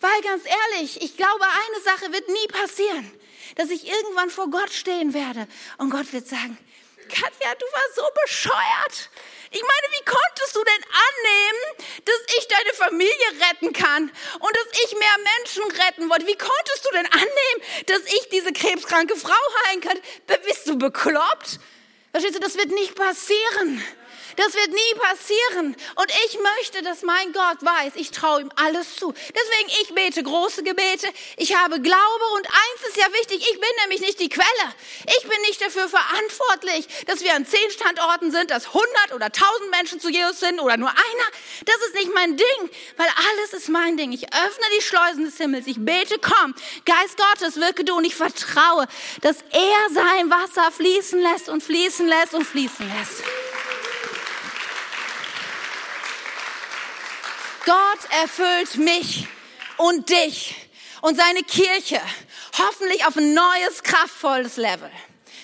Weil 0.00 0.20
ganz 0.22 0.44
ehrlich, 0.44 1.02
ich 1.02 1.16
glaube, 1.16 1.44
eine 1.44 1.82
Sache 1.82 2.12
wird 2.12 2.28
nie 2.28 2.46
passieren, 2.48 3.10
dass 3.56 3.70
ich 3.70 3.88
irgendwann 3.88 4.30
vor 4.30 4.48
Gott 4.48 4.72
stehen 4.72 5.12
werde 5.12 5.48
und 5.78 5.90
Gott 5.90 6.12
wird 6.12 6.28
sagen, 6.28 6.56
Katja, 7.08 7.54
du 7.54 7.66
warst 7.66 7.96
so 7.96 8.02
bescheuert. 8.24 9.10
Ich 9.50 9.62
meine, 9.62 9.94
wie 9.94 10.04
konntest 10.04 10.54
du 10.54 10.62
denn 10.62 10.84
annehmen, 10.84 12.04
dass 12.04 12.36
ich 12.38 12.48
deine 12.48 12.72
Familie 12.74 13.48
retten 13.48 13.72
kann 13.72 14.12
und 14.40 14.56
dass 14.56 14.84
ich 14.84 14.92
mehr 14.92 15.16
Menschen 15.38 15.62
retten 15.86 16.10
wollte? 16.10 16.26
Wie 16.26 16.36
konntest 16.36 16.84
du 16.84 16.90
denn 16.92 17.06
annehmen, 17.06 17.86
dass 17.86 18.00
ich 18.12 18.28
diese 18.30 18.52
krebskranke 18.52 19.16
Frau 19.16 19.32
heilen 19.66 19.80
kann? 19.80 19.98
Bist 20.44 20.68
du 20.68 20.76
bekloppt? 20.76 21.60
Verstehst 22.10 22.36
du, 22.36 22.40
das 22.40 22.56
wird 22.56 22.70
nicht 22.72 22.94
passieren. 22.94 23.82
Das 24.36 24.54
wird 24.54 24.68
nie 24.68 24.94
passieren. 24.98 25.76
Und 25.96 26.10
ich 26.26 26.38
möchte, 26.38 26.82
dass 26.82 27.02
mein 27.02 27.32
Gott 27.32 27.58
weiß, 27.60 27.92
ich 27.96 28.10
traue 28.10 28.42
ihm 28.42 28.52
alles 28.56 28.96
zu. 28.96 29.12
Deswegen, 29.12 29.68
ich 29.82 29.94
bete 29.94 30.22
große 30.22 30.62
Gebete. 30.62 31.08
Ich 31.36 31.56
habe 31.56 31.80
Glaube 31.80 32.24
und 32.34 32.46
eins 32.46 32.88
ist 32.88 32.96
ja 32.96 33.06
wichtig, 33.12 33.40
ich 33.40 33.60
bin 33.60 33.70
nämlich 33.82 34.00
nicht 34.00 34.20
die 34.20 34.28
Quelle. 34.28 34.74
Ich 35.18 35.22
bin 35.22 35.40
nicht 35.42 35.60
dafür 35.60 35.88
verantwortlich, 35.88 36.86
dass 37.06 37.20
wir 37.20 37.34
an 37.34 37.46
zehn 37.46 37.70
Standorten 37.70 38.30
sind, 38.30 38.50
dass 38.50 38.72
hundert 38.74 39.12
oder 39.14 39.30
tausend 39.32 39.70
Menschen 39.70 40.00
zu 40.00 40.08
Jesus 40.10 40.40
sind 40.40 40.60
oder 40.60 40.76
nur 40.76 40.90
einer. 40.90 41.28
Das 41.64 41.76
ist 41.88 41.94
nicht 41.94 42.12
mein 42.14 42.36
Ding, 42.36 42.70
weil 42.96 43.08
alles 43.08 43.52
ist 43.52 43.68
mein 43.68 43.96
Ding. 43.96 44.12
Ich 44.12 44.32
öffne 44.32 44.64
die 44.78 44.82
Schleusen 44.82 45.24
des 45.24 45.36
Himmels. 45.36 45.66
Ich 45.66 45.76
bete, 45.78 46.18
komm, 46.18 46.54
Geist 46.84 47.16
Gottes, 47.16 47.56
wirke 47.56 47.84
du 47.84 47.96
und 47.96 48.04
ich 48.04 48.14
vertraue, 48.14 48.86
dass 49.22 49.36
er 49.50 49.94
sein 49.94 50.30
Wasser 50.30 50.70
fließen 50.70 51.20
lässt 51.20 51.48
und 51.48 51.62
fließen 51.62 52.06
lässt 52.06 52.34
und 52.34 52.44
fließen 52.44 52.86
lässt. 52.98 53.22
Gott 57.68 58.10
erfüllt 58.22 58.76
mich 58.76 59.26
und 59.76 60.08
dich 60.08 60.54
und 61.02 61.18
seine 61.18 61.42
Kirche 61.42 62.00
hoffentlich 62.56 63.04
auf 63.04 63.14
ein 63.18 63.34
neues, 63.34 63.82
kraftvolles 63.82 64.56
Level. 64.56 64.90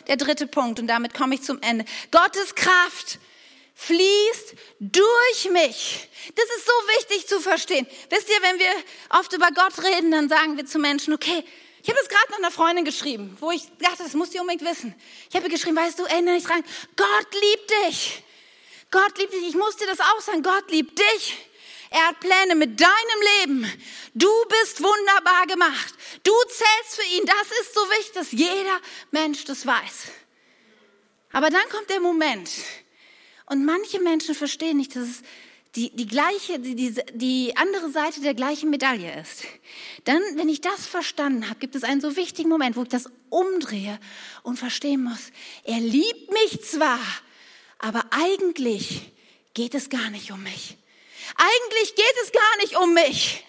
Der 0.07 0.17
dritte 0.17 0.47
Punkt, 0.47 0.81
und 0.81 0.87
damit 0.87 1.13
komme 1.13 1.35
ich 1.35 1.43
zum 1.43 1.61
Ende. 1.61 1.85
Gottes 2.11 2.55
Kraft 2.55 3.19
fließt 3.75 4.55
durch 4.81 5.51
mich. 5.53 6.09
Das 6.35 6.47
ist 6.57 6.65
so 6.65 6.73
wichtig 6.97 7.27
zu 7.29 7.41
verstehen. 7.41 7.87
Wisst 8.09 8.31
ihr, 8.31 8.41
wenn 8.41 8.59
wir 8.59 8.73
oft 9.11 9.31
über 9.35 9.49
Gott 9.55 9.85
reden, 9.85 10.11
dann 10.11 10.31
sagen 10.31 10.57
wir 10.57 10.65
zu 10.65 10.79
Menschen, 10.79 11.13
okay, 11.13 11.45
ich 11.83 11.91
habe 11.91 12.01
es 12.01 12.09
gerade 12.09 12.31
noch 12.31 12.39
einer 12.39 12.51
Freundin 12.51 12.87
geschrieben, 12.87 13.37
wo 13.39 13.51
ich 13.51 13.65
dachte, 13.81 14.03
das 14.03 14.15
muss 14.15 14.33
sie 14.33 14.39
unbedingt 14.39 14.65
wissen. 14.67 14.95
Ich 15.29 15.37
habe 15.37 15.51
geschrieben, 15.51 15.77
weißt 15.77 15.99
du, 15.99 16.05
erinnere 16.05 16.37
dich 16.37 16.45
dran, 16.45 16.65
Gott 16.97 17.35
liebt 17.35 17.71
dich. 17.87 18.23
Gott 18.91 19.19
liebt 19.19 19.35
dich. 19.35 19.47
Ich 19.47 19.57
muss 19.57 19.77
dir 19.77 19.87
das 19.87 20.01
auch 20.01 20.21
sagen, 20.23 20.43
Gott 20.43 20.71
liebt 20.71 20.99
dich. 20.99 21.37
Er 21.95 22.09
hat 22.09 22.19
Pläne 22.19 22.57
mit 22.57 22.81
deinem 22.81 23.21
Leben. 23.39 23.73
Du 24.15 24.29
bist 24.49 24.83
wunderbar 24.83 25.47
gemacht. 25.47 25.95
Du 26.25 26.33
zählst 26.49 26.97
für 26.97 27.17
ihn. 27.17 27.25
Das 27.25 27.59
ist 27.61 27.73
so 27.73 27.81
wichtig, 27.83 28.13
dass 28.15 28.33
jeder 28.33 28.81
Mensch 29.13 29.45
das 29.45 29.65
weiß. 29.65 30.11
Aber 31.31 31.51
dann 31.51 31.69
kommt 31.69 31.89
der 31.91 32.01
Moment. 32.01 32.51
Und 33.47 33.65
manche 33.65 34.01
Menschen 34.01 34.35
verstehen 34.35 34.79
nicht, 34.79 34.97
dass 34.97 35.05
es 35.05 35.23
die, 35.77 35.95
die 35.95 36.09
gleiche, 36.09 36.59
die, 36.59 36.75
die, 36.75 37.01
die 37.13 37.57
andere 37.57 37.89
Seite 37.91 38.21
der 38.23 38.35
gleichen 38.35 38.71
Medaille 38.71 39.21
ist. 39.21 39.45
Dann, 40.03 40.21
wenn 40.35 40.49
ich 40.49 40.61
das 40.61 40.89
verstanden 40.89 41.49
habe, 41.49 41.61
gibt 41.61 41.77
es 41.77 41.85
einen 41.85 42.01
so 42.01 42.17
wichtigen 42.17 42.49
Moment, 42.49 42.75
wo 42.75 42.83
ich 42.83 42.89
das 42.89 43.09
umdrehe 43.31 44.01
und 44.43 44.59
verstehen 44.59 45.05
muss. 45.05 45.31
Er 45.63 45.79
liebt 45.79 46.33
mich 46.33 46.61
zwar, 46.65 46.99
aber 47.79 48.05
eigentlich 48.11 49.13
geht 49.55 49.77
es 49.77 49.91
gar 49.91 50.11
nicht 50.11 50.33
um 50.33 50.43
mich. 50.43 50.77
Eigentlich 51.37 51.95
geht 51.95 52.15
es 52.23 52.33
gar 52.33 52.57
nicht 52.59 52.77
um 52.77 52.95
mich. 52.95 53.45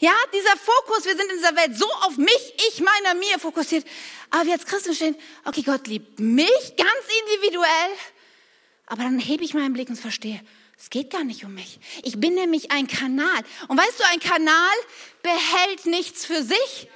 Ja, 0.00 0.14
dieser 0.32 0.56
Fokus, 0.56 1.04
wir 1.04 1.16
sind 1.16 1.30
in 1.30 1.38
dieser 1.38 1.56
Welt 1.56 1.76
so 1.76 1.90
auf 2.02 2.16
mich, 2.16 2.54
ich, 2.68 2.80
meiner, 2.80 3.14
mir 3.14 3.38
fokussiert. 3.38 3.84
Aber 4.30 4.46
wir 4.46 4.52
als 4.52 4.64
Christen 4.64 4.94
stehen, 4.94 5.16
okay, 5.44 5.62
Gott 5.62 5.86
liebt 5.88 6.20
mich 6.20 6.76
ganz 6.76 7.04
individuell. 7.26 7.90
Aber 8.86 9.02
dann 9.02 9.18
hebe 9.18 9.44
ich 9.44 9.54
meinen 9.54 9.72
Blick 9.72 9.88
und 9.88 9.96
verstehe, 9.96 10.40
es 10.78 10.90
geht 10.90 11.10
gar 11.10 11.24
nicht 11.24 11.44
um 11.44 11.52
mich. 11.52 11.80
Ich 12.04 12.20
bin 12.20 12.34
nämlich 12.34 12.70
ein 12.70 12.86
Kanal. 12.86 13.40
Und 13.66 13.76
weißt 13.76 13.98
du, 13.98 14.04
ein 14.12 14.20
Kanal 14.20 14.76
behält 15.22 15.86
nichts 15.86 16.24
für 16.24 16.42
sich. 16.44 16.88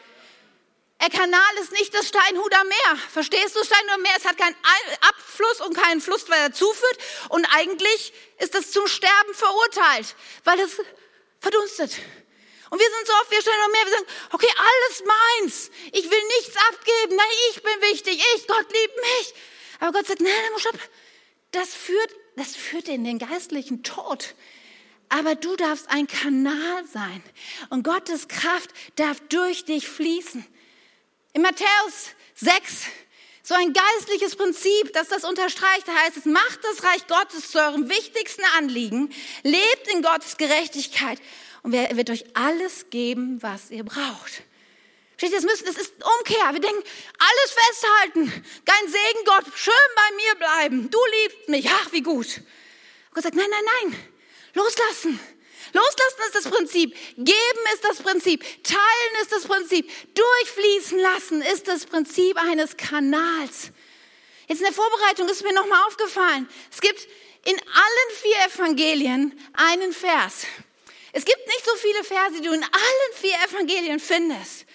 Ein 1.02 1.10
Kanal 1.10 1.56
ist 1.60 1.72
nicht 1.72 1.92
das 1.92 2.06
Steinhuder 2.06 2.62
Meer. 2.62 2.96
Verstehst 3.12 3.56
du, 3.56 3.64
Steinhuder 3.64 3.98
Meer? 3.98 4.12
Es 4.18 4.24
hat 4.24 4.38
keinen 4.38 4.54
Abfluss 5.00 5.60
und 5.66 5.76
keinen 5.76 6.00
Fluss, 6.00 6.30
weil 6.30 6.38
er 6.38 6.52
zuführt. 6.52 6.98
Und 7.30 7.44
eigentlich 7.46 8.12
ist 8.38 8.54
es 8.54 8.70
zum 8.70 8.86
Sterben 8.86 9.34
verurteilt, 9.34 10.14
weil 10.44 10.60
es 10.60 10.80
verdunstet. 11.40 11.98
Und 12.70 12.78
wir 12.78 12.86
sind 12.86 13.06
so 13.08 13.12
oft, 13.14 13.32
wir 13.32 13.42
stellen 13.42 13.60
noch 13.62 13.72
mehr, 13.72 13.84
wir 13.84 13.92
sagen, 13.94 14.06
okay, 14.30 14.48
alles 14.56 15.02
meins. 15.04 15.70
Ich 15.90 16.08
will 16.08 16.22
nichts 16.38 16.56
abgeben. 16.68 17.16
Nein, 17.16 17.26
ich 17.50 17.62
bin 17.64 17.90
wichtig. 17.90 18.24
Ich, 18.36 18.46
Gott 18.46 18.72
liebt 18.72 18.96
mich. 18.96 19.34
Aber 19.80 19.98
Gott 19.98 20.06
sagt, 20.06 20.20
nein, 20.20 20.30
nein, 20.32 20.60
stopp. 20.60 20.78
Das 21.50 21.74
führt, 21.74 22.14
das 22.36 22.54
führt 22.54 22.86
in 22.86 23.02
den 23.02 23.18
geistlichen 23.18 23.82
Tod. 23.82 24.36
Aber 25.08 25.34
du 25.34 25.56
darfst 25.56 25.90
ein 25.90 26.06
Kanal 26.06 26.86
sein. 26.86 27.24
Und 27.70 27.82
Gottes 27.82 28.28
Kraft 28.28 28.70
darf 28.94 29.18
durch 29.28 29.64
dich 29.64 29.88
fließen. 29.88 30.46
In 31.34 31.40
Matthäus 31.40 32.10
6, 32.34 32.86
so 33.42 33.54
ein 33.54 33.72
geistliches 33.72 34.36
Prinzip, 34.36 34.92
das 34.92 35.08
das 35.08 35.24
unterstreicht, 35.24 35.88
da 35.88 35.94
heißt 35.94 36.18
es, 36.18 36.24
macht 36.26 36.60
das 36.62 36.84
Reich 36.84 37.06
Gottes 37.06 37.50
zu 37.50 37.58
eurem 37.58 37.88
wichtigsten 37.88 38.42
Anliegen, 38.58 39.10
lebt 39.42 39.88
in 39.92 40.02
Gottes 40.02 40.36
Gerechtigkeit 40.36 41.18
und 41.62 41.72
er 41.72 41.96
wird 41.96 42.10
euch 42.10 42.24
alles 42.34 42.90
geben, 42.90 43.42
was 43.42 43.70
ihr 43.70 43.82
braucht. 43.82 44.42
Versteht 45.16 45.38
das 45.38 45.44
müssen, 45.44 45.64
das 45.64 45.76
ist 45.76 45.94
Umkehr. 46.18 46.52
Wir 46.52 46.60
denken, 46.60 46.82
alles 47.18 47.52
festhalten, 47.52 48.44
kein 48.66 48.88
Segen 48.88 49.24
Gott, 49.24 49.46
schön 49.54 49.74
bei 49.96 50.16
mir 50.16 50.34
bleiben, 50.34 50.90
du 50.90 50.98
liebst 51.22 51.48
mich, 51.48 51.70
ach 51.70 51.92
wie 51.92 52.02
gut. 52.02 52.42
Gott 53.14 53.22
sagt, 53.22 53.36
nein, 53.36 53.48
nein, 53.48 53.90
nein, 53.90 54.00
loslassen. 54.52 55.18
Loslassen 55.72 56.22
ist 56.26 56.34
das 56.34 56.52
Prinzip, 56.52 56.94
geben 57.16 57.60
ist 57.72 57.84
das 57.84 57.98
Prinzip, 57.98 58.44
teilen 58.62 59.22
ist 59.22 59.32
das 59.32 59.44
Prinzip, 59.44 59.90
durchfließen 60.14 60.98
lassen 60.98 61.42
ist 61.42 61.66
das 61.66 61.86
Prinzip 61.86 62.36
eines 62.36 62.76
Kanals. 62.76 63.70
Jetzt 64.48 64.58
in 64.58 64.64
der 64.64 64.74
Vorbereitung 64.74 65.28
ist 65.28 65.42
mir 65.42 65.54
nochmal 65.54 65.82
aufgefallen, 65.86 66.48
es 66.70 66.80
gibt 66.80 67.08
in 67.44 67.58
allen 67.58 68.16
vier 68.20 68.36
Evangelien 68.46 69.38
einen 69.54 69.92
Vers. 69.92 70.46
Es 71.12 71.24
gibt 71.24 71.46
nicht 71.46 71.64
so 71.64 71.74
viele 71.76 72.04
Verse, 72.04 72.34
die 72.40 72.46
du 72.46 72.52
in 72.52 72.62
allen 72.62 73.12
vier 73.14 73.34
Evangelien 73.48 73.98
findest, 73.98 74.66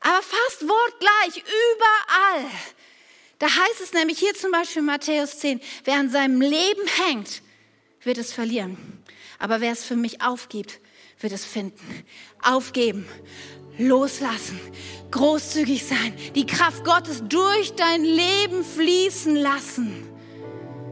aber 0.00 0.22
fast 0.22 0.68
wortgleich, 0.68 1.44
überall. 1.44 2.50
Da 3.38 3.46
heißt 3.46 3.80
es 3.80 3.92
nämlich 3.92 4.18
hier 4.18 4.34
zum 4.34 4.50
Beispiel 4.50 4.80
in 4.80 4.86
Matthäus 4.86 5.38
10, 5.38 5.60
wer 5.84 5.94
an 5.94 6.10
seinem 6.10 6.40
Leben 6.40 6.86
hängt, 7.06 7.42
wird 8.02 8.18
es 8.18 8.32
verlieren. 8.32 8.99
Aber 9.40 9.60
wer 9.60 9.72
es 9.72 9.84
für 9.84 9.96
mich 9.96 10.22
aufgibt, 10.22 10.78
wird 11.18 11.32
es 11.32 11.44
finden. 11.44 12.04
Aufgeben, 12.42 13.06
loslassen, 13.78 14.60
großzügig 15.10 15.84
sein, 15.84 16.14
die 16.34 16.46
Kraft 16.46 16.84
Gottes 16.84 17.24
durch 17.26 17.74
dein 17.74 18.04
Leben 18.04 18.62
fließen 18.62 19.34
lassen. 19.34 20.06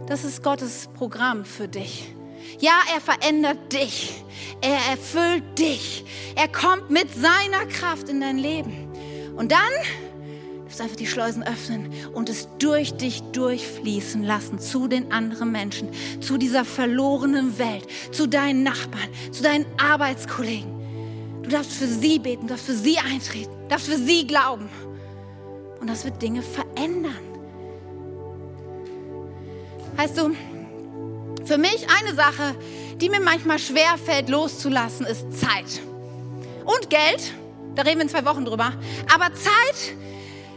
Das 0.07 0.25
ist 0.25 0.43
Gottes 0.43 0.89
Programm 0.95 1.45
für 1.45 1.69
dich. 1.69 2.15
Ja, 2.59 2.81
er 2.95 3.01
verändert 3.03 3.73
dich. 3.73 4.25
Er 4.63 4.79
erfüllt 4.91 5.59
dich. 5.59 6.05
Er 6.35 6.49
kommt 6.49 6.91
mit 6.91 7.15
seiner 7.15 7.67
Kraft 7.67 8.09
in 8.09 8.23
dein 8.23 8.39
Leben. 8.39 8.89
Und 9.37 9.53
dann 9.53 9.73
darfst 10.79 10.83
einfach 10.83 10.97
die 10.97 11.07
Schleusen 11.07 11.43
öffnen 11.43 11.93
und 12.13 12.29
es 12.29 12.49
durch 12.59 12.93
dich 12.95 13.23
durchfließen 13.33 14.23
lassen 14.23 14.59
zu 14.59 14.89
den 14.89 15.11
anderen 15.13 15.51
Menschen, 15.51 15.89
zu 16.21 16.37
dieser 16.39 16.65
verlorenen 16.65 17.59
Welt, 17.59 17.87
zu 18.13 18.27
deinen 18.27 18.63
Nachbarn, 18.63 19.09
zu 19.33 19.43
deinen 19.43 19.67
Arbeitskollegen. 19.79 21.43
Du 21.43 21.51
darfst 21.51 21.73
für 21.73 21.87
sie 21.87 22.19
beten, 22.19 22.47
darfst 22.47 22.67
für 22.67 22.75
sie 22.75 22.99
eintreten, 22.99 23.53
darfst 23.69 23.89
für 23.89 23.97
sie 23.97 24.27
glauben. 24.27 24.69
Und 25.81 25.89
das 25.89 26.05
wird 26.05 26.21
Dinge 26.21 26.43
verändern. 26.43 27.17
Weißt 29.97 30.17
du, 30.17 30.31
für 31.45 31.59
mich 31.59 31.87
eine 32.01 32.15
Sache, 32.15 32.55
die 33.01 33.09
mir 33.09 33.21
manchmal 33.21 33.59
schwer 33.59 33.97
fällt 34.05 34.29
loszulassen, 34.29 35.07
ist 35.07 35.27
Zeit. 35.33 35.81
Und 36.65 36.91
Geld, 36.91 37.33
da 37.75 37.83
reden 37.83 37.97
wir 37.97 38.03
in 38.03 38.09
zwei 38.09 38.25
Wochen 38.25 38.45
drüber. 38.45 38.73
Aber 39.13 39.33
Zeit, 39.35 39.97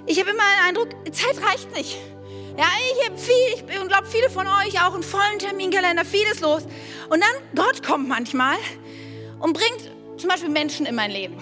ich 0.05 0.19
habe 0.19 0.31
immer 0.31 0.43
den 0.43 0.67
Eindruck, 0.67 0.89
Zeit 1.13 1.41
reicht 1.43 1.75
nicht. 1.75 1.97
Ja, 2.57 2.65
ich 2.91 3.07
habe 3.07 3.17
viel, 3.17 3.53
ich 3.53 3.87
glaube, 3.87 4.07
viele 4.07 4.29
von 4.29 4.45
euch 4.47 4.81
auch 4.81 4.93
einen 4.93 5.03
vollen 5.03 5.39
Terminkalender, 5.39 6.03
vieles 6.03 6.41
los. 6.41 6.63
Und 7.09 7.21
dann, 7.21 7.55
Gott 7.55 7.85
kommt 7.85 8.07
manchmal 8.07 8.57
und 9.39 9.53
bringt 9.53 9.89
zum 10.17 10.29
Beispiel 10.29 10.49
Menschen 10.49 10.85
in 10.85 10.95
mein 10.95 11.11
Leben. 11.11 11.37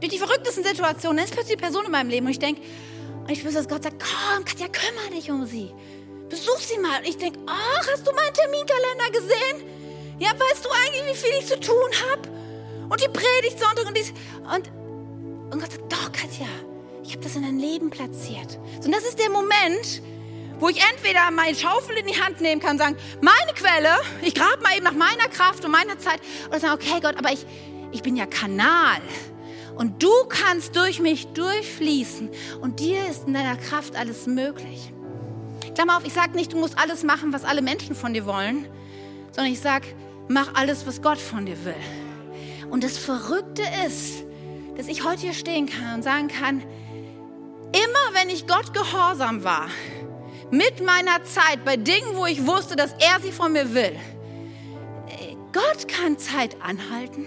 Durch 0.00 0.12
die 0.12 0.18
verrücktesten 0.18 0.64
Situationen, 0.64 1.18
dann 1.18 1.26
ist 1.26 1.34
plötzlich 1.34 1.56
die 1.56 1.62
Person 1.62 1.84
in 1.84 1.90
meinem 1.90 2.10
Leben 2.10 2.26
und 2.26 2.32
ich 2.32 2.38
denke, 2.38 2.62
und 3.26 3.30
ich 3.30 3.40
spüre, 3.40 3.54
dass 3.54 3.68
Gott 3.68 3.82
sagt, 3.82 3.96
komm, 3.98 4.44
Katja, 4.44 4.68
kümmere 4.68 5.10
dich 5.10 5.30
um 5.30 5.44
sie. 5.46 5.72
Besuch 6.28 6.58
sie 6.58 6.78
mal. 6.78 7.00
Und 7.00 7.08
ich 7.08 7.16
denke, 7.16 7.38
ach, 7.46 7.88
hast 7.92 8.06
du 8.06 8.12
meinen 8.12 8.34
Terminkalender 8.34 9.10
gesehen? 9.12 10.16
Ja, 10.18 10.30
weißt 10.30 10.64
du 10.64 10.68
eigentlich, 10.70 11.12
wie 11.12 11.16
viel 11.16 11.38
ich 11.40 11.46
zu 11.46 11.58
tun 11.60 11.90
habe? 12.10 12.28
Und 12.88 13.02
die 13.02 13.08
Predigt 13.08 13.58
Sonntag 13.58 13.86
und 13.86 13.96
dies. 13.96 14.12
Und, 14.42 14.70
und 15.52 15.60
Gott 15.60 15.72
sagt, 15.72 15.92
doch, 15.92 16.12
Katja, 16.12 16.46
ich 17.06 17.12
habe 17.12 17.22
das 17.22 17.36
in 17.36 17.42
dein 17.42 17.58
Leben 17.58 17.90
platziert. 17.90 18.58
Und 18.84 18.92
das 18.92 19.04
ist 19.04 19.18
der 19.18 19.30
Moment, 19.30 20.02
wo 20.58 20.68
ich 20.68 20.82
entweder 20.92 21.30
meine 21.30 21.54
Schaufel 21.54 21.96
in 21.96 22.06
die 22.06 22.20
Hand 22.20 22.40
nehmen 22.40 22.60
kann 22.60 22.72
und 22.72 22.78
sagen, 22.78 22.96
meine 23.20 23.52
Quelle, 23.54 23.96
ich 24.22 24.34
grabe 24.34 24.60
mal 24.62 24.74
eben 24.74 24.84
nach 24.84 24.92
meiner 24.92 25.28
Kraft 25.30 25.64
und 25.64 25.70
meiner 25.70 25.98
Zeit. 25.98 26.20
Oder 26.48 26.60
sagen, 26.60 26.74
okay, 26.74 27.00
Gott, 27.00 27.16
aber 27.16 27.32
ich, 27.32 27.46
ich 27.92 28.02
bin 28.02 28.16
ja 28.16 28.26
Kanal. 28.26 29.00
Und 29.76 30.02
du 30.02 30.10
kannst 30.28 30.74
durch 30.74 31.00
mich 31.00 31.28
durchfließen. 31.28 32.30
Und 32.60 32.80
dir 32.80 33.06
ist 33.08 33.28
in 33.28 33.34
deiner 33.34 33.56
Kraft 33.56 33.94
alles 33.94 34.26
möglich. 34.26 34.92
Klammer 35.74 35.98
auf, 35.98 36.04
ich 36.04 36.14
sage 36.14 36.34
nicht, 36.34 36.54
du 36.54 36.56
musst 36.56 36.78
alles 36.78 37.04
machen, 37.04 37.32
was 37.32 37.44
alle 37.44 37.62
Menschen 37.62 37.94
von 37.94 38.14
dir 38.14 38.26
wollen, 38.26 38.66
sondern 39.32 39.52
ich 39.52 39.60
sage, 39.60 39.86
mach 40.28 40.54
alles, 40.54 40.86
was 40.86 41.02
Gott 41.02 41.18
von 41.18 41.46
dir 41.46 41.62
will. 41.64 41.74
Und 42.70 42.82
das 42.82 42.98
Verrückte 42.98 43.62
ist, 43.86 44.24
dass 44.76 44.88
ich 44.88 45.04
heute 45.04 45.20
hier 45.20 45.34
stehen 45.34 45.66
kann 45.66 45.96
und 45.96 46.02
sagen 46.02 46.28
kann, 46.28 46.62
immer 47.76 48.14
wenn 48.20 48.30
ich 48.30 48.46
Gott 48.46 48.72
gehorsam 48.72 49.44
war, 49.44 49.68
mit 50.50 50.84
meiner 50.84 51.24
Zeit, 51.24 51.64
bei 51.64 51.76
Dingen, 51.76 52.14
wo 52.14 52.26
ich 52.26 52.46
wusste, 52.46 52.76
dass 52.76 52.92
er 52.92 53.20
sie 53.20 53.32
von 53.32 53.52
mir 53.52 53.74
will, 53.74 53.96
Gott 55.52 55.88
kann 55.88 56.18
Zeit 56.18 56.56
anhalten. 56.60 57.26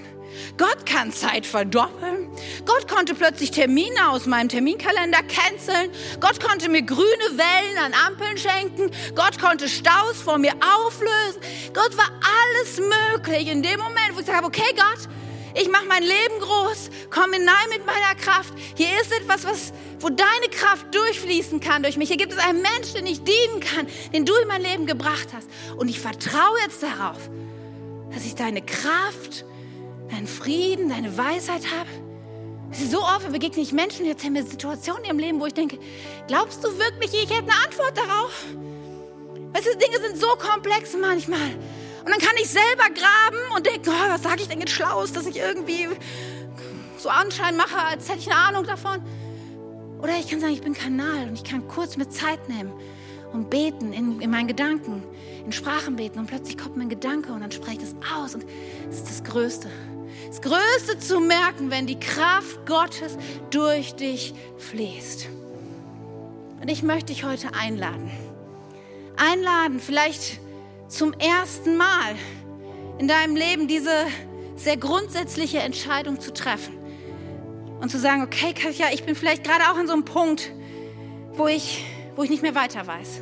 Gott 0.58 0.86
kann 0.86 1.12
Zeit 1.12 1.48
verdoppeln. 1.48 2.30
Gott 2.64 2.88
konnte 2.88 3.16
plötzlich 3.16 3.50
Termine 3.50 4.10
aus 4.10 4.28
meinem 4.28 4.50
Terminkalender 4.50 5.22
canceln. 5.24 5.90
Gott 6.20 6.40
konnte 6.40 6.70
mir 6.70 6.84
grüne 6.84 7.08
Wellen 7.32 7.78
an 7.84 7.94
Ampeln 8.08 8.38
schenken. 8.38 8.92
Gott 9.16 9.40
konnte 9.40 9.68
Staus 9.68 10.22
vor 10.24 10.38
mir 10.38 10.54
auflösen. 10.54 11.42
Gott 11.74 11.98
war 11.98 12.12
alles 12.44 12.80
möglich 12.80 13.48
in 13.48 13.64
dem 13.64 13.80
Moment, 13.80 14.16
wo 14.16 14.20
ich 14.20 14.30
habe, 14.30 14.46
okay 14.46 14.76
Gott, 14.76 15.10
ich 15.56 15.70
mache 15.70 15.86
mein 15.88 16.04
Leben 16.04 16.40
groß, 16.40 16.90
komm 17.10 17.34
hinein 17.34 17.70
mit 17.70 17.86
meiner 17.86 18.16
Kraft. 18.16 18.54
Hier 18.76 18.90
ist 19.02 19.12
etwas, 19.12 19.46
was, 19.46 19.74
wo 20.00 20.10
deine 20.10 20.50
Kraft 20.52 20.94
durchfließen 20.94 21.60
kann 21.60 21.84
durch 21.84 21.98
mich. 21.98 22.10
Hier 22.10 22.18
gibt 22.18 22.34
es 22.34 22.40
einen 22.40 22.62
Menschen, 22.62 22.96
den 22.96 23.08
ich 23.08 23.24
dienen 23.24 23.60
kann, 23.60 23.88
den 24.14 24.26
du 24.26 24.36
in 24.36 24.48
mein 24.48 24.62
Leben 24.62 24.86
gebracht 24.86 25.30
hast. 25.34 25.50
Und 25.78 25.90
ich 25.90 26.00
vertraue 26.00 26.58
jetzt 26.64 26.84
darauf, 26.84 27.18
dass 28.12 28.26
ich 28.26 28.36
deine 28.36 28.62
Kraft 28.62 29.46
deinen 30.10 30.28
Frieden, 30.28 30.90
deine 30.90 31.18
Weisheit 31.18 31.64
habe. 31.72 31.90
So 32.72 33.02
oft 33.02 33.32
begegne 33.32 33.62
ich 33.62 33.72
Menschen, 33.72 34.06
jetzt 34.06 34.24
haben 34.24 34.36
wir 34.36 34.44
Situationen 34.44 35.06
im 35.06 35.18
Leben, 35.18 35.40
wo 35.40 35.46
ich 35.46 35.54
denke, 35.54 35.80
glaubst 36.28 36.64
du 36.64 36.78
wirklich, 36.78 37.14
ich 37.14 37.30
hätte 37.30 37.52
eine 37.52 37.66
Antwort 37.66 37.98
darauf? 37.98 38.46
Weißt 39.54 39.66
du, 39.66 39.78
Dinge 39.78 40.00
sind 40.08 40.20
so 40.20 40.28
komplex 40.36 40.96
manchmal. 41.00 41.56
Und 42.04 42.10
dann 42.10 42.20
kann 42.20 42.36
ich 42.42 42.50
selber 42.50 42.90
graben 42.94 43.56
und 43.56 43.66
denken, 43.66 43.90
oh, 43.90 44.10
was 44.10 44.24
sage 44.24 44.42
ich 44.42 44.48
denn 44.48 44.60
jetzt 44.60 44.72
Schlaues, 44.72 45.12
dass 45.12 45.26
ich 45.26 45.38
irgendwie 45.38 45.88
so 46.98 47.10
Anschein 47.10 47.58
mache, 47.58 47.78
als 47.78 48.10
hätte 48.10 48.20
ich 48.20 48.32
eine 48.32 48.38
Ahnung 48.38 48.64
davon. 48.66 49.02
Oder 50.02 50.18
ich 50.20 50.30
kann 50.30 50.40
sagen, 50.40 50.54
ich 50.54 50.62
bin 50.62 50.74
Kanal 50.74 51.28
und 51.28 51.34
ich 51.34 51.44
kann 51.44 51.68
kurz 51.68 51.98
mit 51.98 52.14
Zeit 52.14 52.48
nehmen 52.48 52.72
und 53.34 53.50
beten 53.50 53.94
in, 53.94 54.22
in 54.22 54.32
meinen 54.32 54.48
Gedanken, 54.48 55.04
in 55.46 55.52
Sprachen 55.52 55.96
beten 55.96 56.20
und 56.20 56.28
plötzlich 56.28 56.58
kommt 56.58 56.78
mein 56.78 56.90
Gedanke 56.90 57.32
und 57.32 57.42
dann 57.42 57.52
spreche 57.52 57.78
ich 57.78 57.80
das 57.80 57.96
aus 58.16 58.36
und 58.36 58.46
das 58.88 58.98
ist 58.98 59.10
das 59.10 59.24
Größte. 59.24 59.70
Das 60.28 60.42
Größte 60.42 61.00
zu 61.00 61.20
merken, 61.20 61.72
wenn 61.72 61.88
die 61.88 62.00
Kraft 62.00 62.66
Gottes 62.66 63.18
durch 63.50 63.96
dich 63.96 64.34
fließt. 64.58 65.28
Und 66.62 66.70
ich 66.70 66.84
möchte 66.84 67.08
dich 67.08 67.24
heute 67.24 67.54
einladen. 67.54 68.12
Einladen, 69.18 69.80
vielleicht 69.80 70.40
zum 70.90 71.14
ersten 71.14 71.78
Mal 71.78 72.16
in 72.98 73.08
deinem 73.08 73.36
Leben 73.36 73.68
diese 73.68 73.94
sehr 74.56 74.76
grundsätzliche 74.76 75.60
Entscheidung 75.60 76.20
zu 76.20 76.34
treffen. 76.34 76.78
Und 77.80 77.90
zu 77.90 77.98
sagen, 77.98 78.24
okay, 78.24 78.54
Katja, 78.54 78.88
ich 78.92 79.06
bin 79.06 79.16
vielleicht 79.16 79.46
gerade 79.46 79.64
auch 79.72 79.78
an 79.78 79.88
so 79.88 79.94
einem 79.94 80.04
Punkt, 80.04 80.52
wo 81.32 81.48
ich, 81.48 81.86
wo 82.18 82.24
ich 82.24 82.30
nicht 82.30 82.42
mehr 82.42 82.56
weiter 82.56 82.86
weiß. 82.86 83.22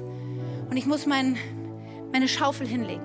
Und 0.69 0.77
ich 0.77 0.87
muss 0.87 1.05
mein, 1.05 1.37
meine 2.11 2.27
Schaufel 2.27 2.65
hinlegen. 2.65 3.03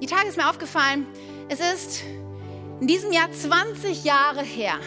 Die 0.00 0.06
Tage 0.06 0.28
ist 0.28 0.38
mir 0.38 0.48
aufgefallen, 0.48 1.06
es 1.48 1.60
ist 1.60 2.04
in 2.80 2.86
diesem 2.86 3.12
Jahr 3.12 3.30
20 3.30 4.04
Jahre 4.04 4.42
her, 4.42 4.78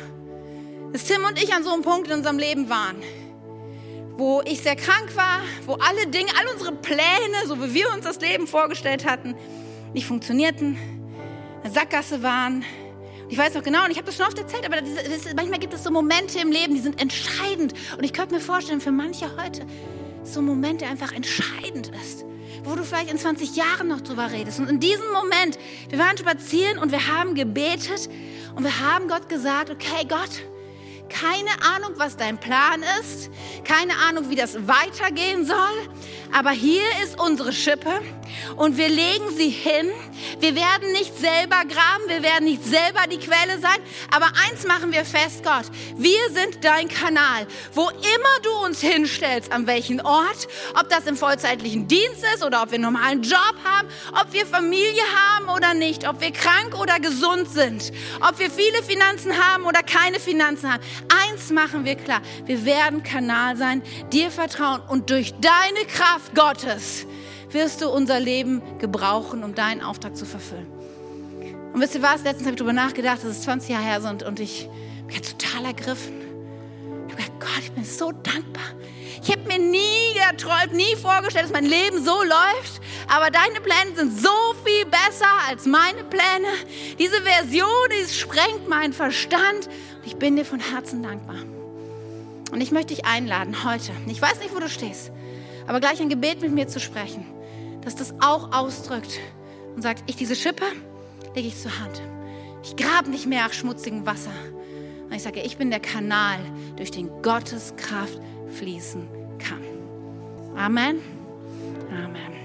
dass 0.94 1.04
Tim 1.04 1.24
und 1.26 1.42
ich 1.42 1.54
an 1.54 1.64
so 1.64 1.72
einem 1.72 1.84
Punkt 1.84 2.08
in 2.08 2.18
unserem 2.18 2.40
Leben 2.40 2.70
waren, 2.70 2.96
wo 4.18 4.42
ich 4.46 4.62
sehr 4.62 4.76
krank 4.76 5.16
war, 5.16 5.42
wo 5.66 5.74
alle 5.74 6.08
Dinge, 6.08 6.32
all 6.40 6.54
unsere 6.54 6.74
Pläne, 6.74 7.48
so 7.48 7.62
wie 7.62 7.74
wir 7.74 7.92
uns 7.94 8.06
das 8.06 8.20
Leben 8.20 8.48
vorgestellt 8.48 9.06
hatten, 9.06 9.36
nicht 9.94 10.06
funktionierten, 10.06 10.78
eine 11.64 11.74
Sackgasse 11.74 12.24
waren. 12.24 12.64
Ich 13.30 13.38
weiß 13.38 13.54
noch 13.54 13.64
genau, 13.64 13.86
und 13.86 13.92
ich 13.92 13.98
habe 13.98 14.08
das 14.08 14.18
schon 14.18 14.26
oft 14.26 14.38
erzählt, 14.38 14.66
aber 14.66 14.82
das, 14.82 15.24
das, 15.24 15.34
manchmal 15.34 15.60
gibt 15.60 15.74
es 15.74 15.84
so 15.84 15.92
Momente 15.92 16.40
im 16.40 16.52
Leben, 16.52 16.76
die 16.76 16.82
sind 16.82 17.02
entscheidend. 17.02 17.74
Und 17.98 18.04
ich 18.04 18.14
könnte 18.14 18.36
mir 18.36 18.42
vorstellen, 18.42 18.82
für 18.82 18.92
manche 18.92 19.26
heute, 19.42 19.66
so 20.24 20.42
ein 20.42 20.46
Moment, 20.46 20.82
der 20.82 20.90
einfach 20.90 21.14
entscheidend 21.14 21.92
ist. 22.02 22.26
Wo 22.64 22.76
du 22.76 22.84
vielleicht 22.84 23.10
in 23.10 23.18
20 23.18 23.56
Jahren 23.56 23.88
noch 23.88 24.02
drüber 24.02 24.32
redest. 24.32 24.60
Und 24.60 24.70
in 24.70 24.80
diesem 24.80 25.12
Moment, 25.14 25.58
wir 25.90 25.98
waren 25.98 26.18
spazieren 26.18 26.78
und 26.78 26.92
wir 26.92 27.08
haben 27.08 27.34
gebetet 27.34 28.10
und 28.56 28.64
wir 28.64 28.80
haben 28.80 29.08
Gott 29.08 29.30
gesagt, 29.30 29.72
okay, 29.72 30.06
Gott, 30.08 30.44
keine 31.12 31.52
Ahnung, 31.76 31.94
was 31.98 32.18
dein 32.18 32.38
Plan 32.38 32.84
ist, 33.00 33.30
keine 33.64 33.94
Ahnung, 34.08 34.30
wie 34.30 34.36
das 34.36 34.68
weitergehen 34.68 35.46
soll, 35.46 35.56
aber 36.32 36.52
hier 36.52 36.84
ist 37.04 37.20
unsere 37.20 37.54
Schippe 37.54 38.02
und 38.56 38.78
wir 38.78 38.90
legen 38.90 39.30
sie 39.36 39.50
hin. 39.50 39.90
Wir 40.40 40.56
werden 40.56 40.92
nicht 40.94 41.18
selber 41.18 41.64
graben, 41.66 42.08
wir 42.08 42.24
werden 42.24 42.46
nicht 42.46 42.64
selber 42.64 43.02
die 43.12 43.18
Quelle 43.18 43.60
sein, 43.60 43.78
aber 44.12 44.28
eins 44.48 44.66
machen 44.66 44.92
wir 44.92 45.04
fest, 45.06 45.44
Gott, 45.44 45.66
wir 45.98 46.30
sind 46.32 46.64
dein 46.64 46.88
Kanal. 46.88 47.48
Wo 47.74 47.90
immer 47.90 48.40
du 48.44 48.66
uns 48.66 48.82
hinstellst, 48.82 49.52
an 49.52 49.68
welchen 49.68 50.02
Ort, 50.02 50.48
ob 50.80 50.90
das 50.90 51.06
im 51.08 51.18
vollzeitlichen 51.18 51.88
Dienst 51.88 52.24
ist 52.34 52.44
oder 52.44 52.62
ob 52.64 52.72
wir 52.72 52.76
einen 52.76 52.84
normalen 52.84 53.22
Job 53.24 53.56
haben, 53.64 53.88
ob 54.20 54.32
wir 54.32 54.46
Familie 54.46 55.02
haben 55.16 55.50
oder 55.50 55.74
nicht, 55.74 56.08
ob 56.08 56.22
wir 56.22 56.32
krank 56.32 56.80
oder 56.80 57.00
gesund 57.00 57.50
sind, 57.50 57.92
ob 58.22 58.40
wir 58.40 58.50
viele 58.50 58.84
Finanzen 58.84 59.38
haben 59.38 59.66
oder 59.66 59.84
keine 59.84 60.20
Finanzen 60.20 60.72
haben. 60.72 60.84
Eins 61.28 61.50
machen 61.50 61.86
wir 61.86 61.96
klar, 61.96 62.22
wir 62.46 62.66
werden 62.66 63.04
Kanal 63.04 63.58
sein, 63.58 63.82
dir 64.12 64.32
vertrauen 64.32 64.82
und 64.88 65.10
durch 65.10 65.34
deine 65.40 65.86
Kraft 65.88 66.21
Gottes 66.36 67.06
wirst 67.50 67.82
du 67.82 67.90
unser 67.90 68.20
Leben 68.20 68.62
gebrauchen, 68.80 69.44
um 69.44 69.56
deinen 69.56 69.82
Auftrag 69.82 70.16
zu 70.16 70.26
verfüllen. 70.26 70.68
Und 71.74 71.82
wisst 71.82 71.96
ihr 71.96 72.02
was? 72.02 72.24
Letztens 72.24 72.44
habe 72.44 72.52
ich 72.52 72.58
darüber 72.58 72.74
nachgedacht, 72.74 73.20
dass 73.20 73.26
es 73.26 73.42
20 73.44 73.70
Jahre 73.70 73.84
her 73.84 74.02
sind 74.02 74.24
und 74.24 74.40
ich 74.40 74.70
mich 75.08 75.22
total 75.22 75.66
ergriffen. 75.66 76.14
Ich 77.08 77.14
habe 77.14 77.24
gedacht, 77.24 77.40
Gott, 77.40 77.64
ich 77.64 77.72
bin 77.72 77.86
so 77.86 78.12
dankbar. 78.12 78.64
Ich 79.24 79.30
habe 79.30 79.42
mir 79.44 79.60
nie 79.60 80.14
geträumt, 80.14 80.74
nie 80.74 80.96
vorgestellt, 80.96 81.46
dass 81.46 81.52
mein 81.52 81.66
Leben 81.66 82.04
so 82.04 82.24
läuft. 82.24 82.82
Aber 83.08 83.30
deine 83.30 83.62
Pläne 83.62 83.96
sind 83.96 84.20
so 84.20 84.56
viel 84.66 84.86
besser 84.86 85.28
als 85.48 85.66
meine 85.66 86.04
Pläne. 86.04 86.48
Diese 86.98 87.22
Version, 87.22 87.68
die 87.92 88.12
sprengt 88.12 88.68
meinen 88.68 88.94
Verstand. 88.94 89.68
Und 89.68 90.06
ich 90.06 90.16
bin 90.16 90.36
dir 90.36 90.46
von 90.46 90.60
Herzen 90.60 91.04
dankbar. 91.04 91.38
Und 92.52 92.62
ich 92.62 92.72
möchte 92.72 92.96
dich 92.96 93.06
einladen 93.06 93.64
heute. 93.64 93.92
Ich 94.08 94.22
weiß 94.22 94.40
nicht, 94.40 94.54
wo 94.56 94.60
du 94.60 94.70
stehst, 94.70 95.12
aber 95.68 95.80
gleich 95.80 96.02
ein 96.02 96.10
Gebet 96.10 96.42
mit 96.42 96.52
mir 96.52 96.68
zu 96.68 96.80
sprechen 96.80 97.26
dass 97.82 97.96
das 97.96 98.14
auch 98.20 98.52
ausdrückt 98.54 99.20
und 99.76 99.82
sagt, 99.82 100.04
ich 100.08 100.16
diese 100.16 100.36
Schippe 100.36 100.66
lege 101.36 101.48
ich 101.48 101.58
zur 101.58 101.80
Hand. 101.80 102.02
Ich 102.64 102.76
grab 102.76 103.08
nicht 103.08 103.26
mehr 103.26 103.44
nach 103.44 103.54
schmutzigem 103.54 104.06
Wasser. 104.06 104.32
Und 105.06 105.14
ich 105.14 105.24
sage, 105.24 105.42
ich 105.42 105.58
bin 105.58 105.72
der 105.72 105.80
Kanal, 105.80 106.40
durch 106.78 106.92
den 106.92 107.10
Gottes 107.22 107.76
Kraft 107.76 108.20
fließen 108.58 109.08
kann. 109.40 109.64
Amen. 110.56 111.00
Amen. 111.90 112.41